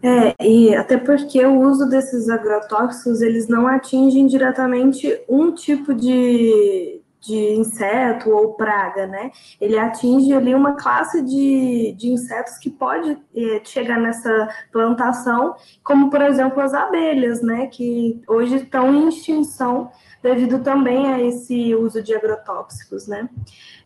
É, 0.00 0.34
e 0.40 0.74
até 0.76 0.96
porque 0.96 1.44
o 1.44 1.60
uso 1.60 1.88
desses 1.88 2.28
agrotóxicos, 2.28 3.20
eles 3.20 3.48
não 3.48 3.66
atingem 3.66 4.28
diretamente 4.28 5.20
um 5.28 5.52
tipo 5.52 5.92
de, 5.92 7.02
de 7.20 7.54
inseto 7.54 8.30
ou 8.30 8.54
praga, 8.54 9.06
né? 9.06 9.30
Ele 9.60 9.78
atinge 9.78 10.32
ali 10.32 10.54
uma 10.54 10.74
classe 10.74 11.20
de, 11.22 11.94
de 11.96 12.08
insetos 12.08 12.58
que 12.58 12.70
pode 12.70 13.18
é, 13.34 13.60
chegar 13.64 13.98
nessa 13.98 14.48
plantação, 14.72 15.54
como 15.82 16.10
por 16.10 16.22
exemplo 16.22 16.60
as 16.60 16.72
abelhas, 16.72 17.42
né? 17.42 17.66
Que 17.66 18.22
hoje 18.26 18.56
estão 18.56 18.94
em 18.94 19.08
extinção 19.08 19.90
devido 20.22 20.62
também 20.62 21.12
a 21.12 21.22
esse 21.22 21.74
uso 21.74 22.02
de 22.02 22.14
agrotóxicos, 22.14 23.06
né? 23.06 23.28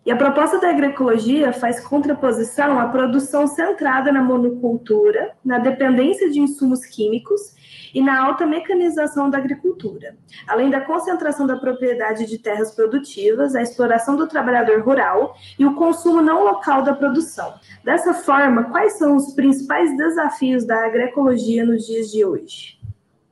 E 0.05 0.11
a 0.11 0.17
proposta 0.17 0.59
da 0.59 0.71
agroecologia 0.71 1.53
faz 1.53 1.81
contraposição 1.81 2.79
à 2.79 2.89
produção 2.89 3.47
centrada 3.47 4.11
na 4.11 4.23
monocultura, 4.23 5.33
na 5.45 5.59
dependência 5.59 6.29
de 6.31 6.41
insumos 6.41 6.85
químicos 6.85 7.55
e 7.95 8.01
na 8.01 8.25
alta 8.25 8.47
mecanização 8.47 9.29
da 9.29 9.39
agricultura, 9.39 10.17
além 10.47 10.71
da 10.71 10.81
concentração 10.81 11.47
da 11.47 11.57
propriedade 11.57 12.27
de 12.27 12.39
terras 12.39 12.75
produtivas, 12.75 13.55
a 13.55 13.63
exploração 13.63 14.17
do 14.17 14.27
trabalhador 14.27 14.81
rural 14.83 15.35
e 15.59 15.67
o 15.67 15.75
consumo 15.75 16.23
não 16.23 16.45
local 16.45 16.83
da 16.83 16.95
produção. 16.95 17.55
Dessa 17.85 18.15
forma, 18.15 18.65
quais 18.71 18.99
são 18.99 19.17
os 19.17 19.35
principais 19.35 19.97
desafios 19.97 20.65
da 20.65 20.85
agroecologia 20.85 21.65
nos 21.65 21.87
dias 21.87 22.11
de 22.11 22.25
hoje? 22.25 22.81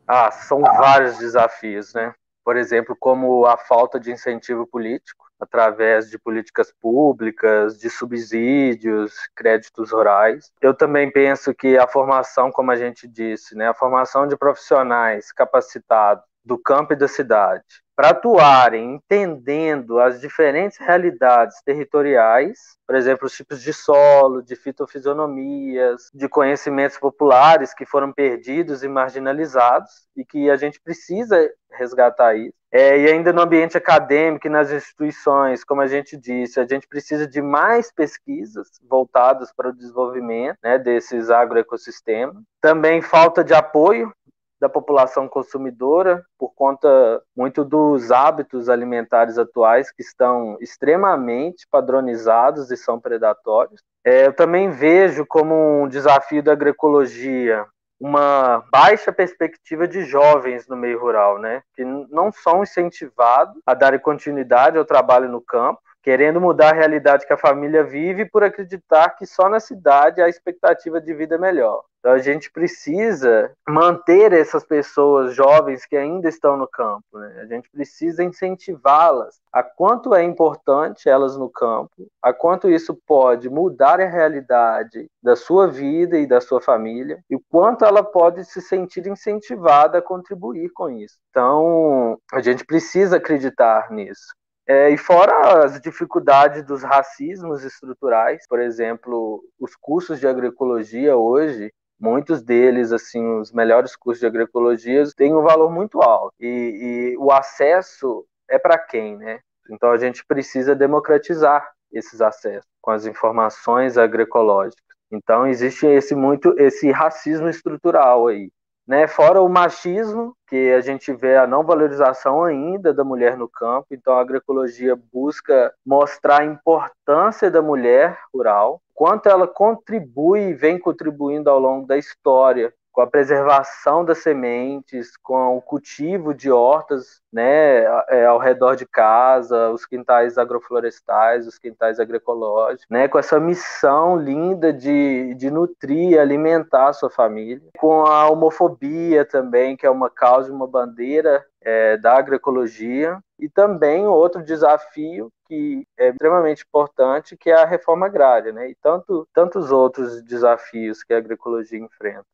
Ah, 0.06 0.30
são 0.30 0.60
vários 0.60 1.18
desafios, 1.18 1.94
né? 1.94 2.12
Por 2.44 2.56
exemplo, 2.56 2.96
como 2.98 3.46
a 3.46 3.56
falta 3.56 4.00
de 4.00 4.10
incentivo 4.10 4.66
político, 4.66 5.29
através 5.40 6.10
de 6.10 6.18
políticas 6.18 6.72
públicas, 6.80 7.78
de 7.78 7.88
subsídios, 7.88 9.14
créditos 9.34 9.90
rurais. 9.92 10.52
Eu 10.60 10.74
também 10.74 11.10
penso 11.10 11.54
que 11.54 11.78
a 11.78 11.86
formação, 11.86 12.50
como 12.50 12.70
a 12.70 12.76
gente 12.76 13.08
disse, 13.08 13.54
né, 13.56 13.68
a 13.68 13.74
formação 13.74 14.26
de 14.26 14.36
profissionais 14.36 15.32
capacitados 15.32 16.24
do 16.44 16.58
campo 16.58 16.92
e 16.92 16.96
da 16.96 17.08
cidade 17.08 17.64
para 18.00 18.12
atuarem 18.12 18.94
entendendo 18.94 20.00
as 20.00 20.22
diferentes 20.22 20.78
realidades 20.78 21.60
territoriais, 21.62 22.78
por 22.86 22.96
exemplo, 22.96 23.26
os 23.26 23.34
tipos 23.34 23.60
de 23.60 23.74
solo, 23.74 24.42
de 24.42 24.56
fitofisionomias, 24.56 26.08
de 26.14 26.26
conhecimentos 26.26 26.96
populares 26.96 27.74
que 27.74 27.84
foram 27.84 28.10
perdidos 28.10 28.82
e 28.82 28.88
marginalizados 28.88 30.08
e 30.16 30.24
que 30.24 30.48
a 30.48 30.56
gente 30.56 30.80
precisa 30.80 31.46
resgatar 31.72 32.34
isso. 32.34 32.59
É, 32.72 33.00
e 33.00 33.10
ainda 33.10 33.32
no 33.32 33.42
ambiente 33.42 33.76
acadêmico 33.76 34.46
e 34.46 34.50
nas 34.50 34.70
instituições, 34.70 35.64
como 35.64 35.80
a 35.80 35.88
gente 35.88 36.16
disse, 36.16 36.60
a 36.60 36.66
gente 36.66 36.86
precisa 36.86 37.26
de 37.26 37.42
mais 37.42 37.90
pesquisas 37.92 38.68
voltadas 38.88 39.52
para 39.52 39.70
o 39.70 39.72
desenvolvimento 39.72 40.56
né, 40.62 40.78
desses 40.78 41.30
agroecossistemas. 41.30 42.36
Também 42.60 43.02
falta 43.02 43.42
de 43.42 43.52
apoio 43.54 44.12
da 44.60 44.68
população 44.68 45.26
consumidora 45.26 46.22
por 46.38 46.52
conta 46.54 47.22
muito 47.34 47.64
dos 47.64 48.12
hábitos 48.12 48.68
alimentares 48.68 49.38
atuais 49.38 49.90
que 49.90 50.02
estão 50.02 50.58
extremamente 50.60 51.66
padronizados 51.70 52.70
e 52.70 52.76
são 52.76 53.00
predatórios. 53.00 53.80
É, 54.04 54.26
eu 54.26 54.32
também 54.34 54.70
vejo 54.70 55.24
como 55.26 55.82
um 55.82 55.88
desafio 55.88 56.42
da 56.42 56.52
agroecologia 56.52 57.66
uma 58.00 58.64
baixa 58.72 59.12
perspectiva 59.12 59.86
de 59.86 60.04
jovens 60.04 60.66
no 60.66 60.74
meio 60.74 60.98
rural, 60.98 61.38
né, 61.38 61.62
que 61.74 61.84
não 61.84 62.32
são 62.32 62.62
incentivados 62.62 63.60
a 63.66 63.74
darem 63.74 64.00
continuidade 64.00 64.78
ao 64.78 64.84
trabalho 64.84 65.28
no 65.28 65.40
campo 65.40 65.82
querendo 66.02 66.40
mudar 66.40 66.70
a 66.70 66.76
realidade 66.76 67.26
que 67.26 67.32
a 67.32 67.38
família 67.38 67.84
vive 67.84 68.24
por 68.24 68.42
acreditar 68.42 69.10
que 69.10 69.26
só 69.26 69.48
na 69.48 69.60
cidade 69.60 70.20
a 70.20 70.28
expectativa 70.28 71.00
de 71.00 71.14
vida 71.14 71.34
é 71.34 71.38
melhor. 71.38 71.82
Então 72.00 72.12
a 72.12 72.18
gente 72.18 72.50
precisa 72.50 73.52
manter 73.68 74.32
essas 74.32 74.64
pessoas 74.64 75.34
jovens 75.34 75.84
que 75.84 75.94
ainda 75.94 76.28
estão 76.28 76.56
no 76.56 76.66
campo, 76.66 77.18
né? 77.18 77.40
A 77.42 77.46
gente 77.46 77.70
precisa 77.70 78.24
incentivá-las 78.24 79.38
a 79.52 79.62
quanto 79.62 80.14
é 80.14 80.22
importante 80.22 81.10
elas 81.10 81.36
no 81.36 81.50
campo, 81.50 82.08
a 82.22 82.32
quanto 82.32 82.70
isso 82.70 82.98
pode 83.06 83.50
mudar 83.50 84.00
a 84.00 84.08
realidade 84.08 85.06
da 85.22 85.36
sua 85.36 85.68
vida 85.68 86.18
e 86.18 86.26
da 86.26 86.40
sua 86.40 86.60
família, 86.60 87.18
e 87.28 87.38
quanto 87.50 87.84
ela 87.84 88.02
pode 88.02 88.46
se 88.46 88.62
sentir 88.62 89.06
incentivada 89.06 89.98
a 89.98 90.02
contribuir 90.02 90.70
com 90.70 90.88
isso. 90.88 91.18
Então, 91.28 92.18
a 92.32 92.40
gente 92.40 92.64
precisa 92.64 93.18
acreditar 93.18 93.90
nisso. 93.90 94.39
É, 94.70 94.88
e 94.88 94.96
fora 94.96 95.64
as 95.64 95.80
dificuldades 95.80 96.62
dos 96.62 96.84
racismos 96.84 97.64
estruturais, 97.64 98.46
por 98.46 98.60
exemplo, 98.60 99.42
os 99.58 99.74
cursos 99.74 100.20
de 100.20 100.28
agroecologia 100.28 101.16
hoje, 101.16 101.72
muitos 101.98 102.40
deles, 102.40 102.92
assim, 102.92 103.40
os 103.40 103.50
melhores 103.50 103.96
cursos 103.96 104.20
de 104.20 104.28
agroecologia, 104.28 105.02
têm 105.16 105.34
um 105.34 105.42
valor 105.42 105.72
muito 105.72 106.00
alto. 106.00 106.32
E, 106.38 106.46
e 106.46 107.16
o 107.18 107.32
acesso 107.32 108.24
é 108.48 108.60
para 108.60 108.78
quem, 108.78 109.16
né? 109.16 109.40
Então 109.68 109.90
a 109.90 109.98
gente 109.98 110.24
precisa 110.24 110.72
democratizar 110.72 111.68
esses 111.92 112.20
acessos 112.20 112.70
com 112.80 112.92
as 112.92 113.06
informações 113.06 113.98
agroecológicas. 113.98 114.84
Então 115.10 115.48
existe 115.48 115.84
esse 115.84 116.14
muito 116.14 116.54
esse 116.56 116.92
racismo 116.92 117.48
estrutural 117.48 118.28
aí. 118.28 118.52
Né? 118.90 119.06
Fora 119.06 119.40
o 119.40 119.48
machismo, 119.48 120.34
que 120.48 120.72
a 120.72 120.80
gente 120.80 121.12
vê 121.12 121.36
a 121.36 121.46
não 121.46 121.62
valorização 121.62 122.42
ainda 122.42 122.92
da 122.92 123.04
mulher 123.04 123.36
no 123.36 123.48
campo, 123.48 123.86
então 123.92 124.14
a 124.14 124.20
agroecologia 124.20 124.98
busca 125.12 125.72
mostrar 125.86 126.40
a 126.40 126.44
importância 126.44 127.48
da 127.48 127.62
mulher 127.62 128.18
rural, 128.34 128.82
quanto 128.92 129.28
ela 129.28 129.46
contribui 129.46 130.48
e 130.48 130.54
vem 130.54 130.76
contribuindo 130.76 131.48
ao 131.48 131.60
longo 131.60 131.86
da 131.86 131.96
história 131.96 132.74
com 132.92 133.00
a 133.00 133.06
preservação 133.06 134.04
das 134.04 134.18
sementes, 134.18 135.16
com 135.16 135.56
o 135.56 135.62
cultivo 135.62 136.34
de 136.34 136.50
hortas 136.50 137.20
né, 137.32 137.84
é, 138.08 138.26
ao 138.26 138.38
redor 138.38 138.74
de 138.74 138.86
casa, 138.86 139.70
os 139.70 139.86
quintais 139.86 140.36
agroflorestais, 140.36 141.46
os 141.46 141.58
quintais 141.58 142.00
agroecológicos, 142.00 142.86
né, 142.90 143.06
com 143.08 143.18
essa 143.18 143.38
missão 143.38 144.16
linda 144.16 144.72
de, 144.72 145.34
de 145.34 145.50
nutrir 145.50 146.10
e 146.10 146.18
alimentar 146.18 146.88
a 146.88 146.92
sua 146.92 147.10
família, 147.10 147.62
com 147.78 148.04
a 148.04 148.28
homofobia 148.28 149.24
também, 149.24 149.76
que 149.76 149.86
é 149.86 149.90
uma 149.90 150.10
causa, 150.10 150.52
uma 150.52 150.66
bandeira 150.66 151.44
é, 151.60 151.96
da 151.96 152.16
agroecologia, 152.16 153.18
e 153.38 153.48
também 153.48 154.06
outro 154.06 154.42
desafio 154.42 155.30
que 155.46 155.84
é 155.98 156.10
extremamente 156.10 156.64
importante, 156.66 157.36
que 157.36 157.50
é 157.50 157.54
a 157.54 157.64
reforma 157.64 158.06
agrária, 158.06 158.52
né, 158.52 158.68
e 158.70 158.74
tanto, 158.82 159.26
tantos 159.32 159.70
outros 159.70 160.22
desafios 160.22 161.02
que 161.02 161.14
a 161.14 161.18
agroecologia 161.18 161.78
enfrenta. 161.78 162.26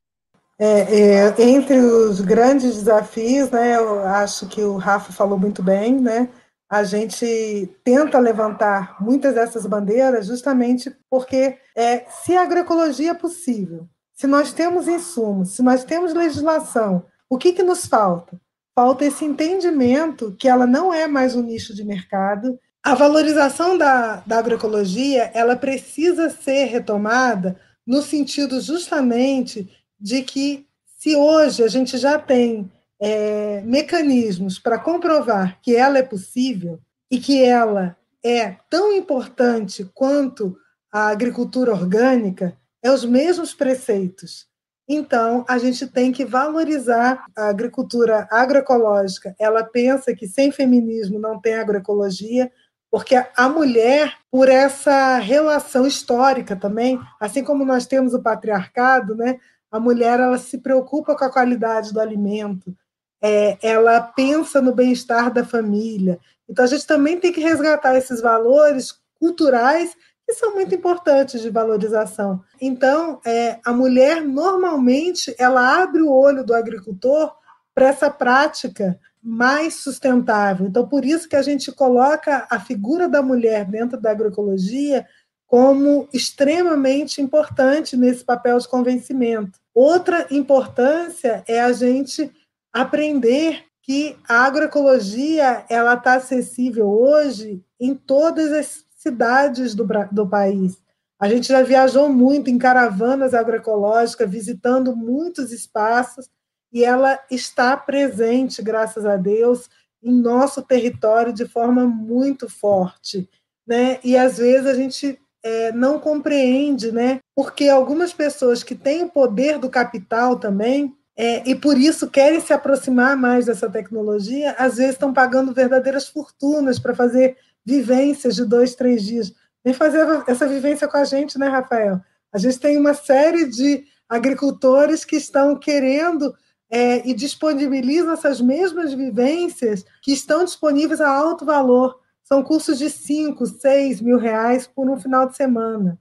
É, 0.59 1.35
é, 1.37 1.43
entre 1.43 1.79
os 1.79 2.21
grandes 2.21 2.77
desafios, 2.77 3.51
né, 3.51 3.77
eu 3.77 4.01
acho 4.01 4.47
que 4.49 4.63
o 4.63 4.77
Rafa 4.77 5.13
falou 5.13 5.39
muito 5.39 5.63
bem, 5.63 6.01
né, 6.01 6.31
a 6.69 6.83
gente 6.83 7.69
tenta 7.85 8.19
levantar 8.19 8.97
muitas 9.01 9.35
dessas 9.35 9.67
bandeiras 9.67 10.27
justamente 10.27 10.95
porque 11.11 11.59
é, 11.77 12.07
se 12.09 12.35
a 12.35 12.43
agroecologia 12.43 13.11
é 13.11 13.15
possível, 13.15 13.87
se 14.15 14.27
nós 14.27 14.53
temos 14.53 14.89
insumos, 14.89 15.51
se 15.51 15.63
nós 15.63 15.85
temos 15.85 16.15
legislação, 16.15 17.05
o 17.29 17.37
que, 17.37 17.53
que 17.53 17.63
nos 17.63 17.87
falta? 17.87 18.41
Falta 18.75 19.05
esse 19.05 19.25
entendimento 19.25 20.35
que 20.39 20.49
ela 20.49 20.67
não 20.67 20.93
é 20.93 21.07
mais 21.07 21.37
um 21.37 21.43
nicho 21.43 21.75
de 21.75 21.85
mercado. 21.85 22.59
A 22.83 22.95
valorização 22.95 23.77
da, 23.77 24.23
da 24.27 24.39
agroecologia 24.39 25.31
ela 25.35 25.57
precisa 25.57 26.31
ser 26.31 26.65
retomada 26.67 27.59
no 27.87 28.03
sentido 28.03 28.61
justamente 28.61 29.71
de 29.99 30.23
que 30.23 30.67
se 30.99 31.15
hoje 31.15 31.63
a 31.63 31.69
gente 31.69 31.97
já 31.99 32.19
tem 32.19 32.71
é, 33.01 33.61
mecanismos 33.63 34.59
para 34.59 34.79
comprovar 34.79 35.61
que 35.61 35.77
ela 35.77 35.99
é 35.99 36.03
possível 36.03 36.81
e 37.11 37.19
que 37.19 37.43
ela 37.43 37.97
é 38.25 38.57
tão 38.69 38.93
importante 38.93 39.89
quanto 39.95 40.57
a 40.93 41.09
agricultura 41.09 41.73
orgânica, 41.73 42.57
é 42.83 42.91
os 42.91 43.05
mesmos 43.05 43.53
preceitos. 43.53 44.47
Então, 44.89 45.45
a 45.49 45.59
gente 45.59 45.87
tem 45.87 46.13
que 46.13 46.25
valorizar 46.25 47.25
a 47.37 47.49
agricultura 47.49 48.27
agroecológica. 48.31 49.35
Ela 49.39 49.65
pensa 49.65 50.15
que 50.15 50.29
sem 50.29 50.53
feminismo 50.53 51.19
não 51.19 51.41
tem 51.41 51.55
agroecologia, 51.55 52.51
porque 52.91 53.15
a 53.15 53.49
mulher, 53.49 54.15
por 54.31 54.49
essa 54.49 55.19
relação 55.19 55.87
histórica 55.87 56.55
também, 56.55 57.01
assim 57.21 57.43
como 57.43 57.65
nós 57.65 57.87
temos 57.87 58.15
o 58.15 58.23
patriarcado, 58.23 59.15
né, 59.17 59.39
a 59.77 59.81
mulher 59.81 60.21
ela 60.21 60.39
se 60.39 60.59
preocupa 60.59 61.17
com 61.17 61.25
a 61.25 61.33
qualidade 61.33 61.93
do 61.93 62.01
alimento, 62.01 62.75
é, 63.23 63.59
ela 63.63 64.01
pensa 64.01 64.61
no 64.61 64.75
bem-estar 64.75 65.33
da 65.33 65.45
família. 65.45 66.19
Então, 66.49 66.65
a 66.65 66.69
gente 66.69 66.87
também 66.87 67.19
tem 67.19 67.33
que 67.33 67.41
resgatar 67.41 67.97
esses 67.97 68.21
valores 68.21 68.95
culturais 69.19 69.97
que 70.27 70.35
são 70.35 70.55
muito 70.55 70.75
importantes 70.75 71.41
de 71.41 71.51
valorização. 71.51 72.43
Então, 72.61 73.21
é, 73.25 73.59
a 73.65 73.73
mulher 73.73 74.23
normalmente 74.23 75.35
ela 75.39 75.83
abre 75.83 76.03
o 76.03 76.13
olho 76.13 76.45
do 76.45 76.55
agricultor 76.55 77.33
para 77.75 77.89
essa 77.89 78.11
prática 78.11 78.99
mais 79.23 79.75
sustentável. 79.75 80.67
Então, 80.67 80.89
por 80.89 81.05
isso 81.05 81.29
que 81.29 81.37
a 81.37 81.43
gente 81.43 81.71
coloca 81.71 82.47
a 82.51 82.59
figura 82.59 83.09
da 83.09 83.23
mulher 83.23 83.65
dentro 83.65 84.01
da 84.01 84.11
agroecologia 84.11 85.07
como 85.47 86.09
extremamente 86.13 87.21
importante 87.21 87.97
nesse 87.97 88.25
papel 88.25 88.59
de 88.59 88.69
convencimento. 88.69 89.61
Outra 89.77 90.27
importância 90.31 91.45
é 91.47 91.61
a 91.61 91.71
gente 91.71 92.33
aprender 92.73 93.63
que 93.83 94.17
a 94.27 94.47
agroecologia 94.47 95.67
ela 95.69 95.93
está 95.93 96.15
acessível 96.15 96.89
hoje 96.89 97.63
em 97.79 97.95
todas 97.95 98.53
as 98.53 98.87
cidades 98.97 99.75
do, 99.75 99.87
do 100.11 100.27
país. 100.27 100.83
A 101.21 101.29
gente 101.29 101.49
já 101.49 101.63
viajou 101.63 102.09
muito 102.09 102.49
em 102.49 102.57
caravanas 102.57 103.35
agroecológicas, 103.35 104.31
visitando 104.31 104.97
muitos 104.97 105.53
espaços, 105.53 106.31
e 106.73 106.83
ela 106.83 107.23
está 107.31 107.77
presente, 107.77 108.63
graças 108.63 109.05
a 109.05 109.19
Deus, 109.19 109.69
em 110.03 110.11
nosso 110.11 110.63
território 110.63 111.35
de 111.35 111.45
forma 111.45 111.87
muito 111.87 112.49
forte. 112.49 113.29
Né? 113.67 114.01
E 114.03 114.17
às 114.17 114.39
vezes 114.39 114.67
a 114.67 114.75
gente 114.75 115.21
é, 115.47 115.71
não 115.71 116.01
compreende, 116.01 116.91
né? 116.91 117.21
porque 117.37 117.69
algumas 117.69 118.13
pessoas 118.13 118.65
que 118.65 118.75
têm 118.75 119.05
o 119.05 119.09
poder 119.09 119.59
do 119.59 119.71
capital 119.71 120.41
também, 120.41 120.93
é, 121.17 121.49
e 121.49 121.55
por 121.55 121.79
isso 121.79 122.11
querem 122.11 122.41
se 122.41 122.53
aproximar 122.53 123.17
mais 123.17 123.47
dessa 123.47 123.71
tecnologia, 123.71 124.57
às 124.59 124.79
vezes 124.79 124.95
estão 124.95 125.13
pagando 125.13 125.55
verdadeiras 125.55 126.09
fortunas 126.09 126.81
para 126.81 126.97
fazer 126.97 127.37
vivências 127.65 128.35
de 128.35 128.45
dois, 128.45 128.75
três 128.75 129.05
dias. 129.05 129.33
Vem 129.65 129.73
fazer 129.73 130.05
essa 130.27 130.49
vivência 130.49 130.89
com 130.89 130.97
a 130.97 131.05
gente, 131.05 131.39
né, 131.39 131.47
Rafael? 131.47 132.01
A 132.33 132.39
gente 132.39 132.59
tem 132.59 132.77
uma 132.77 132.95
série 132.95 133.49
de 133.49 133.85
agricultores 134.09 135.05
que 135.05 135.17
estão 135.17 135.57
querendo 135.57 136.35
é, 136.69 137.09
e 137.09 137.15
disponibilizam 137.15 138.13
essas 138.13 138.41
mesmas 138.41 138.93
vivências 138.93 139.85
que 140.03 140.13
estão 140.13 140.45
disponíveis 140.45 141.01
a 141.01 141.09
alto 141.09 141.45
valor. 141.45 142.01
São 142.27 142.43
cursos 142.43 142.79
de 142.79 142.91
5, 142.91 143.47
6 143.47 144.01
mil 144.01 144.19
reais 144.19 144.67
por 144.67 144.91
um 144.91 144.99
final 144.99 145.29
de 145.29 145.37
semana. 145.37 145.97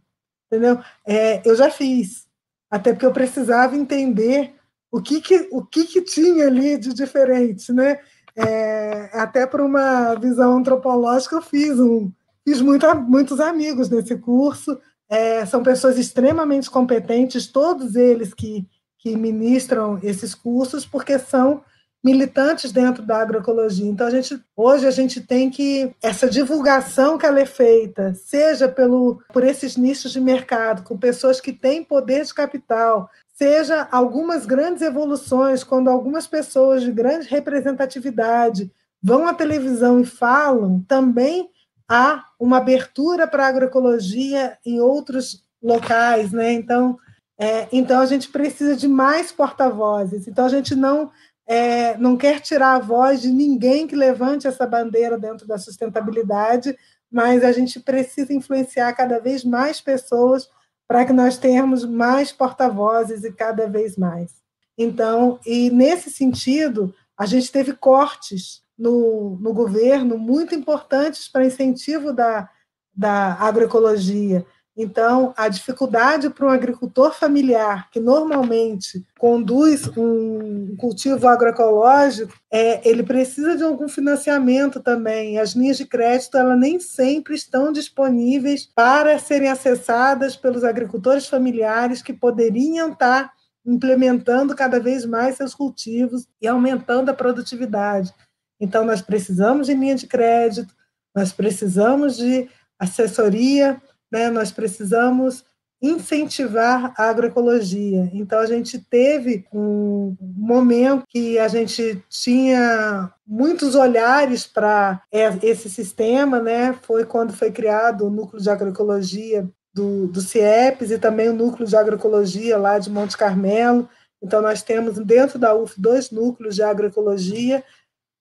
Entendeu? 0.47 0.80
É, 1.05 1.47
eu 1.47 1.55
já 1.55 1.69
fiz, 1.69 2.28
até 2.69 2.91
porque 2.91 3.05
eu 3.05 3.13
precisava 3.13 3.76
entender 3.76 4.55
o 4.91 5.01
que, 5.01 5.21
que, 5.21 5.47
o 5.51 5.63
que, 5.63 5.86
que 5.86 6.01
tinha 6.01 6.47
ali 6.47 6.78
de 6.78 6.93
diferente, 6.93 7.71
né? 7.71 7.99
É, 8.36 9.09
até 9.13 9.45
por 9.45 9.61
uma 9.61 10.15
visão 10.15 10.57
antropológica, 10.57 11.36
eu 11.36 11.41
fiz, 11.41 11.80
um, 11.80 12.11
fiz 12.43 12.59
muito, 12.59 12.88
muitos 13.01 13.39
amigos 13.39 13.89
nesse 13.89 14.17
curso. 14.17 14.80
É, 15.07 15.45
são 15.45 15.61
pessoas 15.61 15.97
extremamente 15.97 16.71
competentes, 16.71 17.47
todos 17.47 17.95
eles 17.95 18.34
que, 18.34 18.67
que 18.97 19.15
ministram 19.15 19.99
esses 20.01 20.34
cursos, 20.34 20.86
porque 20.86 21.19
são 21.19 21.63
militantes 22.05 22.71
dentro 22.71 23.01
da 23.01 23.17
agroecologia. 23.17 23.89
Então, 23.89 24.05
a 24.05 24.11
gente, 24.11 24.39
hoje 24.55 24.85
a 24.85 24.91
gente 24.91 25.19
tem 25.19 25.49
que 25.49 25.91
essa 26.03 26.29
divulgação 26.29 27.17
que 27.17 27.25
ela 27.25 27.39
é 27.39 27.47
feita, 27.47 28.13
seja 28.13 28.69
pelo, 28.69 29.23
por 29.33 29.43
esses 29.43 29.75
nichos 29.75 30.11
de 30.11 30.21
mercado, 30.21 30.83
com 30.83 30.95
pessoas 30.95 31.41
que 31.41 31.51
têm 31.51 31.83
poder 31.83 32.23
de 32.23 32.31
capital, 32.31 33.09
seja 33.33 33.87
algumas 33.91 34.45
grandes 34.45 34.83
evoluções, 34.83 35.63
quando 35.63 35.89
algumas 35.89 36.27
pessoas 36.27 36.83
de 36.83 36.91
grande 36.91 37.27
representatividade 37.27 38.71
vão 39.01 39.27
à 39.27 39.33
televisão 39.33 39.99
e 39.99 40.05
falam, 40.05 40.85
também 40.87 41.49
há 41.89 42.23
uma 42.39 42.57
abertura 42.57 43.25
para 43.27 43.45
a 43.45 43.49
agroecologia 43.49 44.59
em 44.63 44.79
outros 44.79 45.43
locais, 45.59 46.31
né? 46.31 46.53
Então, 46.53 46.99
é, 47.37 47.67
então 47.71 47.99
a 47.99 48.05
gente 48.05 48.29
precisa 48.29 48.75
de 48.75 48.87
mais 48.87 49.31
porta-vozes. 49.31 50.27
Então 50.27 50.45
a 50.45 50.49
gente 50.49 50.75
não 50.75 51.11
é, 51.47 51.97
não 51.97 52.17
quer 52.17 52.39
tirar 52.39 52.75
a 52.75 52.79
voz 52.79 53.21
de 53.21 53.29
ninguém 53.29 53.85
que 53.85 53.95
levante 53.95 54.47
essa 54.47 54.65
bandeira 54.65 55.17
dentro 55.17 55.47
da 55.47 55.57
sustentabilidade, 55.57 56.75
mas 57.11 57.43
a 57.43 57.51
gente 57.51 57.79
precisa 57.79 58.33
influenciar 58.33 58.93
cada 58.93 59.19
vez 59.19 59.43
mais 59.43 59.79
pessoas 59.79 60.49
para 60.87 61.05
que 61.05 61.13
nós 61.13 61.37
tenhamos 61.37 61.85
mais 61.85 62.31
porta-vozes 62.31 63.23
e 63.23 63.31
cada 63.31 63.67
vez 63.67 63.95
mais. 63.97 64.31
Então, 64.77 65.39
e 65.45 65.69
nesse 65.69 66.09
sentido, 66.09 66.93
a 67.17 67.25
gente 67.25 67.51
teve 67.51 67.73
cortes 67.73 68.61
no, 68.77 69.37
no 69.39 69.53
governo 69.53 70.17
muito 70.17 70.53
importantes 70.53 71.27
para 71.27 71.45
incentivo 71.45 72.11
da, 72.11 72.49
da 72.93 73.33
agroecologia. 73.35 74.45
Então, 74.78 75.34
a 75.38 75.47
dificuldade 75.47 76.30
para 76.30 76.45
um 76.45 76.49
agricultor 76.49 77.13
familiar, 77.13 77.89
que 77.91 77.99
normalmente 77.99 79.05
conduz 79.17 79.88
um 79.95 80.76
cultivo 80.76 81.30
agroecológico, 81.30 82.34
é, 82.51 82.88
ele 82.88 83.01
precisa 83.01 83.55
de 83.55 83.63
algum 83.63 83.88
financiamento 83.88 84.82
também. 84.82 85.39
As 85.39 85.51
linhas 85.51 85.78
de 85.78 85.86
crédito 85.86 86.38
ela 86.38 86.57
nem 86.57 86.78
sempre 86.78 87.36
estão 87.36 87.71
disponíveis 87.71 88.65
para 88.65 89.17
serem 89.17 89.47
acessadas 89.47 90.36
pelos 90.36 90.65
agricultores 90.65 91.26
familiares 91.26 92.01
que 92.01 92.11
poderiam 92.11 92.91
estar 92.91 93.32
implementando 93.65 94.53
cada 94.55 94.78
vez 94.78 95.05
mais 95.05 95.38
seus 95.38 95.55
cultivos 95.55 96.28
e 96.41 96.47
aumentando 96.47 97.09
a 97.09 97.13
produtividade. 97.13 98.13
Então, 98.59 98.84
nós 98.84 99.01
precisamos 99.01 99.67
de 99.67 99.73
linha 99.73 99.95
de 99.95 100.05
crédito, 100.05 100.76
nós 101.15 101.32
precisamos 101.32 102.17
de 102.17 102.49
assessoria 102.78 103.82
né, 104.16 104.30
nós 104.30 104.49
precisamos 104.49 105.43
incentivar 105.82 106.93
a 106.97 107.09
agroecologia. 107.09 108.09
Então, 108.13 108.39
a 108.39 108.45
gente 108.45 108.80
teve 108.80 109.45
um 109.53 110.16
momento 110.20 111.03
que 111.09 111.38
a 111.38 111.49
gente 111.49 112.01
tinha 112.09 113.11
muitos 113.28 113.76
olhares 113.76 114.47
para 114.47 115.01
esse 115.11 115.70
sistema, 115.70 116.39
né? 116.39 116.74
Foi 116.82 117.03
quando 117.03 117.34
foi 117.34 117.51
criado 117.51 118.07
o 118.07 118.09
núcleo 118.09 118.41
de 118.41 118.49
agroecologia 118.49 119.47
do, 119.74 120.07
do 120.07 120.22
CIEPS 120.22 120.91
e 120.91 120.97
também 120.97 121.28
o 121.28 121.34
núcleo 121.34 121.68
de 121.68 121.76
agroecologia 121.76 122.57
lá 122.57 122.80
de 122.80 122.89
Monte 122.89 123.18
Carmelo. 123.18 123.89
Então, 124.24 124.41
nós 124.41 124.63
temos 124.63 124.97
dentro 124.99 125.38
da 125.38 125.53
UF 125.53 125.80
dois 125.80 126.09
núcleos 126.09 126.55
de 126.55 126.63
agroecologia 126.63 127.61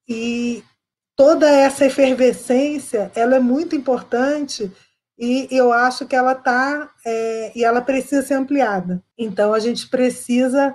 e 0.09 0.63
toda 1.17 1.49
essa 1.49 1.87
efervescência 1.87 3.13
ela 3.15 3.37
é 3.37 3.41
muito 3.41 3.77
importante 3.77 4.71
e 5.19 5.49
eu 5.51 5.73
acho 5.73 6.07
que 6.07 6.17
ela 6.17 6.33
está 6.33 6.91
é, 7.07 7.53
e 7.55 7.65
ela 7.65 7.81
precisa 7.81 8.23
ser 8.23 8.35
ampliada. 8.35 9.03
Então 9.17 9.55
a 9.55 9.61
gente 9.61 9.89
precisa 9.89 10.75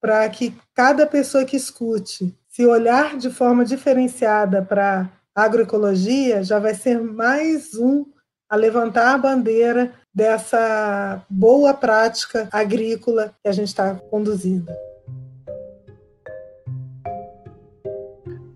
para 0.00 0.28
que 0.28 0.54
cada 0.74 1.06
pessoa 1.06 1.44
que 1.44 1.56
escute 1.56 2.34
se 2.48 2.64
olhar 2.64 3.16
de 3.16 3.30
forma 3.30 3.64
diferenciada 3.64 4.62
para 4.62 5.10
agroecologia, 5.34 6.42
já 6.42 6.58
vai 6.58 6.74
ser 6.74 6.98
mais 6.98 7.74
um 7.74 8.06
a 8.48 8.56
levantar 8.56 9.14
a 9.14 9.18
bandeira 9.18 9.92
dessa 10.14 11.22
boa 11.28 11.74
prática 11.74 12.48
agrícola 12.50 13.34
que 13.42 13.48
a 13.48 13.52
gente 13.52 13.68
está 13.68 13.94
conduzindo. 13.94 14.72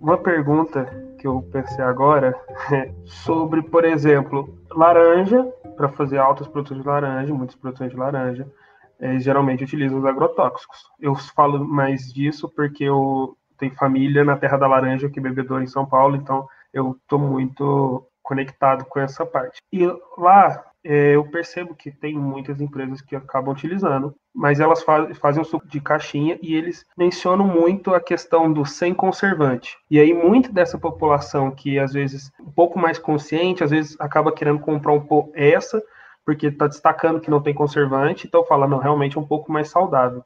Uma 0.01 0.16
pergunta 0.16 1.00
que 1.21 1.27
eu 1.27 1.43
pensei 1.53 1.85
agora 1.85 2.35
é 2.73 2.91
sobre, 3.05 3.62
por 3.62 3.85
exemplo, 3.85 4.59
laranja, 4.71 5.45
para 5.77 5.89
fazer 5.91 6.18
altas 6.18 6.49
produções 6.49 6.81
de 6.81 6.89
laranja, 6.89 7.35
muitas 7.35 7.57
produções 7.57 7.91
de 7.91 7.97
laranja, 7.97 8.51
é, 8.99 9.18
geralmente 9.18 9.64
utilizam 9.64 9.99
os 9.99 10.05
agrotóxicos. 10.05 10.79
Eu 10.99 11.14
falo 11.14 11.64
mais 11.64 12.12
disso 12.12 12.49
porque 12.49 12.85
eu 12.85 13.37
tenho 13.59 13.75
família 13.75 14.25
na 14.25 14.37
Terra 14.37 14.57
da 14.57 14.66
Laranja, 14.66 15.09
que 15.09 15.18
é 15.18 15.23
bebedor 15.23 15.62
em 15.62 15.66
São 15.66 15.85
Paulo, 15.85 16.16
então 16.16 16.49
eu 16.73 16.97
estou 17.03 17.18
muito 17.18 18.07
conectado 18.23 18.85
com 18.87 18.99
essa 18.99 19.27
parte. 19.27 19.61
E 19.73 19.87
lá 20.16 20.64
é, 20.83 21.14
eu 21.14 21.24
percebo 21.31 21.74
que 21.74 21.91
tem 21.91 22.14
muitas 22.14 22.61
empresas 22.61 23.03
que 23.03 23.14
acabam 23.14 23.53
utilizando, 23.53 24.14
mas 24.35 24.61
elas 24.61 24.83
faz, 24.83 25.16
fazem 25.18 25.43
o 25.43 25.45
suco 25.45 25.68
de 25.68 25.81
caixinha 25.81 26.39
e 26.43 26.55
eles 26.55 26.87
mencionam 26.97 27.47
muito 27.47 27.95
a 27.95 28.01
questão 28.01 28.51
do 28.51 28.64
sem 28.64 28.95
conservante. 28.95 29.76
E 29.91 29.99
aí, 29.99 30.14
muito 30.14 30.53
dessa 30.53 30.78
população 30.78 31.51
que 31.51 31.78
às 31.78 31.93
vezes 31.93 32.33
um 32.41 32.51
pouco 32.51 32.78
mais 32.78 32.99
consciente, 32.99 33.62
às 33.62 33.70
vezes 33.70 33.97
acaba 34.01 34.33
querendo 34.33 34.61
comprar 34.61 34.93
um 34.93 35.01
pouco 35.01 35.31
essa, 35.35 35.83
porque 36.24 36.47
está 36.47 36.66
destacando 36.66 37.20
que 37.20 37.31
não 37.31 37.43
tem 37.43 37.55
conservante, 37.55 38.26
então 38.26 38.45
fala, 38.45 38.66
não, 38.66 38.78
realmente 38.78 39.18
é 39.18 39.20
um 39.20 39.26
pouco 39.26 39.53
mais 39.53 39.68
saudável. 39.68 40.24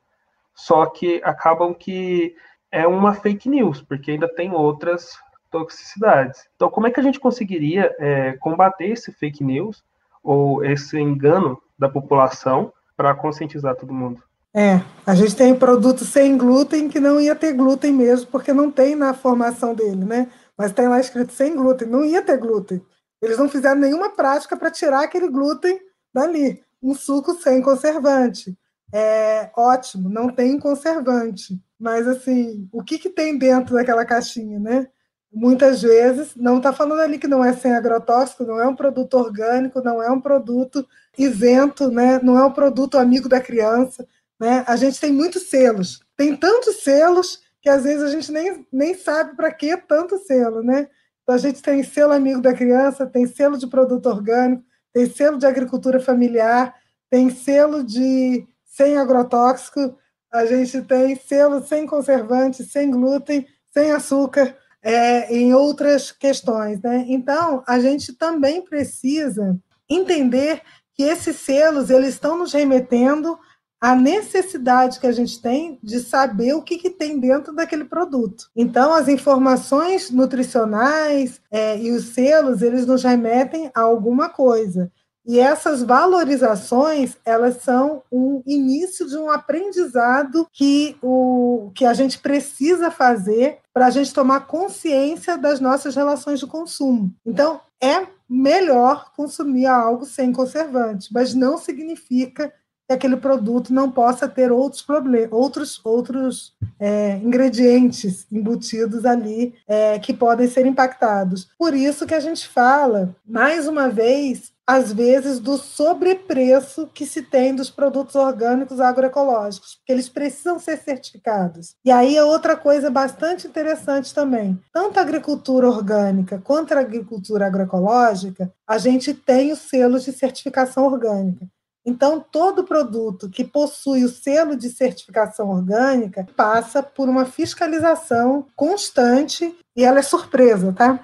só 0.54 0.86
que 0.86 1.20
acabam 1.24 1.74
que 1.74 2.36
é 2.70 2.86
uma 2.86 3.14
fake 3.14 3.48
news, 3.48 3.82
porque 3.82 4.12
ainda 4.12 4.28
tem 4.28 4.52
outras 4.52 5.18
toxicidades. 5.50 6.48
Então, 6.56 6.68
como 6.68 6.86
é 6.86 6.90
que 6.90 7.00
a 7.00 7.02
gente 7.02 7.20
conseguiria 7.20 7.94
é, 7.98 8.32
combater 8.38 8.86
esse 8.86 9.12
fake 9.12 9.42
news 9.42 9.84
ou 10.24 10.64
esse 10.64 10.98
engano 10.98 11.60
da 11.78 11.88
população 11.88 12.72
para 12.96 13.14
conscientizar 13.14 13.76
todo 13.76 13.92
mundo? 13.92 14.22
É, 14.56 14.80
a 15.04 15.14
gente 15.14 15.34
tem 15.34 15.54
produto 15.54 16.04
sem 16.04 16.38
glúten 16.38 16.88
que 16.88 17.00
não 17.00 17.20
ia 17.20 17.34
ter 17.34 17.52
glúten 17.52 17.92
mesmo, 17.92 18.28
porque 18.28 18.52
não 18.52 18.70
tem 18.70 18.94
na 18.94 19.12
formação 19.12 19.74
dele, 19.74 20.04
né? 20.04 20.30
Mas 20.56 20.72
tem 20.72 20.88
lá 20.88 21.00
escrito 21.00 21.32
sem 21.32 21.54
glúten, 21.54 21.88
não 21.88 22.04
ia 22.04 22.22
ter 22.22 22.38
glúten. 22.38 22.80
Eles 23.20 23.36
não 23.36 23.48
fizeram 23.48 23.80
nenhuma 23.80 24.10
prática 24.10 24.56
para 24.56 24.70
tirar 24.70 25.02
aquele 25.02 25.28
glúten 25.28 25.80
dali. 26.12 26.62
Um 26.80 26.94
suco 26.94 27.34
sem 27.34 27.60
conservante. 27.60 28.56
É 28.92 29.50
ótimo, 29.56 30.08
não 30.08 30.28
tem 30.28 30.58
conservante. 30.58 31.60
Mas, 31.78 32.06
assim, 32.06 32.68
o 32.72 32.82
que, 32.82 32.98
que 32.98 33.10
tem 33.10 33.36
dentro 33.36 33.74
daquela 33.74 34.04
caixinha, 34.04 34.60
né? 34.60 34.86
Muitas 35.34 35.82
vezes, 35.82 36.36
não 36.36 36.58
está 36.58 36.72
falando 36.72 37.00
ali 37.00 37.18
que 37.18 37.26
não 37.26 37.44
é 37.44 37.52
sem 37.52 37.74
agrotóxico, 37.74 38.44
não 38.44 38.60
é 38.60 38.68
um 38.68 38.76
produto 38.76 39.14
orgânico, 39.14 39.82
não 39.82 40.00
é 40.00 40.08
um 40.08 40.20
produto 40.20 40.86
isento, 41.18 41.90
né? 41.90 42.20
não 42.22 42.38
é 42.38 42.44
um 42.44 42.52
produto 42.52 42.96
amigo 42.96 43.28
da 43.28 43.40
criança. 43.40 44.06
Né? 44.38 44.64
A 44.66 44.76
gente 44.76 45.00
tem 45.00 45.12
muitos 45.12 45.50
selos. 45.50 46.00
Tem 46.16 46.36
tantos 46.36 46.84
selos 46.84 47.40
que 47.60 47.68
às 47.68 47.82
vezes 47.82 48.02
a 48.02 48.10
gente 48.10 48.30
nem, 48.30 48.64
nem 48.70 48.94
sabe 48.94 49.34
para 49.34 49.50
que 49.50 49.76
tanto 49.76 50.18
selo, 50.18 50.62
né? 50.62 50.86
Então 51.22 51.34
a 51.34 51.38
gente 51.38 51.62
tem 51.62 51.82
selo 51.82 52.12
amigo 52.12 52.42
da 52.42 52.52
criança, 52.52 53.06
tem 53.06 53.26
selo 53.26 53.56
de 53.56 53.66
produto 53.66 54.06
orgânico, 54.06 54.62
tem 54.92 55.06
selo 55.06 55.38
de 55.38 55.46
agricultura 55.46 55.98
familiar, 55.98 56.74
tem 57.08 57.30
selo 57.30 57.82
de 57.82 58.46
sem 58.66 58.98
agrotóxico, 58.98 59.96
a 60.30 60.44
gente 60.44 60.82
tem 60.82 61.16
selo 61.16 61.62
sem 61.66 61.86
conservante, 61.86 62.62
sem 62.64 62.90
glúten, 62.90 63.46
sem 63.72 63.92
açúcar, 63.92 64.54
é, 64.84 65.34
em 65.34 65.54
outras 65.54 66.12
questões. 66.12 66.80
Né? 66.82 67.06
Então, 67.08 67.64
a 67.66 67.80
gente 67.80 68.12
também 68.12 68.62
precisa 68.62 69.58
entender 69.88 70.60
que 70.94 71.02
esses 71.02 71.36
selos 71.36 71.90
eles 71.90 72.10
estão 72.10 72.38
nos 72.38 72.52
remetendo 72.52 73.36
a 73.80 73.94
necessidade 73.94 74.98
que 74.98 75.06
a 75.06 75.12
gente 75.12 75.42
tem 75.42 75.78
de 75.82 76.00
saber 76.00 76.54
o 76.54 76.62
que, 76.62 76.78
que 76.78 76.88
tem 76.88 77.18
dentro 77.18 77.54
daquele 77.54 77.84
produto. 77.84 78.48
Então, 78.56 78.94
as 78.94 79.08
informações 79.08 80.10
nutricionais 80.10 81.40
é, 81.50 81.78
e 81.78 81.90
os 81.90 82.14
selos, 82.14 82.62
eles 82.62 82.86
nos 82.86 83.02
remetem 83.02 83.70
a 83.74 83.82
alguma 83.82 84.28
coisa. 84.28 84.90
E 85.26 85.40
essas 85.40 85.82
valorizações, 85.82 87.16
elas 87.24 87.62
são 87.62 88.02
um 88.12 88.42
início 88.46 89.08
de 89.08 89.16
um 89.16 89.30
aprendizado 89.30 90.46
que, 90.52 90.96
o, 91.02 91.70
que 91.74 91.86
a 91.86 91.94
gente 91.94 92.18
precisa 92.18 92.90
fazer 92.90 93.58
para 93.72 93.86
a 93.86 93.90
gente 93.90 94.12
tomar 94.12 94.46
consciência 94.46 95.38
das 95.38 95.60
nossas 95.60 95.96
relações 95.96 96.40
de 96.40 96.46
consumo. 96.46 97.12
Então, 97.24 97.60
é 97.82 98.06
melhor 98.28 99.12
consumir 99.16 99.66
algo 99.66 100.04
sem 100.04 100.32
conservante, 100.32 101.08
mas 101.12 101.34
não 101.34 101.58
significa 101.58 102.52
que 102.86 102.92
aquele 102.92 103.16
produto 103.16 103.72
não 103.72 103.90
possa 103.90 104.28
ter 104.28 104.52
outros 104.52 104.82
problemas, 104.82 105.32
outros, 105.32 105.80
outros 105.82 106.54
é, 106.78 107.16
ingredientes 107.16 108.26
embutidos 108.30 109.06
ali 109.06 109.54
é, 109.66 109.98
que 109.98 110.12
podem 110.12 110.46
ser 110.48 110.66
impactados. 110.66 111.48
Por 111.58 111.74
isso 111.74 112.06
que 112.06 112.14
a 112.14 112.20
gente 112.20 112.46
fala, 112.46 113.14
mais 113.26 113.66
uma 113.66 113.88
vez, 113.88 114.52
às 114.66 114.92
vezes, 114.92 115.38
do 115.38 115.58
sobrepreço 115.58 116.88
que 116.94 117.04
se 117.04 117.22
tem 117.22 117.54
dos 117.54 117.70
produtos 117.70 118.14
orgânicos 118.14 118.80
agroecológicos, 118.80 119.74
porque 119.74 119.92
eles 119.92 120.08
precisam 120.08 120.58
ser 120.58 120.78
certificados. 120.78 121.74
E 121.84 121.90
aí 121.90 122.16
é 122.16 122.24
outra 122.24 122.56
coisa 122.56 122.90
bastante 122.90 123.46
interessante 123.46 124.14
também. 124.14 124.58
Tanto 124.72 124.98
a 124.98 125.02
agricultura 125.02 125.68
orgânica 125.68 126.40
quanto 126.42 126.72
a 126.72 126.80
agricultura 126.80 127.46
agroecológica, 127.46 128.52
a 128.66 128.78
gente 128.78 129.12
tem 129.12 129.52
os 129.52 129.58
selos 129.58 130.04
de 130.04 130.12
certificação 130.12 130.86
orgânica. 130.86 131.46
Então, 131.86 132.18
todo 132.18 132.64
produto 132.64 133.28
que 133.28 133.44
possui 133.44 134.04
o 134.04 134.08
selo 134.08 134.56
de 134.56 134.70
certificação 134.70 135.50
orgânica 135.50 136.26
passa 136.34 136.82
por 136.82 137.10
uma 137.10 137.26
fiscalização 137.26 138.46
constante 138.56 139.54
e 139.76 139.84
ela 139.84 139.98
é 139.98 140.02
surpresa, 140.02 140.72
tá? 140.72 140.98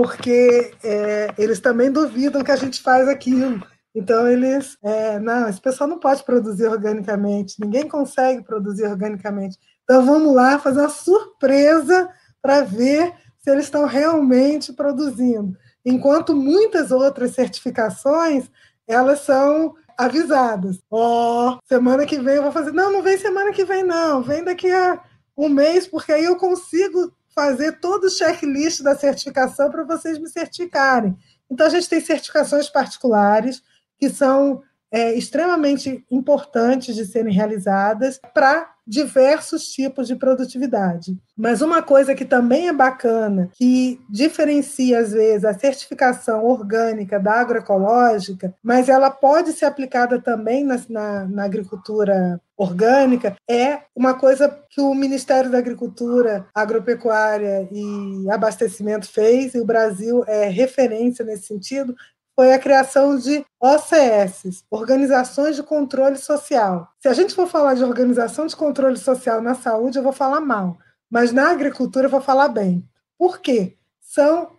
Porque 0.00 0.72
é, 0.82 1.34
eles 1.36 1.60
também 1.60 1.92
duvidam 1.92 2.42
que 2.42 2.50
a 2.50 2.56
gente 2.56 2.80
faz 2.80 3.06
aquilo. 3.06 3.62
Então, 3.94 4.26
eles, 4.26 4.78
é, 4.82 5.18
não, 5.18 5.46
esse 5.46 5.60
pessoal 5.60 5.90
não 5.90 5.98
pode 5.98 6.24
produzir 6.24 6.66
organicamente, 6.66 7.60
ninguém 7.60 7.86
consegue 7.86 8.42
produzir 8.42 8.84
organicamente. 8.84 9.58
Então, 9.84 10.02
vamos 10.06 10.34
lá 10.34 10.58
fazer 10.58 10.80
uma 10.80 10.88
surpresa 10.88 12.08
para 12.40 12.62
ver 12.62 13.12
se 13.40 13.50
eles 13.50 13.64
estão 13.64 13.84
realmente 13.84 14.72
produzindo. 14.72 15.54
Enquanto 15.84 16.34
muitas 16.34 16.90
outras 16.90 17.32
certificações, 17.32 18.50
elas 18.88 19.20
são 19.20 19.74
avisadas. 19.98 20.80
Ó, 20.90 21.50
oh, 21.50 21.58
semana 21.66 22.06
que 22.06 22.18
vem 22.18 22.36
eu 22.36 22.42
vou 22.42 22.52
fazer. 22.52 22.72
Não, 22.72 22.90
não 22.90 23.02
vem 23.02 23.18
semana 23.18 23.52
que 23.52 23.66
vem, 23.66 23.82
não. 23.82 24.22
Vem 24.22 24.42
daqui 24.42 24.72
a 24.72 24.98
um 25.36 25.50
mês, 25.50 25.86
porque 25.86 26.10
aí 26.10 26.24
eu 26.24 26.36
consigo 26.36 27.12
fazer 27.40 27.80
todo 27.80 28.04
o 28.04 28.10
checklist 28.10 28.82
da 28.82 28.94
certificação 28.94 29.70
para 29.70 29.82
vocês 29.82 30.18
me 30.18 30.28
certificarem. 30.28 31.16
Então, 31.50 31.66
a 31.66 31.70
gente 31.70 31.88
tem 31.88 31.98
certificações 31.98 32.68
particulares 32.68 33.62
que 33.98 34.10
são 34.10 34.62
é, 34.92 35.14
extremamente 35.14 36.04
importantes 36.10 36.94
de 36.94 37.06
serem 37.06 37.32
realizadas 37.32 38.20
para 38.34 38.70
diversos 38.86 39.68
tipos 39.68 40.08
de 40.08 40.16
produtividade. 40.16 41.16
Mas 41.36 41.62
uma 41.62 41.80
coisa 41.80 42.12
que 42.12 42.24
também 42.24 42.66
é 42.68 42.72
bacana, 42.72 43.48
que 43.54 44.00
diferencia 44.10 44.98
às 44.98 45.12
vezes 45.12 45.44
a 45.44 45.54
certificação 45.54 46.44
orgânica 46.44 47.20
da 47.20 47.34
agroecológica, 47.34 48.52
mas 48.60 48.88
ela 48.88 49.08
pode 49.08 49.52
ser 49.52 49.66
aplicada 49.66 50.20
também 50.20 50.64
na, 50.64 50.80
na, 50.88 51.24
na 51.26 51.44
agricultura 51.44 52.40
orgânica, 52.56 53.36
é 53.48 53.82
uma 53.94 54.12
coisa 54.12 54.48
que 54.68 54.80
o 54.80 54.92
Ministério 54.92 55.50
da 55.50 55.58
Agricultura, 55.58 56.46
Agropecuária 56.54 57.68
e 57.72 58.28
Abastecimento 58.28 59.08
fez, 59.08 59.54
e 59.54 59.60
o 59.60 59.64
Brasil 59.64 60.24
é 60.26 60.46
referência 60.46 61.24
nesse 61.24 61.44
sentido, 61.44 61.94
foi 62.40 62.54
a 62.54 62.58
criação 62.58 63.18
de 63.18 63.44
OCS, 63.60 64.64
Organizações 64.70 65.56
de 65.56 65.62
Controle 65.62 66.16
Social. 66.16 66.88
Se 66.98 67.06
a 67.06 67.12
gente 67.12 67.34
for 67.34 67.46
falar 67.46 67.74
de 67.74 67.84
organização 67.84 68.46
de 68.46 68.56
controle 68.56 68.96
social 68.96 69.42
na 69.42 69.54
saúde, 69.54 69.98
eu 69.98 70.02
vou 70.02 70.10
falar 70.10 70.40
mal, 70.40 70.78
mas 71.10 71.32
na 71.32 71.50
agricultura 71.50 72.06
eu 72.06 72.10
vou 72.10 72.22
falar 72.22 72.48
bem. 72.48 72.82
Por 73.18 73.40
quê? 73.40 73.76
São 74.00 74.52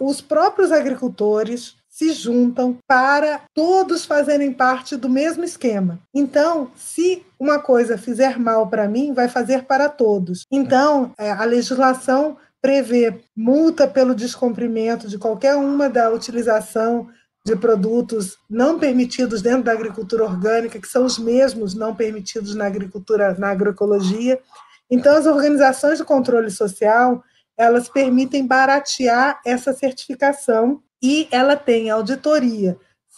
os 0.00 0.20
próprios 0.20 0.72
agricultores 0.72 1.76
se 1.88 2.12
juntam 2.12 2.76
para 2.84 3.42
todos 3.54 4.04
fazerem 4.04 4.52
parte 4.52 4.96
do 4.96 5.08
mesmo 5.08 5.44
esquema. 5.44 6.00
Então, 6.12 6.72
se 6.74 7.24
uma 7.38 7.60
coisa 7.60 7.96
fizer 7.96 8.40
mal 8.40 8.66
para 8.66 8.88
mim, 8.88 9.14
vai 9.14 9.28
fazer 9.28 9.66
para 9.66 9.88
todos. 9.88 10.42
Então, 10.50 11.12
é, 11.16 11.30
a 11.30 11.44
legislação 11.44 12.36
prevê 12.60 13.20
multa 13.36 13.86
pelo 13.86 14.16
descumprimento 14.16 15.08
de 15.08 15.16
qualquer 15.16 15.54
uma 15.54 15.88
da 15.88 16.10
utilização 16.10 17.08
de 17.44 17.56
produtos 17.56 18.38
não 18.48 18.78
permitidos 18.78 19.40
dentro 19.40 19.64
da 19.64 19.72
agricultura 19.72 20.24
orgânica, 20.24 20.78
que 20.78 20.88
são 20.88 21.04
os 21.04 21.18
mesmos 21.18 21.74
não 21.74 21.94
permitidos 21.94 22.54
na 22.54 22.66
agricultura, 22.66 23.34
na 23.38 23.48
agroecologia. 23.48 24.38
Então, 24.90 25.16
as 25.16 25.26
organizações 25.26 25.98
de 25.98 26.04
controle 26.04 26.50
social, 26.50 27.22
elas 27.56 27.88
permitem 27.88 28.46
baratear 28.46 29.40
essa 29.44 29.72
certificação 29.72 30.82
e 31.02 31.28
ela 31.30 31.56
tem 31.56 31.88
auditoria 31.88 32.76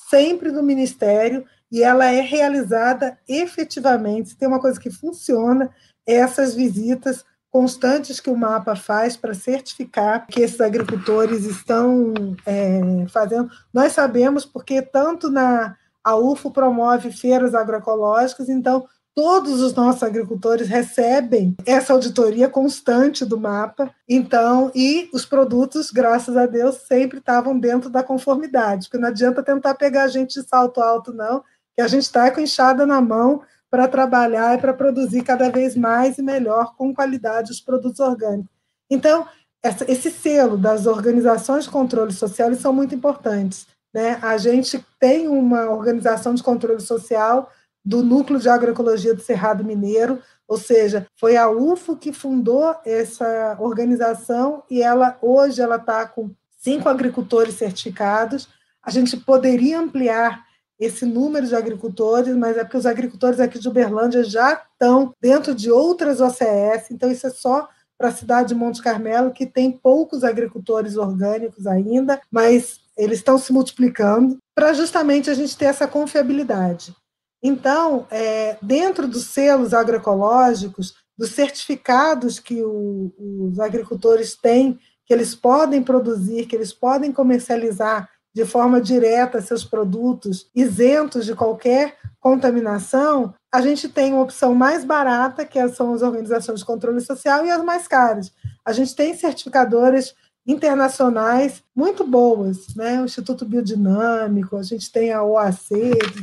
sempre 0.08 0.50
do 0.50 0.62
Ministério 0.62 1.44
e 1.70 1.82
ela 1.82 2.10
é 2.10 2.20
realizada 2.20 3.18
efetivamente. 3.26 4.36
Tem 4.36 4.46
uma 4.46 4.60
coisa 4.60 4.78
que 4.78 4.90
funciona, 4.90 5.70
essas 6.06 6.54
visitas 6.54 7.24
constantes 7.52 8.18
que 8.18 8.30
o 8.30 8.36
mapa 8.36 8.74
faz 8.74 9.14
para 9.14 9.34
certificar 9.34 10.26
que 10.26 10.40
esses 10.40 10.60
agricultores 10.60 11.44
estão 11.44 12.14
é, 12.46 13.06
fazendo. 13.08 13.50
Nós 13.72 13.92
sabemos 13.92 14.46
porque 14.46 14.80
tanto 14.80 15.30
na 15.30 15.76
a 16.02 16.16
UFO 16.16 16.50
promove 16.50 17.12
feiras 17.12 17.54
agroecológicas, 17.54 18.48
então 18.48 18.88
todos 19.14 19.60
os 19.60 19.72
nossos 19.74 20.02
agricultores 20.02 20.66
recebem 20.66 21.54
essa 21.64 21.92
auditoria 21.92 22.48
constante 22.48 23.24
do 23.24 23.38
mapa. 23.38 23.94
Então, 24.08 24.72
e 24.74 25.08
os 25.12 25.24
produtos, 25.24 25.92
graças 25.92 26.36
a 26.36 26.46
Deus, 26.46 26.76
sempre 26.88 27.18
estavam 27.18 27.56
dentro 27.56 27.88
da 27.88 28.02
conformidade, 28.02 28.88
porque 28.88 28.98
não 28.98 29.10
adianta 29.10 29.44
tentar 29.44 29.74
pegar 29.74 30.04
a 30.04 30.08
gente 30.08 30.40
de 30.40 30.48
salto 30.48 30.80
alto 30.80 31.12
não, 31.12 31.44
que 31.76 31.82
a 31.82 31.86
gente 31.86 32.02
está 32.02 32.30
com 32.30 32.40
enxada 32.40 32.84
na 32.84 33.00
mão 33.00 33.42
para 33.72 33.88
trabalhar 33.88 34.58
e 34.58 34.60
para 34.60 34.74
produzir 34.74 35.22
cada 35.22 35.48
vez 35.48 35.74
mais 35.74 36.18
e 36.18 36.22
melhor, 36.22 36.76
com 36.76 36.94
qualidade, 36.94 37.50
os 37.50 37.58
produtos 37.58 38.00
orgânicos. 38.00 38.52
Então, 38.90 39.26
essa, 39.62 39.90
esse 39.90 40.10
selo 40.10 40.58
das 40.58 40.86
organizações 40.86 41.64
de 41.64 41.70
controle 41.70 42.12
social 42.12 42.54
são 42.54 42.70
muito 42.70 42.94
importantes. 42.94 43.66
Né? 43.94 44.18
A 44.20 44.36
gente 44.36 44.84
tem 45.00 45.26
uma 45.26 45.70
organização 45.70 46.34
de 46.34 46.42
controle 46.42 46.82
social 46.82 47.50
do 47.82 48.02
Núcleo 48.02 48.38
de 48.38 48.50
Agroecologia 48.50 49.14
do 49.14 49.22
Cerrado 49.22 49.64
Mineiro, 49.64 50.20
ou 50.46 50.58
seja, 50.58 51.06
foi 51.16 51.38
a 51.38 51.48
UFO 51.48 51.96
que 51.96 52.12
fundou 52.12 52.76
essa 52.84 53.56
organização 53.58 54.62
e 54.70 54.82
ela 54.82 55.16
hoje 55.22 55.62
ela 55.62 55.76
está 55.76 56.06
com 56.06 56.30
cinco 56.60 56.90
agricultores 56.90 57.54
certificados. 57.54 58.50
A 58.82 58.90
gente 58.90 59.16
poderia 59.16 59.80
ampliar 59.80 60.44
esse 60.84 61.04
número 61.04 61.46
de 61.46 61.54
agricultores, 61.54 62.34
mas 62.36 62.56
é 62.56 62.64
porque 62.64 62.76
os 62.76 62.86
agricultores 62.86 63.40
aqui 63.40 63.58
de 63.58 63.68
Uberlândia 63.68 64.24
já 64.24 64.62
estão 64.72 65.14
dentro 65.20 65.54
de 65.54 65.70
outras 65.70 66.20
OCS, 66.20 66.90
então 66.90 67.10
isso 67.10 67.26
é 67.26 67.30
só 67.30 67.68
para 67.96 68.08
a 68.08 68.12
cidade 68.12 68.48
de 68.48 68.54
Monte 68.54 68.82
Carmelo, 68.82 69.30
que 69.30 69.46
tem 69.46 69.70
poucos 69.70 70.24
agricultores 70.24 70.96
orgânicos 70.96 71.66
ainda, 71.66 72.20
mas 72.30 72.80
eles 72.96 73.18
estão 73.18 73.38
se 73.38 73.52
multiplicando, 73.52 74.38
para 74.54 74.72
justamente 74.72 75.30
a 75.30 75.34
gente 75.34 75.56
ter 75.56 75.66
essa 75.66 75.86
confiabilidade. 75.86 76.94
Então, 77.42 78.06
é, 78.10 78.56
dentro 78.60 79.06
dos 79.06 79.26
selos 79.26 79.72
agroecológicos, 79.72 80.94
dos 81.16 81.30
certificados 81.30 82.38
que 82.38 82.62
o, 82.62 83.12
os 83.18 83.60
agricultores 83.60 84.34
têm, 84.34 84.78
que 85.04 85.12
eles 85.12 85.34
podem 85.34 85.82
produzir, 85.82 86.46
que 86.46 86.56
eles 86.56 86.72
podem 86.72 87.12
comercializar 87.12 88.08
de 88.34 88.44
forma 88.44 88.80
direta 88.80 89.40
seus 89.40 89.64
produtos, 89.64 90.50
isentos 90.54 91.24
de 91.26 91.34
qualquer 91.34 91.96
contaminação, 92.18 93.34
a 93.52 93.60
gente 93.60 93.88
tem 93.88 94.12
uma 94.12 94.22
opção 94.22 94.54
mais 94.54 94.84
barata, 94.84 95.44
que 95.44 95.68
são 95.68 95.92
as 95.92 96.02
organizações 96.02 96.60
de 96.60 96.64
controle 96.64 97.00
social, 97.00 97.44
e 97.44 97.50
as 97.50 97.62
mais 97.62 97.86
caras. 97.86 98.32
A 98.64 98.72
gente 98.72 98.94
tem 98.94 99.14
certificadoras 99.14 100.14
internacionais 100.46 101.62
muito 101.74 102.04
boas, 102.04 102.74
né? 102.74 103.00
O 103.00 103.04
Instituto 103.04 103.44
Biodinâmico, 103.44 104.56
a 104.56 104.62
gente 104.62 104.90
tem 104.90 105.12
a 105.12 105.22
OAC, 105.22 105.68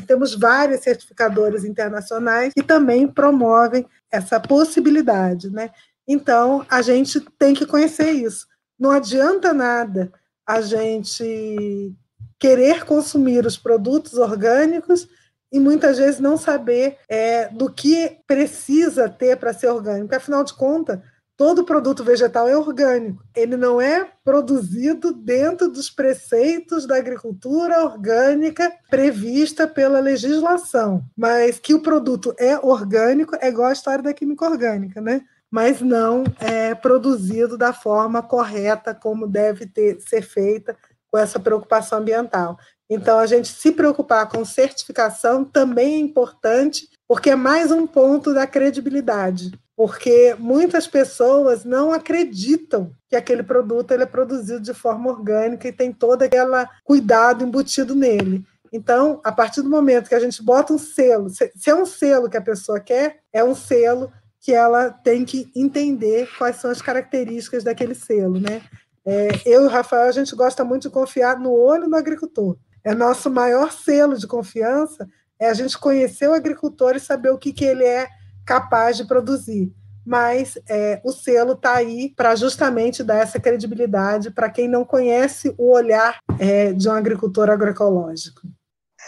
temos 0.07 0.35
várias 0.35 0.81
certificadoras 0.81 1.63
internacionais 1.63 2.53
que 2.53 2.63
também 2.63 3.07
promovem 3.07 3.85
essa 4.11 4.39
possibilidade, 4.39 5.49
né? 5.49 5.69
Então, 6.07 6.65
a 6.69 6.81
gente 6.81 7.19
tem 7.37 7.53
que 7.53 7.65
conhecer 7.65 8.11
isso. 8.11 8.47
Não 8.79 8.91
adianta 8.91 9.53
nada 9.53 10.11
a 10.49 10.61
gente 10.61 11.95
querer 12.39 12.83
consumir 12.83 13.45
os 13.45 13.55
produtos 13.55 14.15
orgânicos 14.15 15.07
e 15.51 15.59
muitas 15.59 15.99
vezes 15.99 16.19
não 16.19 16.37
saber 16.37 16.97
é, 17.07 17.49
do 17.49 17.71
que 17.71 18.17
precisa 18.25 19.07
ter 19.07 19.37
para 19.37 19.53
ser 19.53 19.67
orgânico. 19.67 20.15
Afinal 20.15 20.43
de 20.43 20.55
contas, 20.55 20.99
todo 21.37 21.63
produto 21.63 22.03
vegetal 22.03 22.49
é 22.49 22.57
orgânico. 22.57 23.23
Ele 23.35 23.55
não 23.55 23.79
é 23.79 24.09
produzido 24.25 25.13
dentro 25.13 25.69
dos 25.69 25.91
preceitos 25.91 26.87
da 26.87 26.95
agricultura 26.95 27.83
orgânica 27.83 28.73
prevista 28.89 29.67
pela 29.67 29.99
legislação. 29.99 31.03
Mas 31.15 31.59
que 31.59 31.75
o 31.75 31.83
produto 31.83 32.33
é 32.39 32.57
orgânico 32.57 33.37
é 33.39 33.49
igual 33.49 33.67
a 33.67 33.73
história 33.73 34.03
da 34.03 34.15
química 34.15 34.49
orgânica, 34.49 34.99
né? 34.99 35.21
Mas 35.51 35.81
não 35.81 36.23
é 36.39 36.75
produzido 36.75 37.57
da 37.57 37.73
forma 37.73 38.21
correta 38.21 38.93
como 38.93 39.27
deve 39.27 39.65
ter, 39.65 39.99
ser 40.01 40.21
feita 40.21 40.75
com 41.11 41.17
essa 41.17 41.39
preocupação 41.39 41.99
ambiental. 41.99 42.57
Então, 42.89 43.19
a 43.19 43.25
gente 43.25 43.47
se 43.47 43.71
preocupar 43.71 44.29
com 44.29 44.43
certificação 44.45 45.43
também 45.43 45.95
é 45.95 45.99
importante, 45.99 46.87
porque 47.07 47.31
é 47.31 47.35
mais 47.35 47.71
um 47.71 47.87
ponto 47.87 48.33
da 48.33 48.45
credibilidade 48.45 49.51
porque 49.79 50.35
muitas 50.37 50.85
pessoas 50.87 51.63
não 51.63 51.93
acreditam 51.93 52.91
que 53.07 53.15
aquele 53.15 53.41
produto 53.41 53.93
ele 53.93 54.03
é 54.03 54.05
produzido 54.05 54.59
de 54.59 54.73
forma 54.73 55.09
orgânica 55.09 55.69
e 55.69 55.71
tem 55.71 55.93
todo 55.93 56.21
aquele 56.21 56.67
cuidado 56.83 57.45
embutido 57.45 57.95
nele. 57.95 58.43
Então, 58.73 59.21
a 59.23 59.31
partir 59.31 59.61
do 59.61 59.69
momento 59.69 60.09
que 60.09 60.15
a 60.15 60.19
gente 60.19 60.43
bota 60.43 60.73
um 60.73 60.77
selo, 60.77 61.29
se 61.29 61.49
é 61.65 61.73
um 61.73 61.85
selo 61.85 62.29
que 62.29 62.35
a 62.35 62.41
pessoa 62.41 62.77
quer, 62.77 63.19
é 63.31 63.41
um 63.41 63.55
selo 63.55 64.11
que 64.41 64.53
ela 64.53 64.89
tem 64.89 65.25
que 65.25 65.51
entender 65.55 66.29
quais 66.37 66.57
são 66.57 66.71
as 66.71 66.81
características 66.81 67.63
daquele 67.63 67.93
selo, 67.93 68.39
né? 68.39 68.61
É, 69.05 69.29
eu 69.45 69.63
e 69.63 69.65
o 69.65 69.69
Rafael, 69.69 70.07
a 70.07 70.11
gente 70.11 70.35
gosta 70.35 70.63
muito 70.63 70.83
de 70.83 70.89
confiar 70.89 71.39
no 71.39 71.51
olho 71.51 71.89
do 71.89 71.95
agricultor. 71.95 72.57
É 72.83 72.93
nosso 72.93 73.29
maior 73.29 73.71
selo 73.71 74.17
de 74.17 74.27
confiança 74.27 75.07
é 75.39 75.49
a 75.49 75.53
gente 75.53 75.77
conhecer 75.77 76.27
o 76.27 76.33
agricultor 76.33 76.95
e 76.95 76.99
saber 76.99 77.29
o 77.29 77.37
que, 77.37 77.53
que 77.53 77.63
ele 77.63 77.85
é 77.85 78.07
capaz 78.45 78.97
de 78.97 79.05
produzir. 79.05 79.73
Mas 80.05 80.57
é, 80.67 81.01
o 81.03 81.11
selo 81.11 81.53
está 81.53 81.75
aí 81.75 82.13
para 82.15 82.35
justamente 82.35 83.03
dar 83.03 83.19
essa 83.19 83.39
credibilidade 83.39 84.31
para 84.31 84.49
quem 84.49 84.67
não 84.67 84.83
conhece 84.83 85.53
o 85.57 85.71
olhar 85.71 86.19
é, 86.39 86.73
de 86.73 86.89
um 86.89 86.91
agricultor 86.91 87.49
agroecológico. 87.49 88.41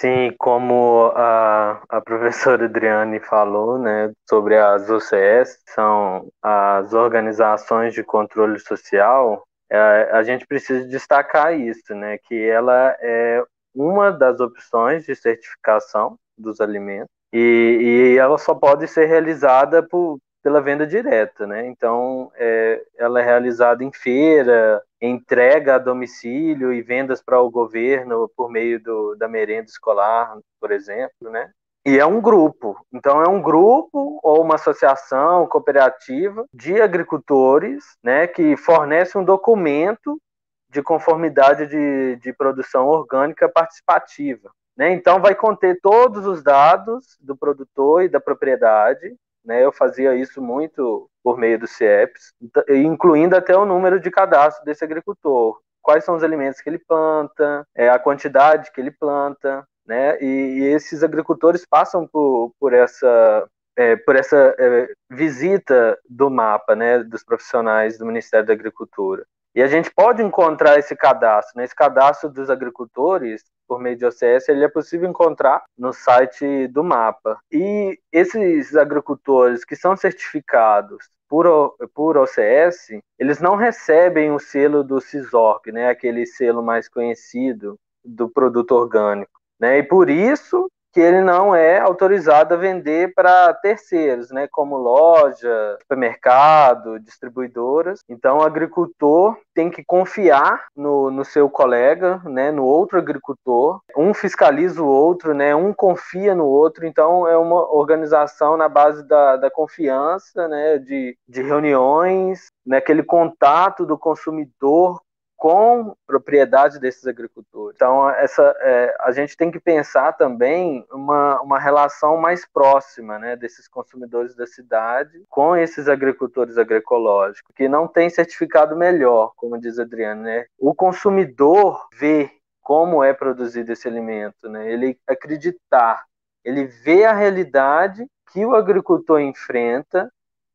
Sim, 0.02 0.34
como 0.40 1.12
a, 1.16 1.80
a 1.88 2.02
professora 2.02 2.66
Adriane 2.66 3.20
falou, 3.20 3.78
né, 3.78 4.12
sobre 4.28 4.58
as 4.58 4.90
OCS, 4.90 5.62
são 5.68 6.28
as 6.42 6.92
organizações 6.92 7.94
de 7.94 8.04
controle 8.04 8.60
social, 8.60 9.44
é, 9.72 10.10
a 10.12 10.24
gente 10.24 10.48
precisa 10.48 10.88
destacar 10.88 11.54
isso, 11.54 11.94
né, 11.94 12.18
que 12.18 12.34
ela 12.34 12.98
é 13.00 13.44
uma 13.76 14.12
das 14.12 14.40
opções 14.40 15.06
de 15.06 15.16
certificação 15.16 16.18
dos 16.36 16.60
alimentos, 16.60 17.12
e, 17.32 18.16
e 18.16 18.18
ela 18.18 18.40
só 18.40 18.56
pode 18.56 18.88
ser 18.88 19.06
realizada 19.06 19.84
por, 19.88 20.18
pela 20.44 20.62
venda 20.62 20.86
direta, 20.86 21.46
né? 21.46 21.68
Então, 21.68 22.32
é, 22.36 22.84
ela 22.98 23.22
é 23.22 23.24
realizada 23.24 23.84
em 23.84 23.92
feira, 23.92 24.82
entrega 25.02 25.76
a 25.76 25.80
domicílio 25.80 26.74
e 26.74 26.82
vendas 26.82 27.22
para 27.22 27.40
o 27.40 27.52
governo 27.52 28.30
por 28.36 28.50
meio 28.50 28.82
do, 28.82 29.16
da 29.16 29.28
merenda 29.28 29.70
escolar, 29.70 30.38
por 30.60 30.72
exemplo, 30.72 31.30
né? 31.30 31.52
E 31.86 31.98
é 31.98 32.06
um 32.06 32.22
grupo, 32.22 32.78
então 32.94 33.24
é 33.24 33.28
um 33.28 33.42
grupo 33.42 34.20
ou 34.22 34.44
uma 34.44 34.54
associação 34.54 35.48
cooperativa 35.48 36.46
de 36.54 36.80
agricultores, 36.80 37.84
né, 38.04 38.28
que 38.28 38.56
fornece 38.56 39.18
um 39.18 39.24
documento 39.24 40.22
de 40.70 40.84
conformidade 40.84 41.66
de, 41.66 42.18
de 42.18 42.34
produção 42.34 42.88
orgânica 42.88 43.50
participativa. 43.50 44.52
Né? 44.78 44.94
Então, 44.94 45.20
vai 45.20 45.36
conter 45.36 45.80
todos 45.82 46.26
os 46.26 46.42
dados 46.42 47.18
do 47.20 47.36
produtor 47.36 48.04
e 48.04 48.10
da 48.10 48.20
propriedade. 48.20 49.16
Né? 49.44 49.64
Eu 49.64 49.72
fazia 49.72 50.16
isso 50.16 50.42
muito 50.42 51.10
por 51.24 51.38
meio 51.38 51.60
do 51.60 51.68
CIEPS, 51.68 52.34
incluindo 52.70 53.36
até 53.36 53.56
o 53.56 53.66
número 53.66 54.00
de 54.00 54.10
cadastro 54.12 54.64
desse 54.66 54.84
agricultor. 54.84 55.60
Quais 55.82 56.04
são 56.04 56.16
os 56.16 56.24
alimentos 56.24 56.62
que 56.62 56.70
ele 56.70 56.80
planta, 56.80 57.66
é, 57.76 57.90
a 57.90 58.00
quantidade 58.00 58.72
que 58.72 58.80
ele 58.80 58.92
planta, 58.92 59.66
né? 59.86 60.22
E, 60.22 60.26
e 60.26 60.64
esses 60.66 61.04
agricultores 61.04 61.66
passam 61.66 62.08
por, 62.08 62.54
por 62.60 62.74
essa 62.74 63.48
é, 63.76 63.96
por 63.96 64.16
essa 64.16 64.56
é, 64.60 64.90
visita 65.10 65.98
do 66.08 66.30
mapa, 66.30 66.76
né, 66.76 67.04
dos 67.04 67.24
profissionais 67.24 67.98
do 67.98 68.06
Ministério 68.06 68.46
da 68.46 68.54
Agricultura. 68.54 69.26
E 69.54 69.62
a 69.62 69.68
gente 69.68 69.92
pode 69.94 70.24
encontrar 70.24 70.80
esse 70.80 70.96
cadastro, 70.96 71.58
né? 71.58 71.66
esse 71.66 71.76
cadastro 71.76 72.30
dos 72.30 72.50
agricultores 72.50 73.44
por 73.68 73.80
meio 73.80 73.96
de 73.96 74.06
OCS, 74.06 74.50
ele 74.50 74.66
é 74.66 74.68
possível 74.68 75.10
encontrar 75.10 75.64
no 75.78 75.94
site 75.94 76.68
do 76.68 76.84
mapa. 76.84 77.38
E 77.50 77.98
esses 78.12 78.76
agricultores 78.76 79.64
que 79.64 79.78
são 79.78 79.96
certificados 79.96 81.10
por, 81.30 81.74
por 81.94 82.18
OCS, 82.18 83.00
eles 83.18 83.40
não 83.40 83.56
recebem 83.56 84.32
o 84.32 84.40
selo 84.40 84.84
do 84.84 85.00
CISORG, 85.00 85.72
né, 85.72 85.90
aquele 85.90 86.26
selo 86.26 86.62
mais 86.62 86.90
conhecido 86.90 87.80
do 88.04 88.30
produto 88.30 88.72
orgânico. 88.72 89.40
Né? 89.58 89.78
E 89.78 89.84
por 89.84 90.10
isso 90.10 90.70
que 90.92 91.00
ele 91.00 91.22
não 91.22 91.56
é 91.56 91.80
autorizado 91.80 92.54
a 92.54 92.58
vender 92.58 93.14
para 93.14 93.54
terceiros, 93.54 94.30
né, 94.32 94.48
como 94.52 94.78
loja, 94.78 95.78
supermercado, 95.82 97.00
distribuidoras. 97.00 98.02
Então, 98.10 98.40
o 98.40 98.44
agricultor 98.44 99.38
tem 99.54 99.70
que 99.70 99.84
confiar 99.84 100.68
no, 100.76 101.10
no 101.10 101.24
seu 101.24 101.50
colega, 101.50 102.22
né, 102.26 102.52
no 102.52 102.64
outro 102.64 102.98
agricultor. 102.98 103.80
Um 103.96 104.14
fiscaliza 104.14 104.82
o 104.82 104.88
outro, 104.88 105.34
né, 105.34 105.56
um 105.56 105.74
confia 105.74 106.36
no 106.36 106.46
outro. 106.46 106.86
Então, 106.86 107.28
é 107.28 107.38
uma 107.38 107.74
organização 107.74 108.58
na 108.58 108.68
base 108.68 109.08
da, 109.08 109.38
da 109.38 109.50
confiança, 109.50 110.48
né, 110.48 110.78
de, 110.78 111.18
de 111.28 111.42
reuniões, 111.42 112.48
naquele 112.66 113.02
né, 113.02 113.06
contato 113.08 113.86
do 113.86 113.98
consumidor 113.98 115.02
com 115.42 115.96
propriedade 116.06 116.80
desses 116.80 117.08
agricultores. 117.08 117.76
Então, 117.76 118.08
essa, 118.12 118.56
é, 118.60 118.96
a 119.00 119.12
gente 119.12 119.36
tem 119.36 119.50
que 119.50 119.60
pensar 119.60 120.14
também 120.14 120.86
uma, 120.92 121.42
uma 121.42 121.58
relação 121.58 122.16
mais 122.16 122.46
próxima 122.46 123.18
né, 123.18 123.36
desses 123.36 123.68
consumidores 123.68 124.36
da 124.36 124.46
cidade 124.46 125.26
com 125.28 125.56
esses 125.56 125.88
agricultores 125.88 126.60
agroecológicos, 126.60 127.52
que 127.56 127.68
não 127.68 127.88
tem 127.88 128.08
certificado 128.08 128.76
melhor, 128.76 129.34
como 129.36 129.58
diz 129.58 129.80
Adriano. 129.80 130.22
Né? 130.22 130.46
O 130.60 130.76
consumidor 130.76 131.88
vê 131.98 132.30
como 132.62 133.04
é 133.04 133.12
produzido 133.12 133.72
esse 133.72 133.88
alimento, 133.88 134.48
né? 134.48 134.72
ele 134.72 134.96
acreditar, 135.08 136.06
ele 136.46 136.66
vê 136.66 137.04
a 137.04 137.14
realidade 137.14 138.06
que 138.32 138.46
o 138.46 138.54
agricultor 138.54 139.20
enfrenta 139.20 140.08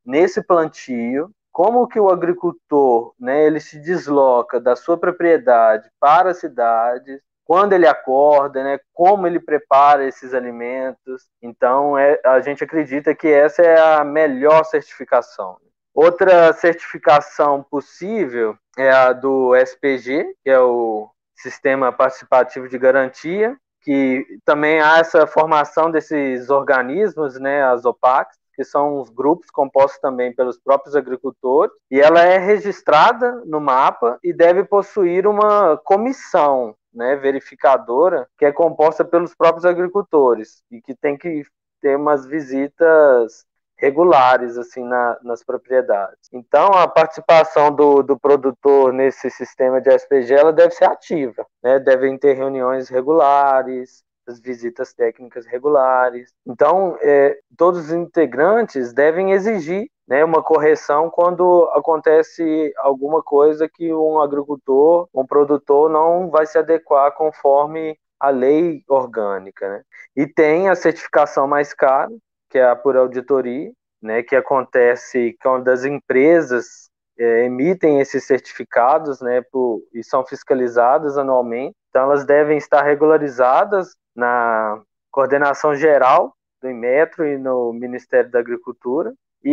nesse 0.05 0.41
plantio 0.41 1.29
como 1.57 1.87
que 1.87 1.99
o 1.99 2.11
agricultor, 2.11 3.15
né, 3.19 3.47
ele 3.47 3.59
se 3.59 3.79
desloca 3.79 4.59
da 4.61 4.75
sua 4.75 4.95
propriedade 4.95 5.89
para 5.99 6.29
a 6.29 6.33
cidade, 6.35 7.19
quando 7.43 7.73
ele 7.73 7.87
acorda, 7.87 8.63
né, 8.63 8.79
como 8.93 9.25
ele 9.25 9.39
prepara 9.39 10.05
esses 10.05 10.35
alimentos. 10.35 11.23
Então, 11.41 11.97
é, 11.97 12.21
a 12.23 12.39
gente 12.41 12.63
acredita 12.63 13.15
que 13.15 13.27
essa 13.27 13.63
é 13.63 13.79
a 13.79 14.03
melhor 14.03 14.65
certificação. 14.65 15.57
Outra 15.95 16.53
certificação 16.53 17.63
possível 17.63 18.55
é 18.77 18.91
a 18.91 19.11
do 19.11 19.55
SPG, 19.55 20.35
que 20.43 20.51
é 20.51 20.59
o 20.59 21.09
Sistema 21.35 21.91
Participativo 21.91 22.69
de 22.69 22.77
Garantia, 22.77 23.57
que 23.81 24.23
também 24.45 24.79
há 24.79 24.99
essa 24.99 25.25
formação 25.25 25.89
desses 25.89 26.51
organismos, 26.51 27.39
né, 27.39 27.63
as 27.63 27.83
OPACs, 27.83 28.37
que 28.57 28.63
são 28.63 28.99
os 28.99 29.11
grupos 29.11 29.51
compostos 29.51 30.01
também 30.01 30.33
pelos 30.33 30.59
próprios 30.59 30.95
agricultores, 30.95 31.71
e 31.91 32.01
ela 32.01 32.21
é 32.21 32.39
registrada 32.39 33.43
no 33.45 33.61
mapa 33.61 34.17
e 34.23 34.33
deve 34.33 34.63
possuir 34.63 35.27
uma 35.27 35.77
comissão 35.77 36.75
né, 36.91 37.15
verificadora 37.15 38.27
que 38.35 38.45
é 38.45 38.51
composta 38.51 39.05
pelos 39.05 39.35
próprios 39.35 39.63
agricultores 39.63 40.63
e 40.71 40.81
que 40.81 40.95
tem 40.95 41.15
que 41.15 41.43
ter 41.79 41.95
umas 41.95 42.25
visitas 42.25 43.45
regulares 43.77 44.57
assim 44.57 44.83
na, 44.83 45.17
nas 45.21 45.43
propriedades. 45.43 46.27
Então 46.33 46.71
a 46.73 46.87
participação 46.87 47.71
do, 47.71 48.01
do 48.01 48.19
produtor 48.19 48.91
nesse 48.91 49.29
sistema 49.29 49.79
de 49.79 49.93
SPG 49.93 50.33
ela 50.33 50.51
deve 50.51 50.71
ser 50.71 50.85
ativa, 50.85 51.45
né? 51.61 51.79
devem 51.79 52.17
ter 52.17 52.33
reuniões 52.33 52.89
regulares, 52.89 54.03
as 54.27 54.39
visitas 54.39 54.93
técnicas 54.93 55.45
regulares. 55.45 56.33
Então, 56.45 56.97
é, 57.01 57.37
todos 57.57 57.85
os 57.85 57.91
integrantes 57.91 58.93
devem 58.93 59.31
exigir 59.31 59.87
né, 60.07 60.23
uma 60.23 60.41
correção 60.41 61.09
quando 61.09 61.69
acontece 61.73 62.73
alguma 62.77 63.21
coisa 63.21 63.67
que 63.67 63.93
um 63.93 64.19
agricultor, 64.19 65.07
um 65.13 65.25
produtor 65.25 65.89
não 65.89 66.29
vai 66.29 66.45
se 66.45 66.57
adequar 66.57 67.13
conforme 67.13 67.97
a 68.19 68.29
lei 68.29 68.83
orgânica. 68.87 69.69
Né? 69.69 69.81
E 70.15 70.27
tem 70.27 70.69
a 70.69 70.75
certificação 70.75 71.47
mais 71.47 71.73
cara, 71.73 72.11
que 72.49 72.57
é 72.57 72.65
a 72.65 72.75
por 72.75 72.95
auditoria, 72.95 73.71
né, 74.01 74.23
que 74.23 74.35
acontece 74.35 75.35
quando 75.41 75.67
as 75.69 75.83
empresas 75.83 76.87
é, 77.19 77.45
emitem 77.45 77.99
esses 77.99 78.25
certificados 78.25 79.19
né, 79.21 79.41
por, 79.51 79.81
e 79.93 80.03
são 80.03 80.25
fiscalizadas 80.25 81.17
anualmente. 81.17 81.75
Então, 81.89 82.03
elas 82.03 82.25
devem 82.25 82.57
estar 82.57 82.83
regularizadas 82.83 83.95
na 84.17 84.81
coordenação 85.11 85.75
geral 85.75 86.35
do 86.59 86.69
Inmetro 86.69 87.25
e 87.25 87.37
no 87.37 87.71
Ministério 87.71 88.31
da 88.31 88.39
Agricultura. 88.39 89.13
E, 89.43 89.51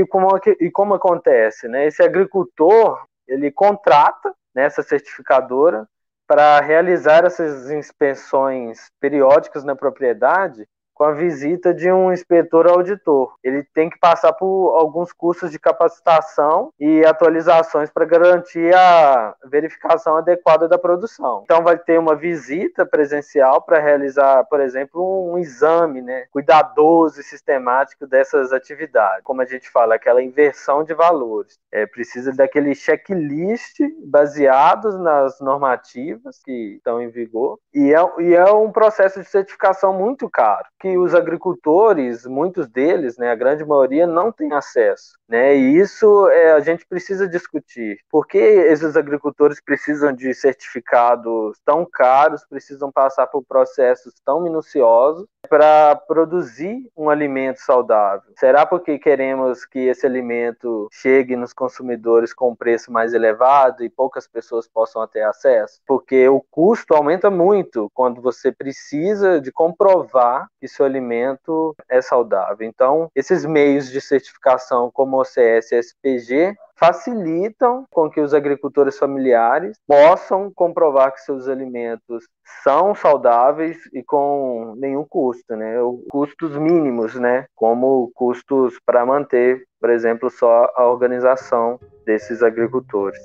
e, 0.00 0.06
como, 0.06 0.28
e 0.60 0.70
como 0.70 0.94
acontece? 0.94 1.66
Né? 1.66 1.86
Esse 1.86 2.02
agricultor 2.02 3.02
ele 3.26 3.50
contrata 3.50 4.34
nessa 4.54 4.82
certificadora 4.82 5.88
para 6.26 6.60
realizar 6.60 7.24
essas 7.24 7.70
inspeções 7.70 8.90
periódicas 9.00 9.64
na 9.64 9.74
propriedade 9.74 10.68
com 10.94 11.04
a 11.04 11.12
visita 11.12 11.72
de 11.74 11.90
um 11.90 12.12
inspetor 12.12 12.68
auditor. 12.68 13.34
Ele 13.42 13.62
tem 13.62 13.90
que 13.90 13.98
passar 13.98 14.32
por 14.32 14.76
alguns 14.76 15.12
cursos 15.12 15.50
de 15.50 15.58
capacitação 15.58 16.72
e 16.78 17.04
atualizações 17.04 17.90
para 17.90 18.04
garantir 18.04 18.74
a 18.74 19.34
verificação 19.44 20.16
adequada 20.16 20.68
da 20.68 20.78
produção. 20.78 21.42
Então 21.44 21.62
vai 21.62 21.78
ter 21.78 21.98
uma 21.98 22.14
visita 22.14 22.84
presencial 22.86 23.62
para 23.62 23.78
realizar, 23.78 24.44
por 24.44 24.60
exemplo, 24.60 25.30
um 25.32 25.38
exame, 25.38 26.00
né, 26.00 26.26
cuidadoso 26.30 27.20
e 27.20 27.24
sistemático 27.24 28.06
dessas 28.06 28.52
atividades. 28.52 29.22
Como 29.24 29.42
a 29.42 29.46
gente 29.46 29.70
fala, 29.70 29.94
aquela 29.94 30.22
inversão 30.22 30.84
de 30.84 30.94
valores. 30.94 31.58
É, 31.70 31.86
precisa 31.86 32.32
daquele 32.32 32.74
checklist 32.74 33.78
baseados 34.04 34.98
nas 34.98 35.40
normativas 35.40 36.38
que 36.44 36.76
estão 36.76 37.00
em 37.00 37.08
vigor 37.08 37.58
e 37.72 37.94
é, 37.94 37.98
e 38.20 38.34
é 38.34 38.50
um 38.52 38.70
processo 38.70 39.20
de 39.20 39.28
certificação 39.28 39.92
muito 39.92 40.28
caro 40.28 40.66
que 40.82 40.98
os 40.98 41.14
agricultores, 41.14 42.26
muitos 42.26 42.66
deles, 42.66 43.16
né, 43.16 43.30
a 43.30 43.36
grande 43.36 43.64
maioria, 43.64 44.04
não 44.04 44.32
tem 44.32 44.52
acesso. 44.52 45.12
Né? 45.28 45.56
E 45.56 45.78
isso 45.78 46.28
é, 46.28 46.52
a 46.52 46.60
gente 46.60 46.84
precisa 46.84 47.28
discutir. 47.28 48.00
Por 48.10 48.26
que 48.26 48.36
esses 48.36 48.96
agricultores 48.96 49.62
precisam 49.64 50.12
de 50.12 50.34
certificados 50.34 51.56
tão 51.64 51.86
caros, 51.90 52.44
precisam 52.44 52.90
passar 52.90 53.28
por 53.28 53.44
processos 53.44 54.12
tão 54.24 54.42
minuciosos 54.42 55.26
para 55.48 55.94
produzir 55.94 56.90
um 56.96 57.08
alimento 57.08 57.60
saudável? 57.60 58.32
Será 58.36 58.66
porque 58.66 58.98
queremos 58.98 59.64
que 59.64 59.78
esse 59.86 60.04
alimento 60.04 60.88
chegue 60.90 61.36
nos 61.36 61.52
consumidores 61.52 62.34
com 62.34 62.50
um 62.50 62.56
preço 62.56 62.90
mais 62.90 63.14
elevado 63.14 63.84
e 63.84 63.88
poucas 63.88 64.26
pessoas 64.26 64.66
possam 64.66 65.06
ter 65.06 65.22
acesso? 65.22 65.80
Porque 65.86 66.28
o 66.28 66.44
custo 66.50 66.92
aumenta 66.92 67.30
muito 67.30 67.88
quando 67.94 68.20
você 68.20 68.50
precisa 68.50 69.40
de 69.40 69.52
comprovar 69.52 70.48
que 70.60 70.66
seu 70.72 70.86
alimento 70.86 71.74
é 71.88 72.00
saudável. 72.00 72.66
Então, 72.66 73.08
esses 73.14 73.44
meios 73.44 73.90
de 73.90 74.00
certificação 74.00 74.90
como 74.92 75.16
o 75.16 75.20
OCS 75.20 75.72
e 75.72 75.78
SPG 75.78 76.56
facilitam 76.76 77.84
com 77.90 78.10
que 78.10 78.20
os 78.20 78.34
agricultores 78.34 78.98
familiares 78.98 79.76
possam 79.86 80.50
comprovar 80.52 81.12
que 81.12 81.20
seus 81.20 81.48
alimentos 81.48 82.26
são 82.64 82.94
saudáveis 82.94 83.78
e 83.92 84.02
com 84.02 84.74
nenhum 84.76 85.04
custo, 85.08 85.54
né? 85.54 85.74
Custos 86.10 86.56
mínimos, 86.56 87.14
né? 87.14 87.44
Como 87.54 88.10
custos 88.14 88.78
para 88.84 89.06
manter, 89.06 89.64
por 89.80 89.90
exemplo, 89.90 90.28
só 90.28 90.70
a 90.74 90.86
organização 90.88 91.78
desses 92.04 92.42
agricultores. 92.42 93.20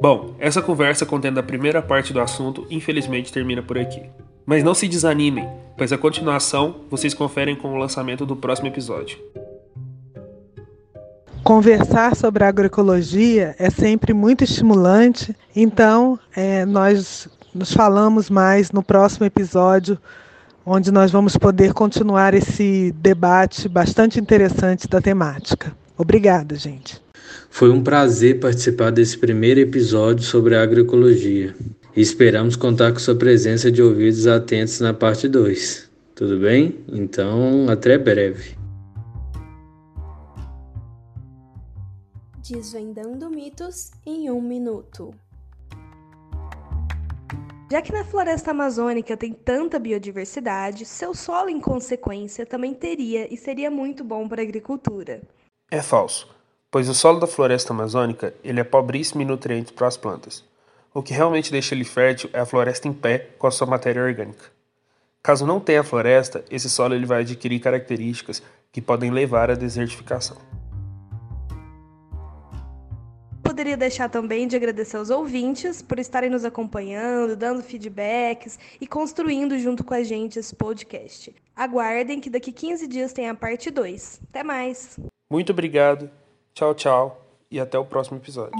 Bom, 0.00 0.36
essa 0.38 0.62
conversa 0.62 1.06
contendo 1.06 1.40
a 1.40 1.42
primeira 1.42 1.80
parte 1.80 2.12
do 2.12 2.20
assunto, 2.20 2.66
infelizmente 2.70 3.32
termina 3.32 3.62
por 3.62 3.78
aqui. 3.78 4.08
Mas 4.46 4.62
não 4.62 4.74
se 4.74 4.86
desanimem, 4.86 5.48
pois 5.76 5.92
a 5.92 5.98
continuação 5.98 6.82
vocês 6.88 7.12
conferem 7.12 7.56
com 7.56 7.74
o 7.74 7.76
lançamento 7.76 8.24
do 8.24 8.36
próximo 8.36 8.68
episódio. 8.68 9.18
Conversar 11.42 12.14
sobre 12.14 12.44
agroecologia 12.44 13.56
é 13.58 13.70
sempre 13.70 14.14
muito 14.14 14.44
estimulante, 14.44 15.34
então 15.54 16.18
é, 16.34 16.64
nós 16.64 17.28
nos 17.52 17.72
falamos 17.72 18.30
mais 18.30 18.70
no 18.70 18.82
próximo 18.82 19.26
episódio, 19.26 19.98
onde 20.64 20.92
nós 20.92 21.10
vamos 21.10 21.36
poder 21.36 21.72
continuar 21.72 22.32
esse 22.34 22.92
debate 22.98 23.68
bastante 23.68 24.20
interessante 24.20 24.88
da 24.88 25.00
temática. 25.00 25.72
Obrigada, 25.98 26.54
gente. 26.54 27.00
Foi 27.50 27.70
um 27.70 27.82
prazer 27.82 28.38
participar 28.38 28.90
desse 28.90 29.16
primeiro 29.16 29.58
episódio 29.60 30.24
sobre 30.24 30.56
agroecologia 30.56 31.54
e 31.96 32.00
esperamos 32.02 32.56
contar 32.56 32.92
com 32.92 32.98
sua 32.98 33.16
presença 33.16 33.72
de 33.72 33.82
ouvidos 33.82 34.26
atentos 34.26 34.78
na 34.80 34.92
parte 34.92 35.26
2. 35.26 35.90
Tudo 36.14 36.38
bem? 36.38 36.84
Então, 36.92 37.66
até 37.70 37.96
breve. 37.96 38.54
Desvendando 42.46 43.30
mitos 43.30 43.90
em 44.04 44.30
um 44.30 44.42
minuto. 44.42 45.14
Já 47.70 47.82
que 47.82 47.90
na 47.90 48.04
floresta 48.04 48.52
amazônica 48.52 49.16
tem 49.16 49.32
tanta 49.32 49.78
biodiversidade, 49.78 50.84
seu 50.84 51.12
solo, 51.14 51.48
em 51.48 51.58
consequência, 51.58 52.46
também 52.46 52.72
teria 52.72 53.32
e 53.32 53.36
seria 53.36 53.70
muito 53.70 54.04
bom 54.04 54.28
para 54.28 54.40
a 54.40 54.44
agricultura. 54.44 55.22
É 55.68 55.82
falso, 55.82 56.28
pois 56.70 56.88
o 56.88 56.94
solo 56.94 57.18
da 57.18 57.26
floresta 57.26 57.72
amazônica 57.72 58.32
ele 58.44 58.60
é 58.60 58.64
pobríssimo 58.64 59.22
em 59.22 59.24
nutrientes 59.24 59.72
para 59.72 59.88
as 59.88 59.96
plantas. 59.96 60.44
O 60.94 61.02
que 61.02 61.12
realmente 61.12 61.50
deixa 61.50 61.74
ele 61.74 61.84
fértil 61.84 62.30
é 62.32 62.40
a 62.40 62.46
floresta 62.46 62.88
em 62.88 62.92
pé 62.92 63.30
com 63.38 63.46
a 63.46 63.50
sua 63.50 63.66
matéria 63.66 64.02
orgânica. 64.02 64.44
Caso 65.22 65.44
não 65.44 65.58
tenha 65.58 65.82
floresta, 65.82 66.44
esse 66.50 66.70
solo 66.70 66.94
ele 66.94 67.04
vai 67.04 67.22
adquirir 67.22 67.58
características 67.58 68.42
que 68.70 68.80
podem 68.80 69.10
levar 69.10 69.50
à 69.50 69.54
desertificação. 69.54 70.36
Poderia 73.42 73.76
deixar 73.76 74.08
também 74.08 74.46
de 74.46 74.54
agradecer 74.54 74.98
aos 74.98 75.08
ouvintes 75.08 75.80
por 75.80 75.98
estarem 75.98 76.28
nos 76.28 76.44
acompanhando, 76.44 77.34
dando 77.34 77.62
feedbacks 77.62 78.58
e 78.80 78.86
construindo 78.86 79.58
junto 79.58 79.82
com 79.82 79.94
a 79.94 80.04
gente 80.04 80.38
esse 80.38 80.54
podcast. 80.54 81.34
Aguardem 81.56 82.20
que 82.20 82.28
daqui 82.28 82.52
15 82.52 82.86
dias 82.86 83.12
tem 83.12 83.28
a 83.28 83.34
parte 83.34 83.70
2. 83.70 84.20
Até 84.28 84.44
mais! 84.44 85.00
Muito 85.30 85.52
obrigado, 85.52 86.10
tchau, 86.54 86.74
tchau 86.74 87.26
e 87.50 87.58
até 87.58 87.78
o 87.78 87.84
próximo 87.84 88.18
episódio. 88.18 88.56